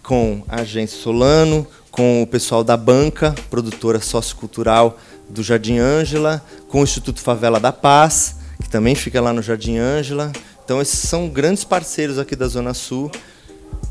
com 0.03 0.43
a 0.49 0.63
Agência 0.63 0.99
Solano, 0.99 1.67
com 1.91 2.23
o 2.23 2.27
pessoal 2.27 2.65
da 2.65 2.77
Banca, 2.77 3.35
produtora 3.51 4.01
sociocultural 4.01 4.99
do 5.29 5.43
Jardim 5.43 5.79
Ângela, 5.79 6.45
com 6.69 6.81
o 6.81 6.85
Instituto 6.85 7.21
Favela 7.21 7.61
da 7.61 7.73
Paz, 7.73 8.37
que 8.63 8.69
também 8.69 8.95
fica 8.95 9.21
lá 9.21 9.33
no 9.33 9.43
Jardim 9.43 9.79
Ângela. 9.79 10.33
Então 10.65 10.81
esses 10.81 10.99
são 10.99 11.29
grandes 11.29 11.65
parceiros 11.65 12.19
aqui 12.19 12.35
da 12.35 12.49
Zona 12.49 12.75
Sul. 12.75 13.11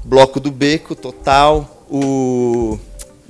Bloco 0.04 0.40
do 0.40 0.50
Beco, 0.50 0.96
Total, 0.96 1.86
o 1.90 2.80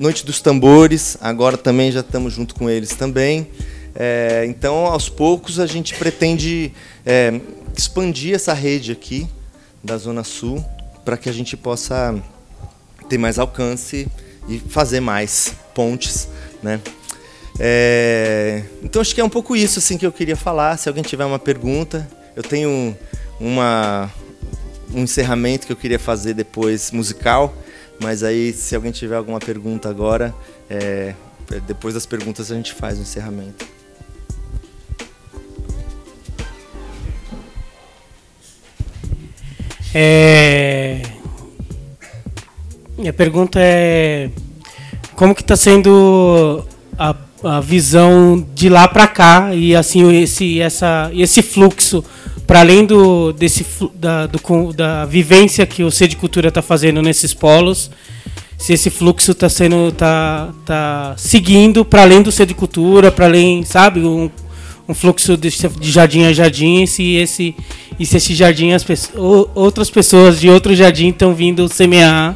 Noite 0.01 0.25
dos 0.25 0.41
Tambores, 0.41 1.15
agora 1.21 1.55
também 1.55 1.91
já 1.91 1.99
estamos 1.99 2.33
junto 2.33 2.55
com 2.55 2.67
eles 2.67 2.89
também. 2.89 3.47
É, 3.93 4.43
então, 4.47 4.87
aos 4.87 5.07
poucos, 5.07 5.59
a 5.59 5.67
gente 5.67 5.93
pretende 5.93 6.73
é, 7.05 7.39
expandir 7.77 8.33
essa 8.33 8.51
rede 8.51 8.91
aqui 8.91 9.27
da 9.83 9.95
Zona 9.99 10.23
Sul 10.23 10.65
para 11.05 11.17
que 11.17 11.29
a 11.29 11.31
gente 11.31 11.55
possa 11.55 12.19
ter 13.07 13.19
mais 13.19 13.37
alcance 13.37 14.07
e 14.49 14.57
fazer 14.57 15.01
mais 15.01 15.53
pontes. 15.75 16.27
Né? 16.63 16.81
É, 17.59 18.63
então 18.81 19.03
acho 19.03 19.13
que 19.13 19.21
é 19.21 19.23
um 19.23 19.29
pouco 19.29 19.55
isso 19.55 19.77
assim 19.77 19.99
que 19.99 20.05
eu 20.05 20.11
queria 20.11 20.35
falar. 20.35 20.77
Se 20.77 20.89
alguém 20.89 21.03
tiver 21.03 21.25
uma 21.25 21.37
pergunta, 21.37 22.09
eu 22.35 22.41
tenho 22.41 22.97
uma, 23.39 24.11
um 24.95 25.03
encerramento 25.03 25.67
que 25.67 25.71
eu 25.71 25.77
queria 25.77 25.99
fazer 25.99 26.33
depois 26.33 26.89
musical, 26.89 27.53
mas 28.01 28.23
aí 28.23 28.51
se 28.53 28.75
alguém 28.75 28.91
tiver 28.91 29.15
alguma 29.15 29.39
pergunta 29.39 29.89
agora, 29.89 30.33
é, 30.69 31.13
depois 31.67 31.93
das 31.93 32.05
perguntas 32.05 32.51
a 32.51 32.55
gente 32.55 32.73
faz 32.73 32.97
o 32.97 33.01
encerramento. 33.01 33.65
É... 39.93 41.01
Minha 42.97 43.11
pergunta 43.11 43.59
é 43.59 44.29
como 45.15 45.35
que 45.35 45.41
está 45.41 45.55
sendo 45.55 46.65
a, 46.97 47.15
a 47.43 47.59
visão 47.59 48.45
de 48.53 48.69
lá 48.69 48.87
para 48.87 49.07
cá 49.07 49.53
e 49.53 49.75
assim 49.75 50.21
esse 50.21 50.61
essa 50.61 51.11
esse 51.13 51.41
fluxo 51.41 52.03
para 52.51 52.59
além 52.59 52.85
do 52.85 53.31
desse 53.31 53.65
da, 53.95 54.27
do, 54.27 54.73
da 54.73 55.05
vivência 55.05 55.65
que 55.65 55.85
o 55.85 55.89
C 55.89 56.05
de 56.05 56.17
Cultura 56.17 56.49
está 56.49 56.61
fazendo 56.61 57.01
nesses 57.01 57.33
polos 57.33 57.89
se 58.57 58.73
esse 58.73 58.89
fluxo 58.89 59.31
está 59.31 59.47
sendo 59.47 59.89
tá, 59.93 60.53
tá 60.65 61.13
seguindo 61.17 61.85
para 61.85 62.01
além 62.01 62.21
do 62.21 62.29
C 62.29 62.45
de 62.45 62.53
Cultura 62.53 63.09
para 63.09 63.23
além 63.27 63.63
sabe 63.63 64.01
um, 64.01 64.29
um 64.85 64.93
fluxo 64.93 65.37
de, 65.37 65.49
de, 65.49 65.89
jardim 65.89 66.25
a 66.25 66.33
jardim 66.33 66.85
se 66.85 67.15
esse 67.15 67.55
e 67.97 68.05
se 68.05 68.17
esse 68.17 68.35
jardim 68.35 68.73
as 68.73 68.83
pessoas, 68.83 69.47
outras 69.55 69.89
pessoas 69.89 70.37
de 70.37 70.49
outro 70.49 70.75
jardim 70.75 71.07
estão 71.07 71.33
vindo 71.33 71.69
semear 71.69 72.35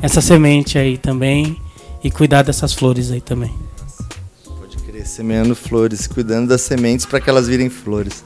essa 0.00 0.20
semente 0.20 0.78
aí 0.78 0.96
também 0.96 1.56
e 2.04 2.12
cuidar 2.12 2.42
dessas 2.42 2.72
flores 2.72 3.10
aí 3.10 3.20
também. 3.20 3.52
Pode 4.44 4.76
crer, 4.76 5.04
semeando 5.04 5.56
flores, 5.56 6.06
cuidando 6.06 6.46
das 6.46 6.60
sementes 6.60 7.04
para 7.04 7.20
que 7.20 7.28
elas 7.28 7.48
virem 7.48 7.68
flores. 7.68 8.22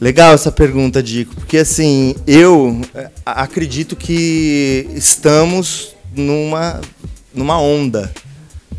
Legal 0.00 0.32
essa 0.32 0.50
pergunta, 0.50 1.02
Dico, 1.02 1.34
porque 1.34 1.58
assim, 1.58 2.14
eu 2.26 2.80
eh, 2.94 3.10
acredito 3.26 3.94
que 3.94 4.88
estamos 4.94 5.94
numa, 6.16 6.80
numa 7.34 7.60
onda. 7.60 8.10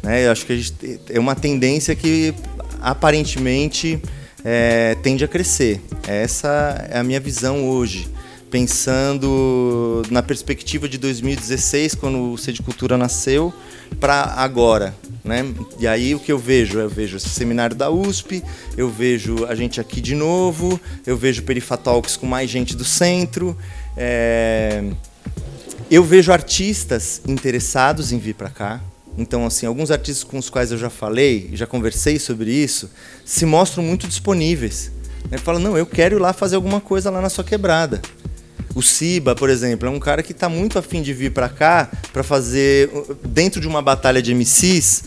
Né? 0.01 0.25
Eu 0.25 0.31
acho 0.31 0.43
que 0.47 0.53
a 0.53 0.55
gente 0.55 0.99
é 1.07 1.19
uma 1.19 1.35
tendência 1.35 1.95
que 1.95 2.33
aparentemente 2.81 4.01
é, 4.43 4.97
tende 5.03 5.23
a 5.23 5.27
crescer. 5.27 5.79
Essa 6.07 6.87
é 6.89 6.97
a 6.97 7.03
minha 7.03 7.19
visão 7.19 7.69
hoje 7.69 8.09
pensando 8.49 10.01
na 10.09 10.23
perspectiva 10.23 10.89
de 10.89 10.97
2016, 10.97 11.95
quando 11.95 12.33
o 12.33 12.37
Sede 12.37 12.63
Cultura 12.63 12.97
nasceu, 12.97 13.53
para 13.99 14.23
agora. 14.35 14.95
Né? 15.23 15.45
E 15.79 15.87
aí 15.87 16.15
o 16.15 16.19
que 16.19 16.31
eu 16.31 16.39
vejo? 16.39 16.79
Eu 16.79 16.89
vejo 16.89 17.17
esse 17.17 17.29
seminário 17.29 17.75
da 17.75 17.89
USP, 17.89 18.43
eu 18.75 18.89
vejo 18.89 19.45
a 19.45 19.53
gente 19.53 19.79
aqui 19.79 20.01
de 20.01 20.15
novo, 20.15 20.79
eu 21.05 21.15
vejo 21.15 21.43
Perifatalks 21.43 22.17
com 22.17 22.25
mais 22.25 22.49
gente 22.49 22.75
do 22.75 22.83
centro. 22.83 23.55
É... 23.95 24.83
Eu 25.89 26.03
vejo 26.03 26.31
artistas 26.31 27.21
interessados 27.27 28.11
em 28.11 28.17
vir 28.17 28.33
para 28.33 28.49
cá. 28.49 28.81
Então, 29.17 29.45
assim, 29.45 29.65
alguns 29.65 29.91
artistas 29.91 30.23
com 30.23 30.37
os 30.37 30.49
quais 30.49 30.71
eu 30.71 30.77
já 30.77 30.89
falei, 30.89 31.49
já 31.53 31.67
conversei 31.67 32.17
sobre 32.17 32.51
isso, 32.51 32.89
se 33.25 33.45
mostram 33.45 33.83
muito 33.83 34.07
disponíveis. 34.07 34.89
Ele 35.29 35.41
fala, 35.41 35.59
não, 35.59 35.77
eu 35.77 35.85
quero 35.85 36.15
ir 36.15 36.19
lá 36.19 36.33
fazer 36.33 36.55
alguma 36.55 36.79
coisa 36.79 37.09
lá 37.09 37.21
na 37.21 37.29
sua 37.29 37.43
quebrada. 37.43 38.01
O 38.73 38.81
Siba, 38.81 39.35
por 39.35 39.49
exemplo, 39.49 39.87
é 39.87 39.91
um 39.91 39.99
cara 39.99 40.23
que 40.23 40.31
está 40.31 40.47
muito 40.47 40.79
afim 40.79 41.01
de 41.01 41.13
vir 41.13 41.31
para 41.31 41.49
cá 41.49 41.89
para 42.13 42.23
fazer, 42.23 42.89
dentro 43.25 43.59
de 43.59 43.67
uma 43.67 43.81
batalha 43.81 44.21
de 44.21 44.33
MCs, 44.33 45.03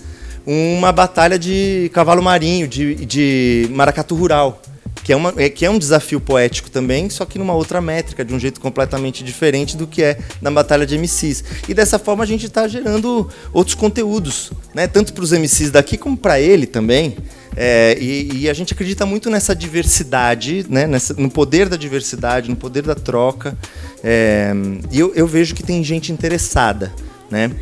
uma 0.46 0.92
batalha 0.92 1.38
de 1.38 1.90
cavalo 1.94 2.22
marinho, 2.22 2.68
de, 2.68 2.94
de 3.06 3.68
maracatu 3.70 4.14
rural. 4.14 4.60
Que 5.02 5.12
é, 5.12 5.16
uma, 5.16 5.34
é, 5.36 5.50
que 5.50 5.66
é 5.66 5.70
um 5.70 5.78
desafio 5.78 6.18
poético 6.18 6.70
também, 6.70 7.10
só 7.10 7.26
que 7.26 7.38
numa 7.38 7.52
outra 7.52 7.78
métrica, 7.78 8.24
de 8.24 8.32
um 8.32 8.38
jeito 8.38 8.58
completamente 8.58 9.22
diferente 9.22 9.76
do 9.76 9.86
que 9.86 10.02
é 10.02 10.18
na 10.40 10.50
batalha 10.50 10.86
de 10.86 10.96
MCs. 10.96 11.44
E 11.68 11.74
dessa 11.74 11.98
forma 11.98 12.24
a 12.24 12.26
gente 12.26 12.46
está 12.46 12.66
gerando 12.66 13.28
outros 13.52 13.74
conteúdos, 13.74 14.50
né? 14.72 14.86
tanto 14.86 15.12
para 15.12 15.22
os 15.22 15.32
MCs 15.32 15.70
daqui 15.70 15.98
como 15.98 16.16
para 16.16 16.40
ele 16.40 16.66
também. 16.66 17.18
É, 17.56 17.96
e, 18.00 18.42
e, 18.42 18.50
a 18.50 18.52
gente 18.52 18.72
acredita 18.72 19.06
muito 19.06 19.30
nessa 19.30 19.54
diversidade, 19.54 20.66
né? 20.68 20.86
Nessa, 20.86 21.14
no 21.14 21.30
poder 21.30 21.68
da 21.68 21.76
diversidade, 21.76 22.50
no 22.50 22.56
poder 22.56 22.82
da 22.82 22.94
troca. 22.94 23.56
É, 24.02 24.52
e 24.90 24.98
eu, 24.98 25.14
eu, 25.14 25.26
vejo 25.26 25.54
que 25.54 25.62
tem 25.62 25.82
gente 25.84 26.12
interessada. 26.12 26.92
Né? 27.30 27.52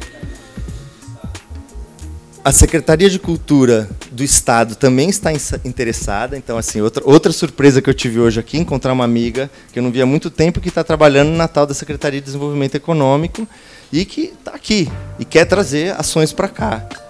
A 2.44 2.50
Secretaria 2.50 3.08
de 3.08 3.18
Cultura 3.18 3.88
do 4.10 4.24
Estado 4.24 4.74
também 4.74 5.08
está 5.08 5.30
interessada. 5.64 6.36
Então, 6.36 6.56
assim, 6.56 6.80
outra, 6.80 7.02
outra 7.06 7.30
surpresa 7.30 7.82
que 7.82 7.88
eu 7.88 7.94
tive 7.94 8.18
hoje 8.18 8.40
aqui, 8.40 8.58
encontrar 8.58 8.92
uma 8.92 9.04
amiga 9.04 9.50
que 9.72 9.78
eu 9.78 9.82
não 9.82 9.92
via 9.92 10.04
há 10.04 10.06
muito 10.06 10.30
tempo, 10.30 10.60
que 10.60 10.68
está 10.68 10.82
trabalhando 10.82 11.30
na 11.30 11.46
tal 11.46 11.66
da 11.66 11.74
Secretaria 11.74 12.20
de 12.20 12.24
Desenvolvimento 12.24 12.74
Econômico 12.74 13.46
e 13.92 14.04
que 14.04 14.32
está 14.38 14.52
aqui 14.52 14.90
e 15.18 15.24
quer 15.24 15.44
trazer 15.44 15.94
ações 16.00 16.32
para 16.32 16.48
cá. 16.48 17.01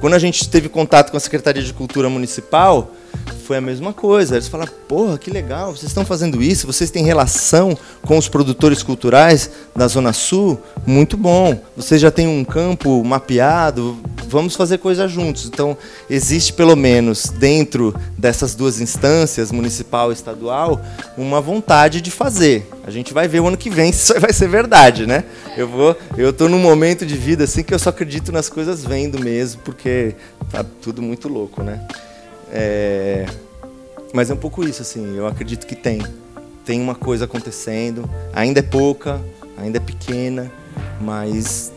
Quando 0.00 0.14
a 0.14 0.18
gente 0.18 0.48
teve 0.48 0.68
contato 0.68 1.10
com 1.10 1.16
a 1.16 1.20
Secretaria 1.20 1.62
de 1.62 1.72
Cultura 1.72 2.08
Municipal, 2.08 2.92
foi 3.48 3.56
a 3.56 3.62
mesma 3.62 3.94
coisa. 3.94 4.34
Eles 4.34 4.46
falaram: 4.46 4.70
porra, 4.86 5.16
que 5.16 5.30
legal, 5.30 5.74
vocês 5.74 5.90
estão 5.90 6.04
fazendo 6.04 6.42
isso, 6.42 6.66
vocês 6.66 6.90
têm 6.90 7.02
relação 7.02 7.76
com 8.02 8.18
os 8.18 8.28
produtores 8.28 8.82
culturais 8.82 9.50
da 9.74 9.88
Zona 9.88 10.12
Sul? 10.12 10.60
Muito 10.86 11.16
bom. 11.16 11.58
Vocês 11.74 11.98
já 11.98 12.10
têm 12.10 12.28
um 12.28 12.44
campo 12.44 13.02
mapeado, 13.02 13.98
vamos 14.28 14.54
fazer 14.54 14.76
coisas 14.76 15.10
juntos. 15.10 15.46
Então, 15.46 15.78
existe 16.10 16.52
pelo 16.52 16.76
menos 16.76 17.30
dentro 17.30 17.94
dessas 18.18 18.54
duas 18.54 18.82
instâncias, 18.82 19.50
municipal 19.50 20.10
e 20.10 20.14
estadual, 20.14 20.78
uma 21.16 21.40
vontade 21.40 22.02
de 22.02 22.10
fazer. 22.10 22.68
A 22.86 22.90
gente 22.90 23.14
vai 23.14 23.26
ver 23.26 23.40
o 23.40 23.48
ano 23.48 23.56
que 23.56 23.70
vem 23.70 23.92
se 23.92 24.12
isso 24.12 24.20
vai 24.20 24.32
ser 24.32 24.48
verdade, 24.48 25.06
né? 25.06 25.24
Eu 25.56 25.66
vou, 25.66 25.96
eu 26.18 26.34
tô 26.34 26.50
num 26.50 26.58
momento 26.58 27.06
de 27.06 27.16
vida 27.16 27.44
assim 27.44 27.62
que 27.62 27.72
eu 27.72 27.78
só 27.78 27.88
acredito 27.88 28.30
nas 28.30 28.50
coisas 28.50 28.84
vendo 28.84 29.18
mesmo, 29.18 29.62
porque 29.62 30.14
tá 30.50 30.62
tudo 30.82 31.00
muito 31.00 31.28
louco, 31.28 31.62
né? 31.62 31.80
É... 32.52 33.26
Mas 34.12 34.30
é 34.30 34.34
um 34.34 34.38
pouco 34.38 34.64
isso, 34.64 34.82
assim, 34.82 35.16
eu 35.16 35.26
acredito 35.26 35.66
que 35.66 35.76
tem. 35.76 36.02
Tem 36.64 36.80
uma 36.80 36.94
coisa 36.94 37.24
acontecendo, 37.24 38.08
ainda 38.32 38.60
é 38.60 38.62
pouca, 38.62 39.20
ainda 39.56 39.78
é 39.78 39.80
pequena, 39.80 40.50
mas 41.00 41.72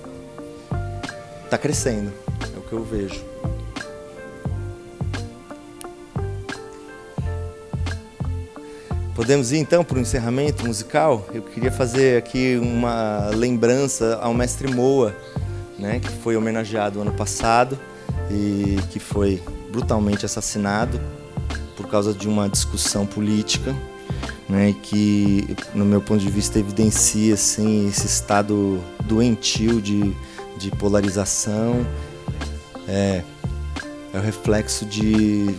está 1.45 1.57
crescendo, 1.57 2.11
é 2.53 2.57
o 2.57 2.61
que 2.61 2.74
eu 2.74 2.84
vejo. 2.84 3.32
Podemos 9.13 9.51
ir 9.51 9.57
então 9.57 9.84
para 9.84 9.97
o 9.97 10.01
encerramento 10.01 10.65
musical? 10.65 11.28
Eu 11.34 11.41
queria 11.43 11.72
fazer 11.72 12.17
aqui 12.17 12.57
uma 12.59 13.30
lembrança 13.30 14.15
ao 14.22 14.34
mestre 14.34 14.67
Moa, 14.67 15.15
né, 15.78 15.99
que 15.99 16.09
foi 16.09 16.36
homenageado 16.36 17.01
ano 17.01 17.11
passado 17.11 17.78
e 18.32 18.78
que 18.89 18.99
foi 18.99 19.41
brutalmente 19.72 20.26
assassinado 20.26 20.99
por 21.76 21.88
causa 21.88 22.13
de 22.13 22.28
uma 22.28 22.49
discussão 22.49 23.05
política, 23.05 23.76
né, 24.47 24.76
que, 24.84 25.55
no 25.74 25.86
meu 25.86 26.01
ponto 26.01 26.19
de 26.19 26.30
vista, 26.30 26.59
evidencia 26.59 27.34
assim, 27.34 27.88
esse 27.88 28.05
estado 28.05 28.80
doentio 29.05 29.82
de, 29.82 30.13
de 30.57 30.69
polarização. 30.72 31.86
É, 32.88 33.24
é 34.13 34.17
o 34.17 34.22
reflexo 34.22 34.86
de, 34.86 35.55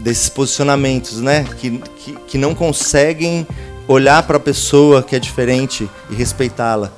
desses 0.00 0.28
posicionamentos 0.28 1.20
né, 1.20 1.44
que, 1.58 1.78
que, 1.78 2.12
que 2.26 2.38
não 2.38 2.54
conseguem 2.54 3.46
olhar 3.86 4.26
para 4.26 4.36
a 4.36 4.40
pessoa 4.40 5.02
que 5.02 5.14
é 5.14 5.18
diferente 5.18 5.88
e 6.10 6.14
respeitá-la. 6.14 6.92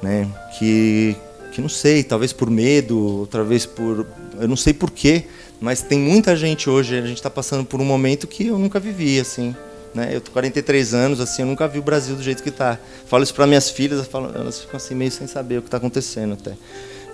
Né, 0.00 0.28
que, 0.58 1.16
que 1.52 1.60
não 1.60 1.68
sei, 1.68 2.04
talvez 2.04 2.32
por 2.32 2.48
medo, 2.48 2.98
outra 3.20 3.42
vez 3.42 3.66
por. 3.66 4.06
Eu 4.40 4.46
não 4.46 4.56
sei 4.56 4.72
porquê, 4.72 5.26
mas 5.60 5.82
tem 5.82 5.98
muita 5.98 6.36
gente 6.36 6.70
hoje, 6.70 6.96
a 6.98 7.06
gente 7.06 7.16
está 7.16 7.30
passando 7.30 7.64
por 7.64 7.80
um 7.80 7.84
momento 7.84 8.26
que 8.26 8.46
eu 8.46 8.58
nunca 8.58 8.78
vivi, 8.78 9.18
assim. 9.18 9.54
Né? 9.94 10.10
Eu 10.12 10.20
tô 10.20 10.30
43 10.30 10.94
anos, 10.94 11.20
assim, 11.20 11.42
eu 11.42 11.48
nunca 11.48 11.66
vi 11.66 11.78
o 11.78 11.82
Brasil 11.82 12.14
do 12.14 12.22
jeito 12.22 12.42
que 12.42 12.48
está. 12.50 12.78
Falo 13.06 13.24
isso 13.24 13.34
para 13.34 13.46
minhas 13.46 13.70
filhas, 13.70 14.06
falo, 14.06 14.30
elas 14.34 14.60
ficam 14.60 14.76
assim 14.76 14.94
meio 14.94 15.10
sem 15.10 15.26
saber 15.26 15.58
o 15.58 15.62
que 15.62 15.68
está 15.68 15.78
acontecendo 15.78 16.34
até. 16.34 16.52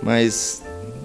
Mas, 0.01 0.61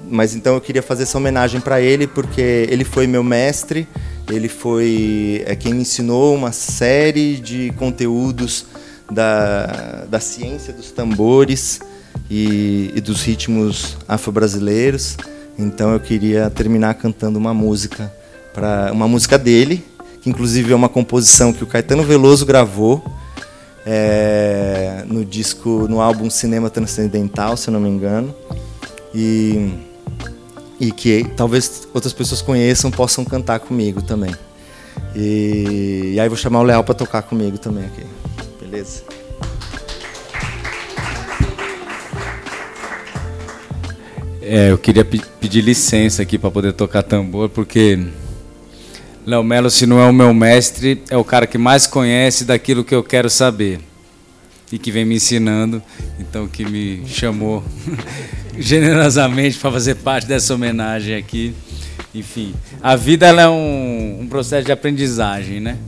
mas 0.08 0.34
então 0.34 0.54
eu 0.54 0.60
queria 0.60 0.82
fazer 0.82 1.04
essa 1.04 1.16
homenagem 1.16 1.60
para 1.60 1.80
ele 1.80 2.06
porque 2.06 2.66
ele 2.68 2.84
foi 2.84 3.06
meu 3.06 3.22
mestre, 3.22 3.88
ele 4.28 4.48
foi 4.48 5.42
é 5.46 5.56
quem 5.56 5.72
me 5.72 5.82
ensinou 5.82 6.34
uma 6.34 6.52
série 6.52 7.36
de 7.36 7.72
conteúdos 7.78 8.66
da, 9.10 10.04
da 10.08 10.20
ciência 10.20 10.72
dos 10.72 10.90
tambores 10.90 11.80
e, 12.28 12.92
e 12.94 13.00
dos 13.00 13.22
ritmos 13.22 13.96
afro-brasileiros. 14.06 15.16
Então 15.60 15.92
eu 15.92 16.00
queria 16.00 16.48
terminar 16.48 16.94
cantando 16.94 17.38
uma 17.38 17.52
música 17.52 18.12
para 18.54 18.90
uma 18.92 19.06
música 19.06 19.38
dele, 19.38 19.84
que 20.22 20.30
inclusive 20.30 20.72
é 20.72 20.76
uma 20.76 20.88
composição 20.88 21.52
que 21.52 21.62
o 21.62 21.66
Caetano 21.66 22.02
Veloso 22.02 22.46
gravou 22.46 23.04
é, 23.84 25.04
no 25.06 25.24
disco, 25.24 25.86
no 25.88 26.00
álbum 26.00 26.30
Cinema 26.30 26.70
Transcendental, 26.70 27.56
se 27.56 27.68
eu 27.68 27.72
não 27.72 27.80
me 27.80 27.88
engano. 27.88 28.34
E, 29.14 29.74
e 30.78 30.90
que 30.90 31.24
talvez 31.36 31.86
outras 31.92 32.12
pessoas 32.12 32.40
conheçam, 32.40 32.90
possam 32.90 33.24
cantar 33.24 33.60
comigo 33.60 34.00
também. 34.00 34.34
E, 35.14 36.12
e 36.14 36.20
aí 36.20 36.28
vou 36.28 36.38
chamar 36.38 36.60
o 36.60 36.62
Léo 36.62 36.82
para 36.82 36.94
tocar 36.94 37.22
comigo 37.22 37.58
também 37.58 37.84
aqui. 37.84 38.06
Beleza? 38.60 39.02
É, 44.52 44.68
eu 44.68 44.76
queria 44.76 45.04
pe 45.04 45.22
pedir 45.40 45.60
licença 45.60 46.22
aqui 46.22 46.36
para 46.36 46.50
poder 46.50 46.72
tocar 46.72 47.04
tambor, 47.04 47.48
porque 47.48 48.00
Léo 49.24 49.44
Melo, 49.44 49.70
se 49.70 49.86
não 49.86 50.00
é 50.00 50.10
o 50.10 50.12
meu 50.12 50.34
mestre, 50.34 51.04
é 51.08 51.16
o 51.16 51.22
cara 51.22 51.46
que 51.46 51.56
mais 51.56 51.86
conhece 51.86 52.44
daquilo 52.44 52.82
que 52.82 52.92
eu 52.92 53.04
quero 53.04 53.30
saber 53.30 53.78
e 54.72 54.76
que 54.76 54.90
vem 54.90 55.04
me 55.04 55.14
ensinando, 55.14 55.80
então 56.18 56.48
que 56.48 56.64
me 56.64 57.06
chamou 57.06 57.62
generosamente 58.58 59.56
para 59.56 59.70
fazer 59.70 59.94
parte 59.94 60.26
dessa 60.26 60.52
homenagem 60.52 61.14
aqui. 61.14 61.54
Enfim, 62.12 62.52
a 62.82 62.96
vida 62.96 63.28
é 63.28 63.48
um, 63.48 64.22
um 64.22 64.26
processo 64.26 64.66
de 64.66 64.72
aprendizagem, 64.72 65.60
né? 65.60 65.78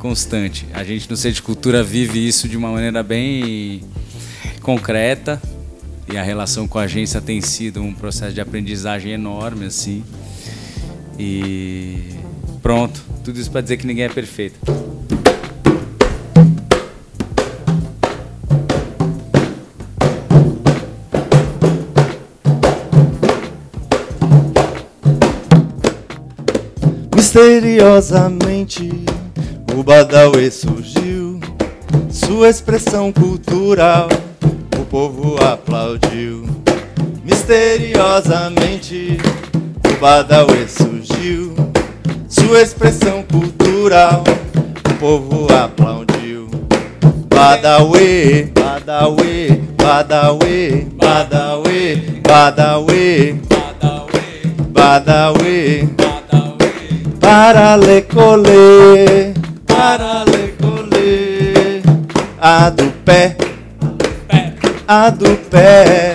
Constante. 0.00 0.66
A 0.74 0.82
gente 0.82 1.08
no 1.08 1.16
Centro 1.16 1.36
de 1.36 1.42
Cultura 1.42 1.80
vive 1.80 2.26
isso 2.26 2.48
de 2.48 2.56
uma 2.56 2.72
maneira 2.72 3.04
bem 3.04 3.82
concreta 4.62 5.40
e 6.12 6.16
a 6.16 6.22
relação 6.22 6.68
com 6.68 6.78
a 6.78 6.82
agência 6.82 7.20
tem 7.20 7.40
sido 7.40 7.82
um 7.82 7.92
processo 7.92 8.34
de 8.34 8.40
aprendizagem 8.40 9.12
enorme 9.12 9.66
assim. 9.66 10.04
E 11.18 12.10
pronto, 12.62 13.02
tudo 13.24 13.40
isso 13.40 13.50
para 13.50 13.60
dizer 13.60 13.76
que 13.76 13.86
ninguém 13.86 14.04
é 14.04 14.08
perfeito. 14.08 14.58
Misteriosamente, 27.14 28.90
o 29.76 29.82
Badawi 29.82 30.50
surgiu, 30.50 31.40
sua 32.08 32.48
expressão 32.48 33.12
cultural 33.12 34.08
povo 34.94 35.34
aplaudiu. 35.42 36.44
Misteriosamente, 37.24 39.18
o 39.88 40.00
Badawi 40.00 40.68
surgiu, 40.68 41.52
sua 42.28 42.62
expressão 42.62 43.24
cultural, 43.24 44.22
o 44.88 44.94
povo 45.00 45.52
aplaudiu. 45.52 46.48
Badawi, 47.28 48.52
Badawi, 48.54 49.64
Badawi, 49.76 50.86
Badawi, 50.94 52.12
Badawi, 52.22 53.40
Badawi, 54.70 55.88
para 57.18 57.74
lecole, 57.74 59.34
para 59.66 60.22
lecole, 60.22 61.82
a 62.40 62.70
do 62.70 62.92
pé 63.04 63.43
a 64.86 65.10
do 65.10 65.36
pé, 65.50 66.13